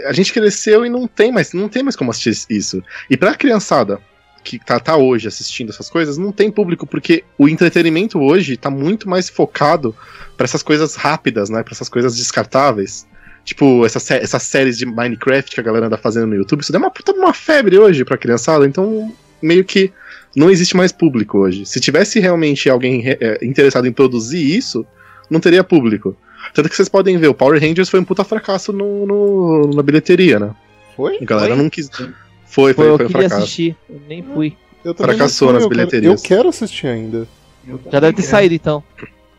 [0.07, 2.83] a gente cresceu e não tem mais, não tem mais como assistir isso.
[3.09, 4.01] E pra criançada
[4.43, 8.71] que tá, tá hoje assistindo essas coisas, não tem público, porque o entretenimento hoje tá
[8.71, 9.95] muito mais focado
[10.37, 11.65] para essas coisas rápidas, né?
[11.65, 13.07] Pra essas coisas descartáveis.
[13.47, 16.81] Tipo, essa, essas séries de Minecraft que a galera anda fazendo no YouTube, isso deu
[16.81, 19.93] uma puta uma febre hoje pra criançada, então meio que
[20.35, 21.65] não existe mais público hoje.
[21.65, 24.85] Se tivesse realmente alguém é, interessado em produzir isso,
[25.31, 26.17] não teria público.
[26.53, 29.83] Tanto que vocês podem ver, o Power Rangers foi um puta fracasso no, no na
[29.83, 30.51] bilheteria, né?
[30.97, 31.19] Foi?
[31.23, 31.63] A galera foi?
[31.63, 31.89] não quis.
[31.89, 32.11] Foi,
[32.47, 33.37] foi, foi, eu foi um fracasso.
[33.37, 34.57] assistir, eu nem fui.
[34.85, 36.21] Eu Fracassou nas eu bilheterias.
[36.21, 37.29] Quero, eu quero assistir ainda.
[37.93, 38.83] Já deve ter saído então.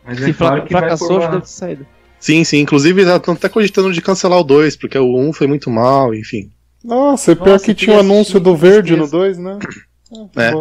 [0.06, 1.86] Mas Se é claro fracassou, já deve ter saído.
[2.20, 2.60] Sim, sim.
[2.60, 6.50] Inclusive, estão até cogitando de cancelar o 2, porque o 1 foi muito mal, enfim.
[6.84, 9.60] Nossa, é pior Nossa, que tinha o um anúncio do verde no 2, né?
[10.10, 10.54] Ah, é.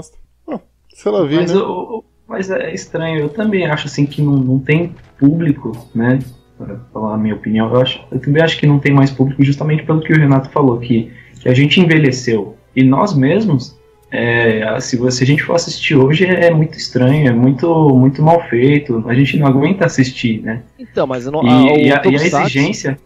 [0.48, 0.60] Ah,
[0.92, 1.60] se ela vir, mas, né?
[1.60, 6.18] eu, mas é estranho, eu também acho assim que não, não tem público, né?
[6.58, 9.44] Para falar a minha opinião, eu, acho, eu também acho que não tem mais público
[9.44, 12.56] justamente pelo que o Renato falou, que, que a gente envelheceu.
[12.74, 13.78] E nós mesmos
[14.10, 17.88] é, se, você, se a gente for assistir hoje é, é muito estranho, é muito,
[17.90, 19.04] muito mal feito.
[19.08, 20.62] A gente não aguenta assistir, né?
[20.78, 22.98] Então, mas não, e, a, e, a, e a exigência,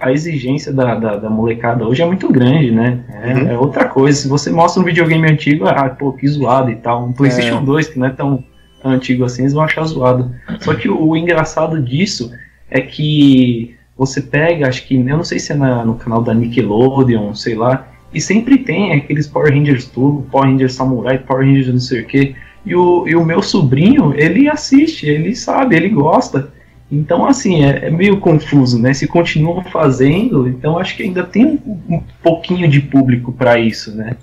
[0.00, 3.00] a exigência da, da, da, molecada hoje é muito grande, né?
[3.08, 3.48] É, uhum.
[3.48, 4.18] é, outra coisa.
[4.18, 7.06] Se você mostra um videogame antigo, ah, pô, que zoado e tal.
[7.06, 7.64] Um PlayStation é.
[7.64, 8.44] 2 que não é tão,
[8.82, 10.30] tão antigo assim, eles vão achar zoado.
[10.60, 12.30] Só que o, o engraçado disso
[12.70, 16.34] é que você pega, acho que, eu não sei se é na, no canal da
[16.34, 21.68] Nickelodeon, sei lá, e sempre tem aqueles Power Rangers Turbo, Power Rangers Samurai, Power Rangers
[21.68, 22.34] não sei o que.
[22.64, 26.52] E o, e o meu sobrinho, ele assiste, ele sabe, ele gosta.
[26.90, 28.92] Então, assim, é, é, meio confuso, né?
[28.92, 33.96] Se continuam fazendo, então acho que ainda tem um, um pouquinho de público para isso,
[33.96, 34.16] né?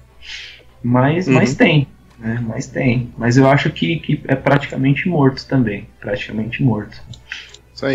[0.82, 1.34] Mas, uhum.
[1.34, 1.88] mas tem,
[2.20, 2.44] né?
[2.48, 3.10] Mas tem.
[3.18, 5.88] Mas eu acho que, que é praticamente morto também.
[6.00, 7.02] Praticamente morto.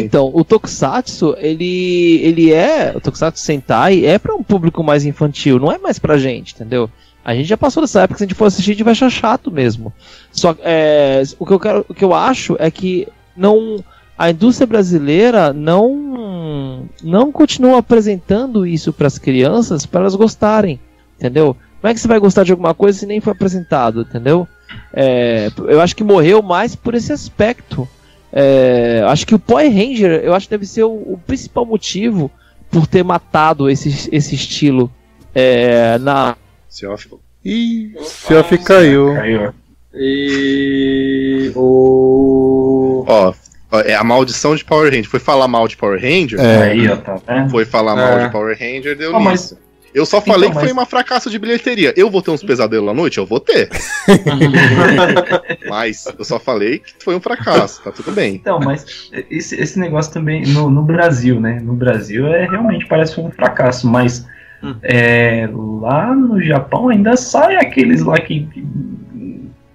[0.05, 2.93] Então, o Tokusatsu, ele, ele é.
[2.95, 6.89] O Tokusatsu Sentai é para um público mais infantil, não é mais pra gente, entendeu?
[7.25, 9.11] A gente já passou dessa época, se a gente for assistir, a gente vai achar
[9.11, 9.93] chato mesmo.
[10.31, 13.83] Só é, o, que eu quero, o que eu acho é que não
[14.17, 20.79] a indústria brasileira não não continua apresentando isso para as crianças para elas gostarem,
[21.19, 21.57] entendeu?
[21.81, 24.47] Como é que você vai gostar de alguma coisa se nem foi apresentado, entendeu?
[24.93, 27.89] É, eu acho que morreu mais por esse aspecto.
[28.37, 32.29] É, acho que o Power Ranger, eu acho que deve ser o, o principal motivo
[32.69, 34.91] por ter matado esse, esse estilo
[35.33, 36.37] é, na.
[36.69, 37.09] Seoff.
[37.45, 39.15] Ih, Seoff caiu.
[39.15, 39.55] Caiu.
[39.95, 41.53] E.
[41.55, 43.05] O.
[43.07, 43.33] Ó,
[43.85, 45.09] é a maldição de Power Ranger.
[45.09, 46.41] Foi falar mal de Power Ranger?
[46.41, 46.73] É.
[46.73, 48.29] Aí, ó, tá Foi falar mal de é.
[48.31, 49.55] Power Ranger, deu oh, nisso.
[49.55, 49.57] Mas
[49.95, 50.65] eu só falei então, que mas...
[50.65, 51.95] foi uma fracasso de bilheteria.
[51.97, 53.19] Eu vou ter uns pesadelos à noite?
[53.19, 53.71] Eu vou ter.
[55.69, 58.35] mas eu só falei que foi um fracasso, tá tudo bem.
[58.35, 61.61] Então, mas esse, esse negócio também no, no Brasil, né?
[61.61, 64.27] No Brasil é realmente parece um fracasso, mas
[64.63, 64.75] hum.
[64.83, 68.49] é, lá no Japão ainda sai aqueles lá que,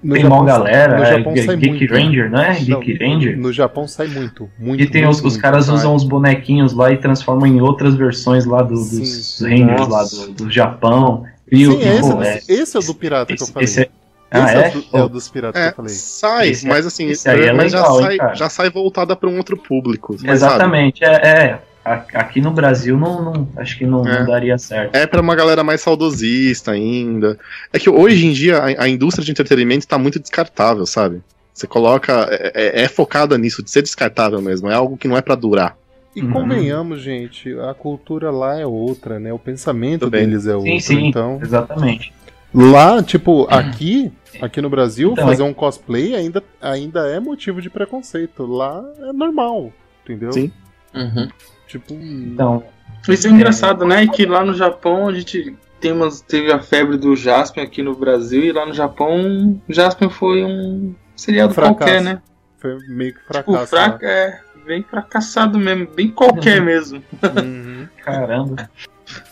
[0.01, 2.57] no tem Japão, uma galera, no Japão é, sai Geek muito, Ranger, né?
[2.59, 3.37] Geek Ranger.
[3.37, 4.81] No Japão sai muito, muito.
[4.81, 8.45] E tem muito, os, os caras usam os bonequinhos lá e transformam em outras versões
[8.45, 11.25] lá do, dos Rangers lá do, do Japão.
[11.51, 13.65] E Sim, o, esse, é, esse é o do pirata esse, que eu falei.
[13.65, 13.89] Esse é,
[14.31, 14.67] ah, é?
[14.67, 15.01] É, do, é?
[15.01, 15.93] o dos piratas é, que eu falei.
[15.93, 19.29] Sai, esse mas assim, esse aí é legal, já, sai, hein, já sai voltada para
[19.29, 20.15] um outro público.
[20.23, 24.19] Exatamente, é, é, aqui no Brasil não, não acho que não, é.
[24.19, 24.95] não, daria certo.
[24.95, 27.37] É para uma galera mais saudosista ainda.
[27.73, 31.21] É que hoje em dia a, a indústria de entretenimento tá muito descartável, sabe?
[31.53, 32.27] Você coloca.
[32.31, 34.69] É, é, é focada nisso, de ser descartável mesmo.
[34.69, 35.75] É algo que não é para durar.
[36.15, 36.31] E uhum.
[36.31, 39.31] convenhamos, gente, a cultura lá é outra, né?
[39.31, 40.71] O pensamento deles é outro.
[40.71, 41.39] Sim, sim, então...
[41.41, 42.13] exatamente.
[42.53, 44.11] Lá, tipo, aqui,
[44.41, 48.45] aqui no Brasil, Então, fazer um cosplay ainda, ainda é motivo de preconceito.
[48.45, 49.71] Lá é normal,
[50.03, 50.31] entendeu?
[50.33, 50.51] Sim.
[50.93, 51.27] Uhum.
[51.67, 52.63] Tipo, Então,
[53.07, 54.07] Isso é engraçado, né?
[54.07, 57.95] Que lá no Japão a gente tem umas, teve a febre do Jaspion aqui no
[57.95, 61.77] Brasil e lá no Japão Jaspion foi um seriado Fracasso.
[61.77, 62.21] qualquer, né?
[62.57, 63.67] foi meio que Tipo, fracasso.
[63.67, 67.01] fraca, é bem fracassado mesmo, bem qualquer mesmo.
[67.21, 67.41] né?
[67.41, 67.87] Uhum.
[68.03, 68.69] caramba.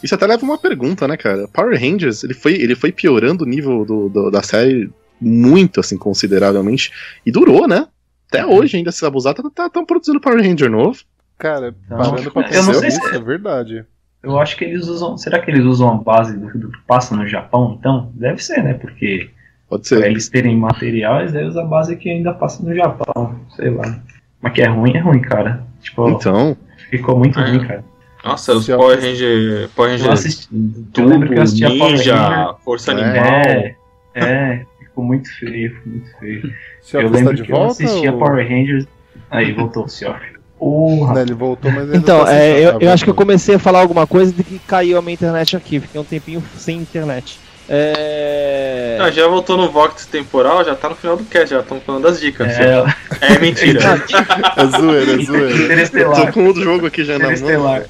[0.03, 1.47] Isso até leva uma pergunta, né, cara?
[1.47, 4.89] Power Rangers, ele foi, ele foi piorando o nível do, do- da série
[5.19, 6.91] muito, assim, consideravelmente.
[7.25, 7.87] E durou, né?
[8.29, 10.99] Até hoje ainda, se abusar, tá, tá, tão produzindo Power Ranger novo.
[11.37, 13.85] Cara, Não, parando pra eu não pensar sei se- é verdade.
[14.23, 15.17] Eu acho que eles usam.
[15.17, 18.11] Será que eles usam a base do, do que passa no Japão, então?
[18.15, 18.73] Deve ser, né?
[18.73, 19.29] Porque
[19.69, 20.05] Pode pra ser.
[20.09, 23.39] eles terem material, eles devem usar a base que ainda passa no Japão.
[23.55, 23.99] Sei lá.
[24.41, 25.63] Mas que é ruim, é ruim, cara.
[25.81, 26.57] Tipo, Então,
[26.89, 27.47] ficou muito É.
[27.49, 27.83] ruim, cara.
[28.27, 30.47] Nossa, os Se eu- Power Ranger, Power Eu Ranger assisti.
[30.93, 32.55] tudo, lembro que eu assistia Power Ninja, Ranger.
[32.63, 32.93] Força É.
[32.93, 33.25] Animal.
[33.25, 33.75] É,
[34.15, 36.53] é, ficou muito feio, ficou muito feio.
[36.81, 37.71] Se eu lembro de que eu volta?
[37.83, 38.85] assistia ou- Power Rangers.
[39.31, 40.19] Aí voltou o Cioff.
[40.59, 43.13] Porra, Né, ele voltou, mas ele Então, não tá é, eu, eu acho que eu
[43.13, 45.79] comecei a falar alguma coisa de que caiu a minha internet aqui.
[45.79, 47.39] Fiquei um tempinho sem internet.
[47.69, 48.97] É.
[48.99, 52.03] Ah, já voltou no Vox temporal, já tá no final do cast, já estão falando
[52.03, 52.47] das dicas.
[52.57, 52.83] é,
[53.21, 53.79] É, mentira.
[54.57, 56.25] É zoeira, é zoeira.
[56.25, 57.83] tô com outro jogo aqui já na mão.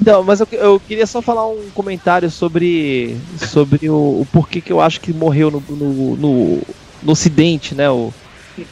[0.00, 4.72] Então, mas eu, eu queria só falar um comentário sobre, sobre o, o porquê que
[4.72, 6.58] eu acho que morreu no, no, no,
[7.02, 7.88] no ocidente, né?
[7.88, 8.12] O,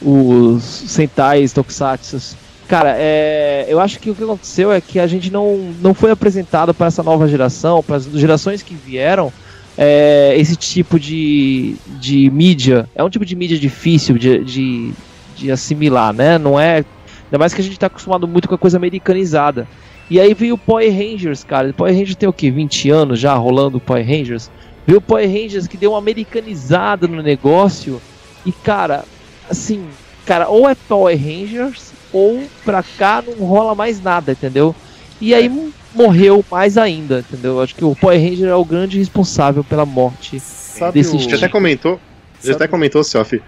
[0.01, 2.35] os Sentais, Tokusatsu.
[2.67, 6.11] Cara, é, eu acho que o que aconteceu é que a gente não, não foi
[6.11, 9.31] apresentado para essa nova geração, para as gerações que vieram,
[9.77, 12.89] é, esse tipo de, de mídia.
[12.95, 14.93] É um tipo de mídia difícil de, de,
[15.35, 16.37] de assimilar, né?
[16.37, 16.83] Não é.
[17.31, 19.65] Ainda mais que a gente está acostumado muito com a coisa americanizada.
[20.09, 21.69] E aí veio o Power Rangers, cara.
[21.69, 22.51] O Power Rangers tem o quê?
[22.51, 24.51] 20 anos já rolando o Power Rangers?
[24.85, 28.01] Veio o Power Rangers que deu uma americanizada no negócio.
[28.45, 29.05] E, cara,
[29.49, 29.85] assim,
[30.25, 34.75] cara, ou é Power Rangers, ou pra cá não rola mais nada, entendeu?
[35.21, 35.49] E aí
[35.95, 37.61] morreu mais ainda, entendeu?
[37.61, 40.37] Acho que o Power Ranger é o grande responsável pela morte.
[40.41, 41.19] Sabe Desse o...
[41.19, 41.99] Já até comentou.
[42.41, 43.41] Já Sabe- até comentou, Selfie.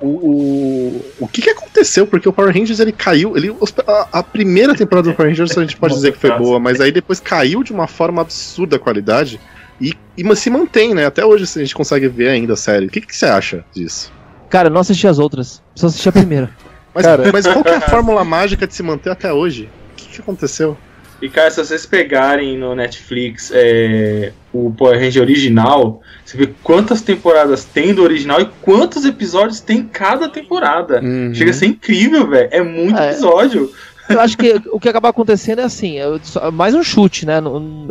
[0.00, 2.06] O, o, o que, que aconteceu?
[2.06, 3.36] Porque o Power Rangers ele caiu.
[3.36, 3.54] Ele,
[3.86, 6.80] a, a primeira temporada do Power Rangers a gente pode dizer que foi boa, mas
[6.80, 9.40] aí depois caiu de uma forma absurda a qualidade.
[9.80, 11.06] E, e mas se mantém, né?
[11.06, 12.86] Até hoje a gente consegue ver ainda a série.
[12.86, 14.12] O que, que você acha disso?
[14.48, 16.50] Cara, eu não assisti as outras, só assisti a primeira.
[16.94, 19.68] Mas, Cara- mas qual que é a fórmula mágica de se manter até hoje?
[19.92, 20.76] O que, que aconteceu?
[21.20, 27.02] E cara, se vocês pegarem no Netflix é, o Power Ranger original, você vê quantas
[27.02, 31.00] temporadas tem do original e quantos episódios tem cada temporada.
[31.02, 31.34] Uhum.
[31.34, 32.48] Chega a ser incrível, velho.
[32.52, 33.10] É muito É.
[33.10, 33.72] episódio.
[34.08, 37.38] Eu acho que o que acaba acontecendo é assim, só- mais um chute, né?
[37.38, 37.42] Eu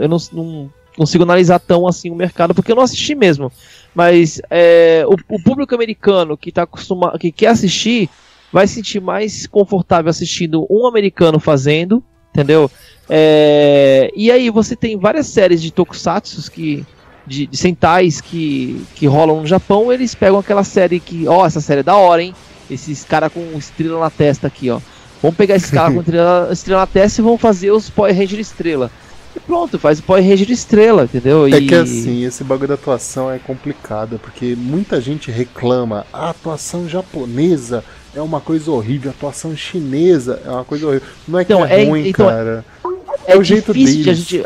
[0.08, 3.52] não, não consigo analisar tão assim o mercado, porque eu não assisti mesmo.
[3.94, 8.10] Mas é, o, o público americano que tá acostumado, que quer assistir,
[8.52, 12.72] vai se sentir mais confortável assistindo um americano fazendo, entendeu?
[13.10, 16.86] É, e aí você tem várias séries de tokusatsu que
[17.26, 21.60] de, de sentais que, que rolam no Japão, eles pegam aquela série que, ó, essa
[21.60, 22.34] série é da hora, hein?
[22.72, 24.80] Esses caras com estrela na testa aqui, ó.
[25.22, 28.40] Vamos pegar esses caras com estrela, estrela na testa e vamos fazer os Power Ranger
[28.40, 28.90] estrela.
[29.36, 31.48] E pronto, faz o Power Ranger estrela, entendeu?
[31.48, 36.30] É E- que assim, esse bagulho da atuação é complicado, porque muita gente reclama, a
[36.30, 37.84] atuação japonesa
[38.16, 41.08] é uma coisa horrível, a atuação chinesa é uma coisa horrível.
[41.28, 42.66] Não é que Então, é, é- ruim, então, cara.
[42.66, 42.77] é,
[43.36, 44.46] o jeito difícil de a, gente,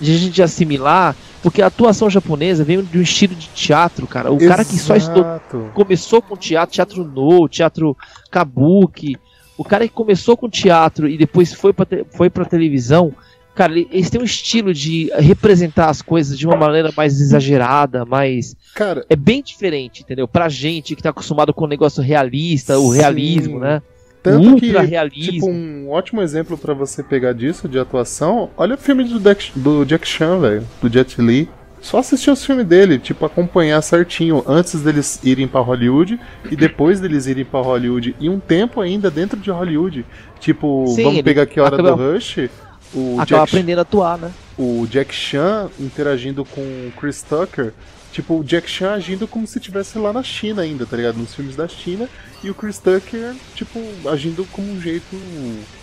[0.00, 4.32] de a gente assimilar, porque a atuação japonesa vem de um estilo de teatro, cara.
[4.32, 5.70] O cara que só Exato.
[5.74, 7.96] começou com teatro, teatro no, teatro
[8.30, 9.16] kabuki,
[9.56, 13.12] o cara que começou com teatro e depois foi pra, te- foi pra televisão,
[13.54, 18.04] cara, ele- eles têm um estilo de representar as coisas de uma maneira mais exagerada,
[18.04, 18.56] mais.
[18.74, 20.26] Cara, É bem diferente, entendeu?
[20.26, 22.98] Pra gente que tá acostumado com o negócio realista, o Sim.
[22.98, 23.80] realismo, né?
[24.24, 25.32] Tanto que Ultra realismo.
[25.32, 29.52] Tipo, um ótimo exemplo pra você pegar disso, de atuação, olha o filme do, Jack-
[29.54, 31.48] do Jack Chan, velho, do Jet Li.
[31.80, 36.18] Só assistir os filmes dele, tipo, acompanhar certinho antes deles irem pra Hollywood
[36.50, 38.16] e depois deles irem pra Hollywood.
[38.18, 40.02] E um tempo ainda dentro de Hollywood.
[40.40, 42.48] Tipo, Sim, vamos pegar aqui a hora acaba- do Rush.
[42.94, 44.30] O Acaba Jack, aprendendo a atuar, né?
[44.56, 47.72] o Jack Chan interagindo com o Chris Tucker.
[48.14, 51.16] Tipo, o Jack Chan agindo como se estivesse lá na China ainda, tá ligado?
[51.16, 52.08] Nos filmes da China.
[52.44, 55.16] E o Chris Tucker, tipo, agindo como um jeito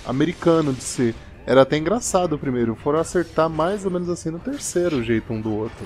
[0.06, 1.14] americano de ser.
[1.46, 2.74] Era até engraçado o primeiro.
[2.74, 5.86] Foram acertar mais ou menos assim no terceiro o jeito um do outro.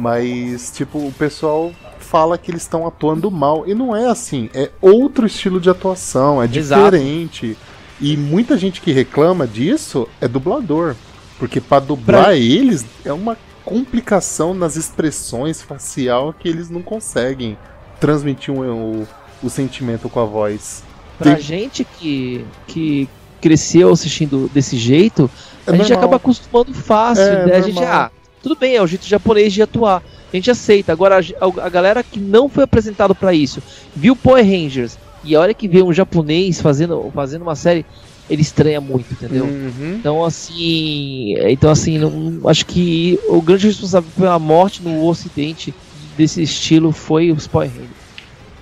[0.00, 3.68] Mas, tipo, o pessoal fala que eles estão atuando mal.
[3.68, 4.48] E não é assim.
[4.54, 6.42] É outro estilo de atuação.
[6.42, 6.82] É Exato.
[6.82, 7.58] diferente.
[8.00, 10.96] E muita gente que reclama disso é dublador.
[11.38, 17.56] Porque pra dublar eles é uma complicação nas expressões facial que eles não conseguem
[17.98, 19.08] transmitir um, o,
[19.42, 20.82] o sentimento com a voz.
[21.18, 21.42] Pra Tem...
[21.42, 23.08] gente que, que
[23.40, 25.30] cresceu assistindo desse jeito,
[25.66, 25.86] é a normal.
[25.86, 27.24] gente acaba acostumando fácil.
[27.24, 27.56] É, né?
[27.56, 28.10] A gente, ah,
[28.42, 30.02] tudo bem, é o jeito japonês de atuar.
[30.32, 30.92] A gente aceita.
[30.92, 33.62] Agora, a, a galera que não foi apresentado para isso,
[33.94, 37.86] viu Power Rangers, e a hora que vê um japonês fazendo, fazendo uma série,
[38.28, 39.44] ele estranha muito, entendeu?
[39.44, 39.96] Uhum.
[39.98, 45.74] Então assim, então assim, não, acho que o grande responsável pela morte no Ocidente
[46.16, 48.04] desse estilo foi o Power Rangers.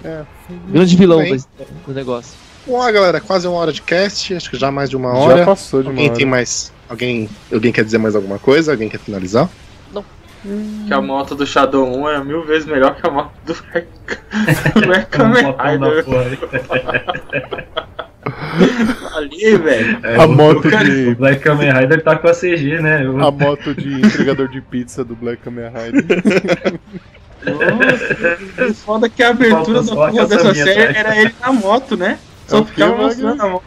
[0.05, 0.22] É,
[0.68, 1.47] grande vilão do,
[1.86, 2.34] do negócio.
[2.66, 5.39] Bom, galera, quase uma hora de cast, acho que já mais de uma hora.
[5.39, 8.72] Já passou de alguém uma tem mais, alguém, alguém quer dizer mais alguma coisa?
[8.72, 9.48] Alguém quer finalizar?
[9.93, 10.05] Não.
[10.86, 13.55] Que a moto do Shadow 1 é mil vezes melhor que a moto do
[15.10, 16.05] Kamen Rider.
[19.15, 19.99] Ali, velho.
[20.05, 21.09] É, a moto de.
[21.09, 23.05] O Black Kamen Rider tá com a CG, né?
[23.05, 23.20] Eu...
[23.20, 26.23] A moto de entregador de pizza do Black Kamen Rider.
[27.44, 32.19] Nossa, foda que a abertura da porra dessa série era ele na moto, né?
[32.47, 33.65] Só é ficava mostrando a moto.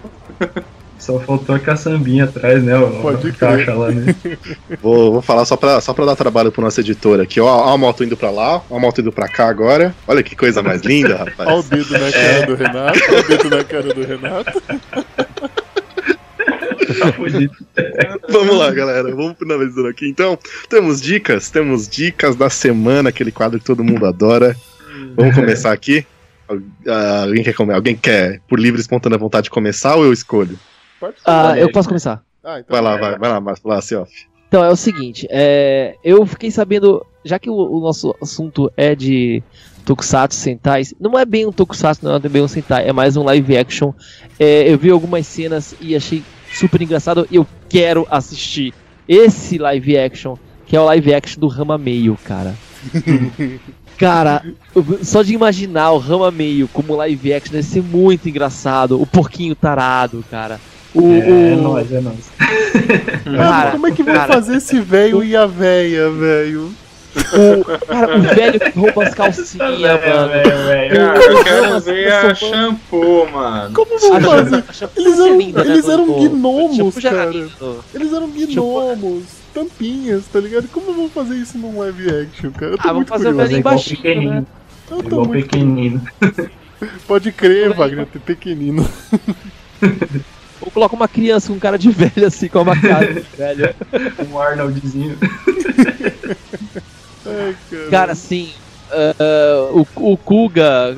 [0.97, 2.77] Só faltou a caçambinha atrás, né?
[2.77, 4.15] O, Pode caixa lá, né?
[4.81, 7.39] vou, vou falar só pra, só pra dar trabalho pro nosso editor aqui.
[7.39, 9.93] Ó, ó a moto indo pra lá, ó a moto indo pra cá agora.
[10.07, 11.49] Olha que coisa mais linda, rapaz.
[11.49, 12.45] Olha o dedo na cara é.
[12.45, 12.99] do Renato.
[13.09, 14.61] Olha o dedo na cara do Renato.
[18.30, 19.13] Vamos lá, galera.
[19.13, 20.07] Vamos finalizando aqui.
[20.07, 20.38] Então,
[20.69, 24.55] temos dicas, temos dicas da semana, aquele quadro que todo mundo adora.
[25.15, 26.05] Vamos começar aqui.
[26.47, 27.73] alguém quer comer?
[27.73, 30.57] Alguém quer, por livre e espontânea vontade, começar ou eu escolho?
[31.26, 32.23] Ah, eu posso começar.
[32.44, 34.11] Ah, então vai lá, vai, vai lá, vai lá, Seoff.
[34.48, 38.95] Então, é o seguinte, é, eu fiquei sabendo, já que o, o, nosso assunto é
[38.95, 39.44] de
[39.84, 43.23] Tokusatsu Sentais, não é bem um Tokusatsu, não é bem um Sentai, é mais um
[43.23, 43.91] live action.
[44.40, 46.23] É, eu vi algumas cenas e achei
[46.53, 48.73] super engraçado e eu quero assistir
[49.07, 52.56] esse live action, que é o live action do Rama Meio, cara.
[53.98, 54.44] cara,
[55.03, 59.02] só de imaginar o Rama Meio como live action deve ser muito engraçado.
[59.02, 60.60] O porquinho tarado, cara.
[60.95, 62.31] O, é, é nóis, é nóis.
[63.38, 66.72] Cara, como é que vai fazer esse velho e a véia, velho?
[67.15, 69.99] O, cara, o velho que rouba as calcinhas, mano.
[69.99, 73.73] Cara, eu quero ver a shampoo, mano.
[73.73, 74.63] Como vão fazer?
[74.97, 77.31] Eles eram, eles eram gnomos, cara.
[77.93, 79.23] Eles eram gnomos,
[79.53, 80.67] tampinhas, tá ligado?
[80.67, 82.73] Como vão fazer isso num live action, cara?
[82.73, 83.55] Eu tô ah, muito fazer curioso.
[83.55, 84.45] É baixinho, né?
[84.91, 86.01] Eu tô igual muito pequenino.
[87.07, 88.85] Pode crer, Wagner, ter pequenino.
[90.76, 93.73] Coloca uma criança com um cara de velho assim, com uma cara de velho.
[94.30, 95.18] Um Arnoldzinho.
[97.26, 97.89] Ai, cara.
[97.89, 98.52] cara, assim,
[98.91, 100.93] uh, o, o Kuga.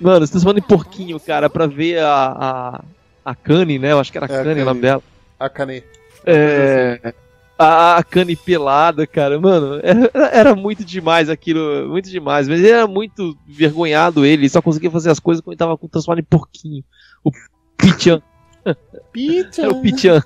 [0.00, 2.84] Mano, você tá chamando em porquinho, cara, pra ver a, a,
[3.24, 3.92] a Kanye, né?
[3.92, 5.00] Eu acho que era é Kanye o nome dela.
[5.38, 5.84] A Kanye.
[6.26, 7.14] É.
[7.56, 12.48] A, a Kanye pelada, cara, mano, era, era, muito demais aquilo, muito demais.
[12.48, 16.18] Mas ele era muito vergonhado, ele só conseguia fazer as coisas quando ele tava transformado
[16.18, 16.82] em porquinho.
[17.22, 17.30] O
[17.76, 18.20] Pichan.
[19.12, 19.62] Pichan.
[19.62, 20.22] É o Pichan.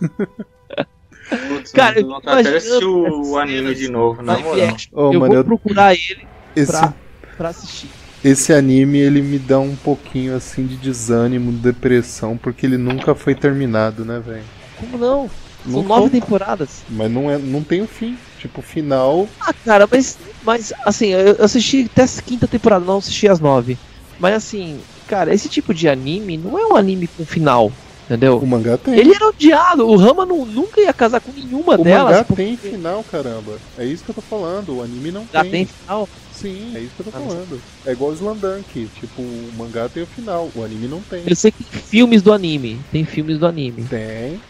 [1.48, 4.76] Putz, cara, eu até assistir o anime de novo, na moral.
[4.92, 6.94] Oh, eu mano, vou procurar ele esse, pra,
[7.36, 7.90] pra assistir.
[8.24, 13.34] Esse anime, ele me dá um pouquinho, assim, de desânimo, depressão, porque ele nunca foi
[13.34, 14.44] terminado, né, velho?
[14.78, 15.30] Como não?
[15.70, 16.82] São nove temporadas.
[16.88, 18.16] Mas não, é, não tem o um fim.
[18.38, 19.28] Tipo, final...
[19.40, 23.76] Ah, cara, mas, mas assim, eu assisti até a quinta temporada, não assisti as nove.
[24.18, 27.72] Mas assim, cara, esse tipo de anime não é um anime com final.
[28.08, 28.38] Entendeu?
[28.38, 28.98] O mangá tem.
[28.98, 29.86] Ele era odiado.
[29.86, 32.04] O Rama não, nunca ia casar com nenhuma o delas.
[32.04, 32.42] O mangá porque...
[32.42, 33.58] tem final, caramba.
[33.76, 34.78] É isso que eu tô falando.
[34.78, 35.50] O anime não Já tem.
[35.50, 36.08] tem final?
[36.32, 37.60] Sim, é isso que eu tô ah, falando.
[37.84, 38.88] É igual o Slandunk.
[38.98, 40.48] Tipo, o mangá tem o final.
[40.54, 41.22] O anime não tem.
[41.26, 42.80] Eu sei que tem filmes do anime.
[42.90, 43.84] Tem filmes do anime.
[43.84, 44.40] Tem.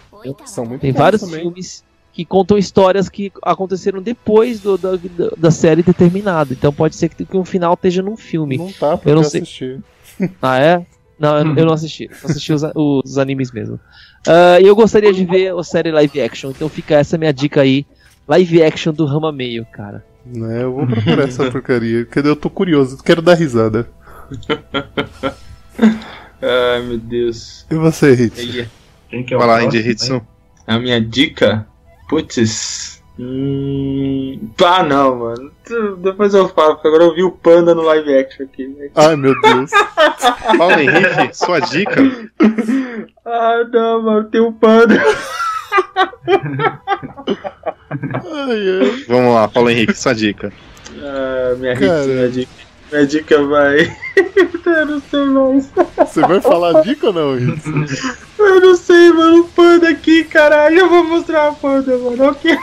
[0.47, 1.41] São muito Tem vários também.
[1.41, 1.83] filmes
[2.13, 4.91] que contam histórias que aconteceram depois do, da,
[5.37, 6.53] da série ter terminado.
[6.53, 8.59] Então pode ser que, que um final esteja num filme.
[8.59, 9.43] Não tá, porque eu não sei.
[9.43, 9.81] assistir.
[10.43, 10.85] Ah, é?
[11.19, 12.09] Não, eu, eu não assisti.
[12.23, 13.75] assisti os, os animes mesmo.
[14.27, 17.85] Uh, eu gostaria de ver a série live action, então fica essa minha dica aí.
[18.27, 20.05] Live action do Rama Meio, cara.
[20.27, 22.05] É, eu vou procurar essa porcaria.
[22.05, 22.29] Cadê?
[22.29, 23.89] Eu tô curioso, quero dar risada.
[26.41, 27.67] Ai meu Deus.
[27.71, 28.69] E você, Hit?
[29.09, 30.21] Quem que é o Fala, Indy Hitsu.
[30.67, 31.67] A minha dica?
[32.09, 34.51] Putz, Hum...
[34.65, 35.51] Ah, não, mano.
[35.99, 38.69] Depois eu falo, porque agora eu vi o Panda no live action aqui.
[38.69, 38.91] Né?
[38.95, 39.71] Ai, meu Deus.
[40.57, 42.01] Paulo Henrique, sua dica?
[43.25, 45.03] Ah, não, mano, tem o um Panda.
[49.09, 50.53] Vamos lá, Paulo Henrique, sua dica.
[51.03, 52.05] Ah, minha, Cara...
[52.05, 52.53] minha dica.
[52.93, 53.97] Minha dica vai.
[54.65, 55.71] eu não sei mais.
[55.97, 57.37] Você vai falar a dica ou não?
[58.39, 59.41] Eu não sei, mano.
[59.41, 60.79] O panda aqui, caralho.
[60.79, 62.29] Eu vou mostrar a panda, mano.
[62.29, 62.57] Ok.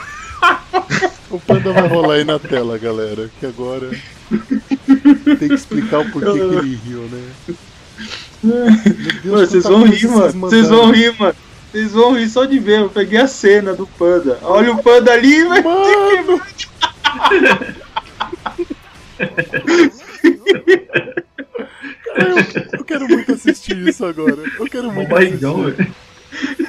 [1.30, 3.30] O panda vai rolar aí na tela, galera.
[3.40, 3.90] Que agora.
[5.40, 7.24] Tem que explicar o porquê que ele riu, né?
[8.44, 10.40] Deus, mano, vocês vão rir, mano.
[10.40, 11.36] Vocês vão rir, mano.
[11.72, 12.80] Vocês vão rir só de ver.
[12.82, 14.40] Eu peguei a cena do panda.
[14.44, 15.64] Olha o panda ali, velho.
[15.64, 16.42] Mano.
[22.16, 24.44] eu, eu, quero muito assistir isso agora.
[24.60, 25.14] Eu quero muito.
[25.14, 25.96] Velho.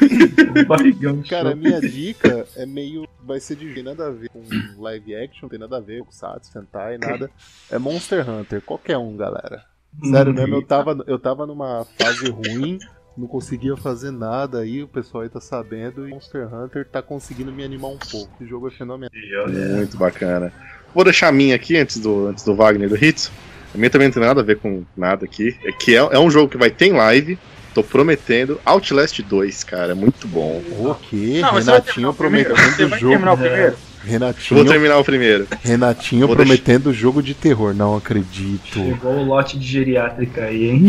[0.67, 1.23] barrigão.
[1.29, 3.07] Cara, a minha dica é meio.
[3.25, 4.43] Vai ser de nada a ver com
[4.79, 7.31] live action, tem nada a ver com Satsu, Sentai, nada.
[7.71, 9.65] É Monster Hunter, qualquer um, galera.
[10.05, 12.79] Sério mesmo, eu tava, eu tava numa fase ruim,
[13.17, 17.51] não conseguia fazer nada aí, o pessoal aí tá sabendo, e Monster Hunter tá conseguindo
[17.51, 18.31] me animar um pouco.
[18.43, 19.11] O jogo é fenomenal.
[19.49, 20.53] Muito bacana.
[20.95, 23.33] Vou deixar a minha aqui antes do, antes do Wagner e do Hitsu.
[23.75, 25.57] A minha também não tem nada a ver com nada aqui.
[25.65, 27.39] É que é, é um jogo que vai ter em live.
[27.77, 28.59] Tô prometendo.
[28.65, 30.63] Outlast 2, cara, é muito bom.
[30.79, 31.43] O quê?
[31.43, 33.11] Renatinho prometendo o jogo.
[33.11, 33.77] Terminar o primeiro?
[34.03, 34.57] Renatinho.
[34.57, 35.47] Vou terminar o primeiro.
[35.63, 36.99] Renatinho Vou prometendo deixar...
[36.99, 38.73] jogo de terror, não acredito.
[38.73, 40.87] Chegou o lote de geriátrica aí, hein?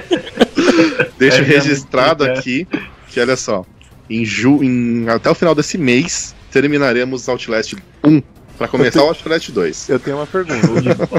[1.18, 2.38] Deixa é, registrado é.
[2.38, 2.66] aqui
[3.08, 3.66] que, olha só,
[4.08, 4.64] em ju...
[4.64, 5.10] Em...
[5.10, 8.22] até o final desse mês terminaremos Outlast 1
[8.56, 9.04] para começar tenho...
[9.04, 9.90] o Outlast 2.
[9.90, 10.66] Eu tenho uma pergunta.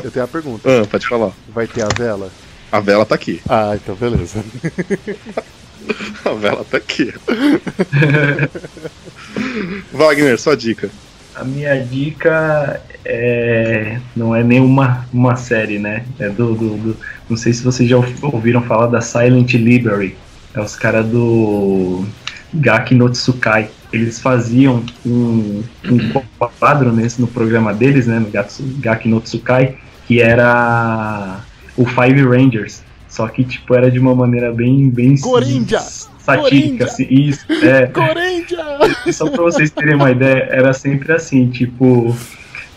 [0.03, 0.81] eu tenho uma pergunta.
[0.81, 1.31] Ah, pode falar.
[1.53, 2.31] Vai ter a vela?
[2.72, 3.41] A vela tá aqui.
[3.49, 4.43] Ah, então beleza.
[6.23, 7.14] a vela tá aqui.
[9.91, 10.89] Wagner, sua dica.
[11.35, 16.06] A minha dica é não é nenhuma uma série, né?
[16.19, 16.98] É do, do, do,
[17.30, 20.15] não sei se vocês já ouviram falar da Silent Library.
[20.53, 22.06] É os caras do
[22.53, 23.69] Gaki no Tsukai.
[23.91, 26.22] Eles faziam um, um
[26.60, 28.30] quadro nesse no programa deles, né, no
[28.80, 29.76] Gaki no Tsukai,
[30.07, 31.43] que era
[31.77, 32.84] o Five Rangers.
[33.07, 35.15] Só que tipo era de uma maneira bem bem
[36.22, 37.88] satírica, assim, isso, é.
[37.91, 39.11] Coringa!
[39.11, 42.15] Só pra vocês terem uma ideia, era sempre assim, tipo,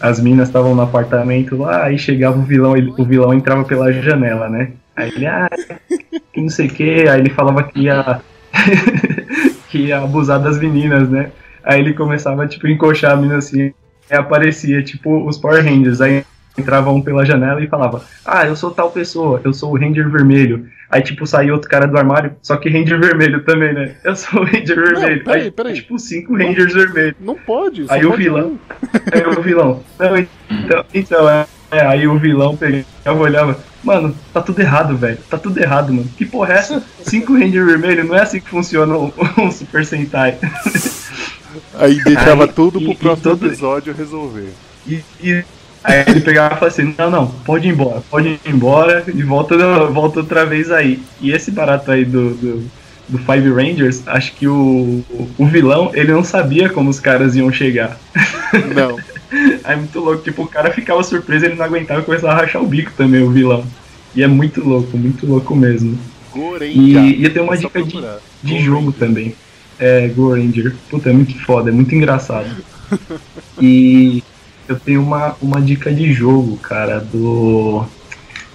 [0.01, 3.93] as minas estavam no apartamento lá, aí chegava o vilão, ele, o vilão entrava pela
[3.93, 4.73] janela, né?
[4.97, 5.51] Aí ele, ah,
[6.33, 8.21] que não sei o que, aí ele falava que ia,
[9.69, 11.31] que ia abusar das meninas, né?
[11.63, 13.73] Aí ele começava, tipo, a encoxar a mina assim,
[14.11, 16.25] e aparecia, tipo, os Power Rangers, aí
[16.57, 20.09] entrava um pela janela e falava, ah, eu sou tal pessoa, eu sou o Ranger
[20.09, 20.69] Vermelho.
[20.95, 23.97] Aí, tipo, saiu outro cara do armário, só que Ranger vermelho também, né?
[24.05, 25.25] Eu sou o Ranger não, vermelho.
[25.25, 25.75] Peraí, aí, peraí.
[25.75, 27.17] Tipo, cinco Rangers vermelhos.
[27.19, 27.87] Não pode.
[27.89, 28.57] Aí o vilão.
[29.13, 29.83] aí o vilão.
[29.99, 33.59] Não, então, então é, é, aí o vilão pegava olhava.
[33.83, 35.19] Mano, tá tudo errado, velho.
[35.29, 36.09] Tá tudo errado, mano.
[36.17, 36.81] Que porra é essa?
[37.03, 39.13] Cinco Ranger vermelho, não é assim que funciona um,
[39.43, 40.39] um Super Sentai.
[41.75, 43.47] Aí deixava aí, tudo pro e, próximo e todo...
[43.47, 44.51] episódio resolver.
[44.87, 45.45] E, e
[45.85, 49.23] Aí ele pegava e falava assim, não, não, pode ir embora, pode ir embora e
[49.23, 49.55] volta,
[49.89, 50.99] volta outra vez aí.
[51.21, 52.71] E esse barato aí do, do,
[53.07, 55.05] do Five Rangers, acho que o,
[55.37, 57.99] o vilão, ele não sabia como os caras iam chegar.
[58.75, 58.99] Não.
[59.63, 62.63] aí muito louco, tipo, o cara ficava surpreso, ele não aguentava e começava a rachar
[62.63, 63.63] o bico também, o vilão.
[64.15, 65.99] E é muito louco, muito louco mesmo.
[66.63, 68.01] E, e tem uma dica de,
[68.43, 69.35] de jogo também.
[69.79, 70.75] É, Go Ranger.
[70.89, 72.49] Puta, é muito foda, é muito engraçado.
[73.61, 74.23] E
[74.69, 77.85] eu tenho uma, uma dica de jogo, cara, do.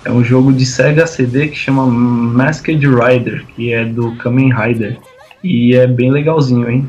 [0.03, 4.98] É um jogo de Sega CD que chama Masked Rider, que é do Kamen Rider.
[5.44, 6.88] E é bem legalzinho, hein?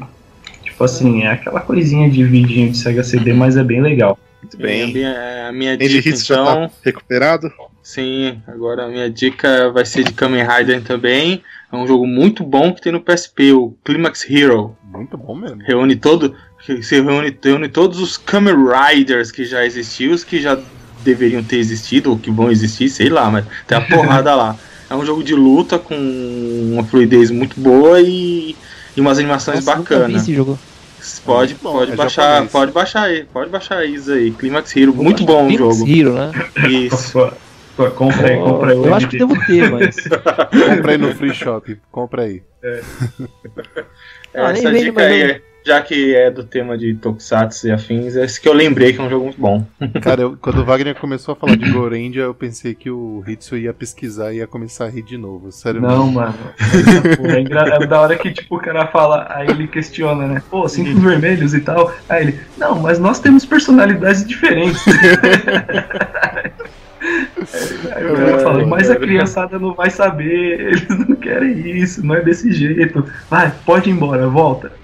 [0.62, 4.18] Tipo assim, é aquela coisinha de vidinho de Sega CD, mas é bem legal.
[4.40, 4.82] Muito bem.
[4.82, 6.20] A minha, a minha dica, então...
[6.22, 7.52] já tá recuperado?
[7.82, 11.42] Sim, agora a minha dica vai ser de Kamen Rider também.
[11.72, 14.76] É um jogo muito bom que tem no PSP, o Climax Hero.
[14.84, 15.62] Muito bom mesmo.
[15.62, 16.34] Reúne todo,
[16.82, 20.58] se reúne, reúne todos os Kamen Riders que já existiam, os que já
[21.02, 24.56] deveriam ter existido, ou que vão existir, sei lá, mas tem a porrada lá.
[24.90, 28.56] É um jogo de luta com uma fluidez muito boa e,
[28.96, 30.26] e umas animações Nossa, bacanas.
[31.24, 34.32] Pode, bom, pode é baixar, pode baixar aí, pode baixar isso aí.
[34.32, 35.88] Climax Hero, Vou muito bom o jogo.
[35.88, 36.32] Hero, né?
[36.68, 37.18] Isso.
[37.94, 38.76] compra aí, compra aí.
[38.76, 39.94] Eu acho que devo ter, mas.
[40.50, 42.42] compra aí no free shop, compra aí.
[42.60, 42.82] É.
[44.34, 48.24] Ah, Essa dica aí é já que é do tema de Tokusatsu e afins, é
[48.24, 49.64] esse que eu lembrei que é um jogo muito bom.
[50.02, 53.56] Cara, eu, quando o Wagner começou a falar de Gorendia, eu pensei que o Hitsu
[53.56, 55.52] ia pesquisar e ia começar a rir de novo.
[55.52, 56.12] Sério Não, mesmo.
[56.12, 56.34] mano.
[57.22, 57.76] É, engra...
[57.80, 60.42] é, da hora que tipo, o cara fala, aí ele questiona, né?
[60.50, 61.94] Pô, cinco vermelhos e tal.
[62.08, 64.82] Aí ele, não, mas nós temos personalidades diferentes.
[67.94, 72.14] Aí o cara fala, mas a criançada não vai saber, eles não querem isso, não
[72.14, 73.04] é desse jeito.
[73.28, 74.79] Vai, pode ir embora, volta.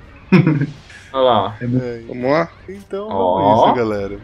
[1.12, 1.56] Olha lá.
[1.60, 1.66] É,
[2.06, 2.48] vamos lá?
[2.68, 3.40] Então, oh.
[3.40, 4.18] é isso, galera.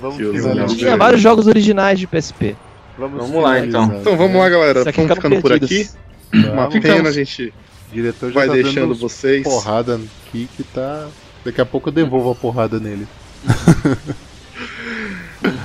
[0.00, 0.76] Vamos finalizar.
[0.76, 2.56] Tinha vários jogos originais de PSP.
[2.98, 3.84] Vamos, vamos lá, então.
[4.00, 4.88] Então vamos lá, galera.
[4.88, 5.88] Estamos ficando por aqui.
[6.32, 7.52] Uma pena a gente
[7.90, 9.42] o diretor já vai tá deixando vocês.
[9.42, 11.08] porrada aqui que tá.
[11.44, 13.06] Daqui a pouco eu devolvo a porrada nele.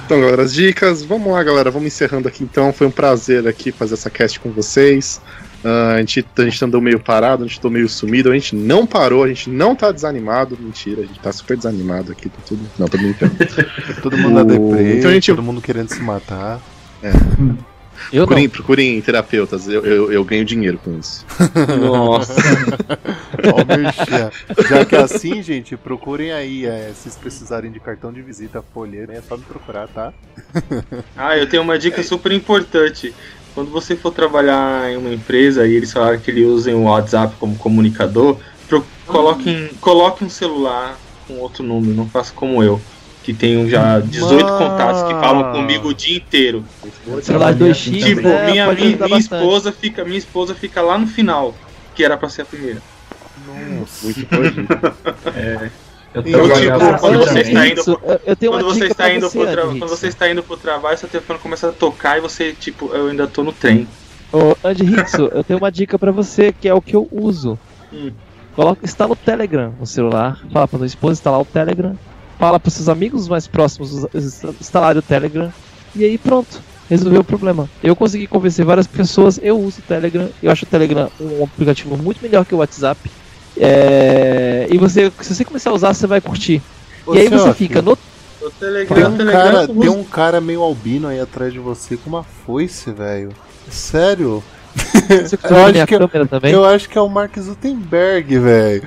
[0.05, 1.03] Então, galera, as dicas.
[1.03, 1.69] Vamos lá, galera.
[1.69, 2.71] Vamos encerrando aqui então.
[2.71, 5.19] Foi um prazer aqui fazer essa cast com vocês.
[5.65, 8.55] Uh, a, gente, a gente andou meio parado, a gente andou meio sumido, a gente
[8.55, 10.55] não parou, a gente não tá desanimado.
[10.61, 12.29] Mentira, a gente tá super desanimado aqui.
[12.29, 12.61] Tá tudo...
[12.77, 13.33] Não, tô brincando.
[14.03, 15.31] todo mundo na deprê, então, a gente...
[15.31, 16.61] todo mundo querendo se matar.
[17.01, 17.11] É.
[18.11, 21.25] Eu procurem, procurem terapeutas, eu, eu, eu, ganho dinheiro com isso.
[21.81, 22.35] Nossa.
[24.69, 26.67] Já que é assim, gente, procurem aí.
[26.67, 30.13] É, se vocês precisarem de cartão de visita, folheiro, é só me procurar, tá?
[31.17, 33.13] ah, eu tenho uma dica super importante.
[33.55, 37.35] Quando você for trabalhar em uma empresa e eles falaram que eles usem o WhatsApp
[37.39, 38.37] como comunicador,
[39.07, 42.79] coloquem, coloque um celular com outro número, não faça como eu
[43.25, 44.57] que tenho já 18 Mano.
[44.59, 46.63] contatos que falam comigo o dia inteiro.
[47.23, 48.51] Celular 2x, tipo, né?
[48.51, 51.55] minha, minha, minha esposa fica, minha esposa fica lá no final,
[51.95, 52.83] que era pra ser a primeira.
[53.47, 54.27] Nossa, muito
[55.35, 55.71] é.
[56.15, 59.45] Eu, eu tipo, quando você está indo pro, eu tenho quando você está indo pro
[59.45, 63.07] quando você está indo pro trabalho, seu telefone começa a tocar e você, tipo, eu
[63.07, 63.85] ainda tô no trem.
[64.31, 67.59] Ô, Andy Hitsu, eu tenho uma dica para você que é o que eu uso.
[67.91, 68.11] Hum.
[68.55, 71.97] Coloca, instala o Telegram no celular, fala pra sua esposa instalar o Telegram,
[72.39, 74.07] fala para seus amigos mais próximos
[74.61, 75.51] instalar o Telegram
[75.93, 77.69] e aí pronto, resolveu o problema.
[77.83, 81.97] Eu consegui convencer várias pessoas, eu uso o Telegram, eu acho o Telegram um aplicativo
[81.97, 83.11] muito melhor que o WhatsApp.
[83.57, 84.67] É...
[84.69, 86.61] E você, se você começar a usar, você vai curtir.
[87.05, 87.97] Ô, e aí você fica no
[88.59, 92.09] Telegram, tem um, Telegram cara, tem um cara meio albino aí atrás de você com
[92.09, 93.31] uma foice, velho.
[93.69, 94.43] Sério?
[95.09, 95.25] eu,
[95.65, 98.83] acho que, é eu acho que é o Mark Zuckerberg, velho.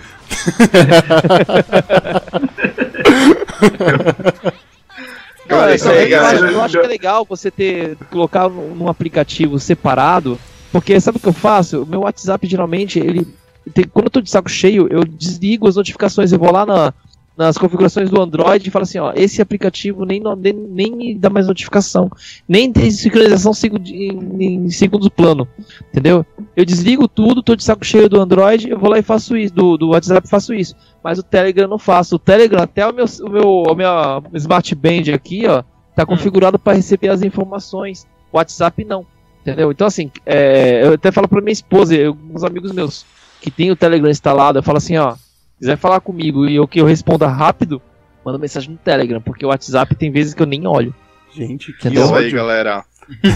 [5.49, 9.59] Não, isso é, eu, acho, eu acho que é legal você ter colocar num aplicativo
[9.59, 10.39] separado,
[10.71, 11.83] porque sabe o que eu faço?
[11.83, 13.27] O meu WhatsApp geralmente ele
[13.69, 16.93] tem, quando eu tô de saco cheio, eu desligo as notificações, eu vou lá na,
[17.39, 21.47] nas configurações do Android e fala assim, ó, esse aplicativo nem, nem, nem dá mais
[21.47, 22.11] notificação,
[22.49, 25.47] nem tem sincronização em, em segundo plano,
[25.89, 26.27] entendeu?
[26.57, 29.55] Eu desligo tudo, tô de saco cheio do Android, eu vou lá e faço isso,
[29.55, 32.17] do, do WhatsApp faço isso, mas o Telegram não faço.
[32.17, 35.63] O Telegram, até o meu, o meu, o meu Smart Band aqui, ó,
[35.95, 36.07] tá hum.
[36.07, 39.07] configurado para receber as informações, o WhatsApp não,
[39.43, 39.71] entendeu?
[39.71, 43.07] Então assim, é, eu até falo para minha esposa, e alguns amigos meus
[43.41, 45.17] que tem o Telegram instalado, eu falo assim, ó,
[45.59, 47.81] quiser falar comigo e eu que eu responda rápido,
[48.25, 50.95] manda mensagem no Telegram, porque o WhatsApp tem vezes que eu nem olho.
[51.35, 52.85] Gente, que Isso aí, galera.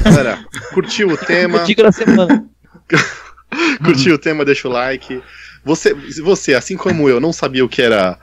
[0.04, 1.60] galera, curtiu o tema?
[1.60, 2.44] Dica da semana.
[3.84, 5.22] curtiu o tema, deixa o like.
[5.64, 8.18] Você, você, assim como eu, não sabia o que era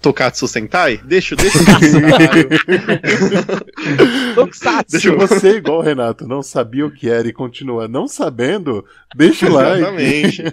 [0.00, 1.00] Tokatsu Sentai?
[1.04, 1.58] Deixa, deixa
[4.32, 4.92] o Tokusatsu.
[4.92, 9.46] Deixa você igual o Renato, não sabia o que era e continua não sabendo, deixa
[9.46, 9.78] o like.
[9.78, 10.44] Exatamente.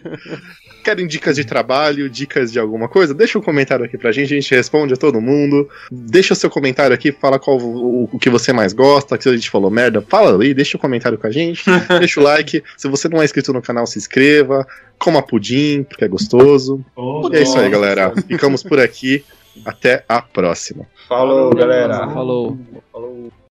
[0.84, 3.14] Querem dicas de trabalho, dicas de alguma coisa?
[3.14, 5.69] Deixa um comentário aqui pra gente, a gente responde a todo mundo.
[5.91, 9.34] Deixa o seu comentário aqui, fala qual o, o que você mais gosta, que a
[9.34, 11.64] gente falou merda, fala ali, deixa o um comentário com a gente,
[11.99, 12.64] deixa o like.
[12.78, 14.65] Se você não é inscrito no canal, se inscreva,
[14.99, 16.84] coma pudim, porque é gostoso.
[16.95, 18.14] Oh, e é isso aí, galera.
[18.28, 19.24] Ficamos por aqui.
[19.65, 20.86] Até a próxima.
[21.07, 22.07] Falou, galera.
[22.10, 22.57] Falou.
[22.91, 23.32] Falou.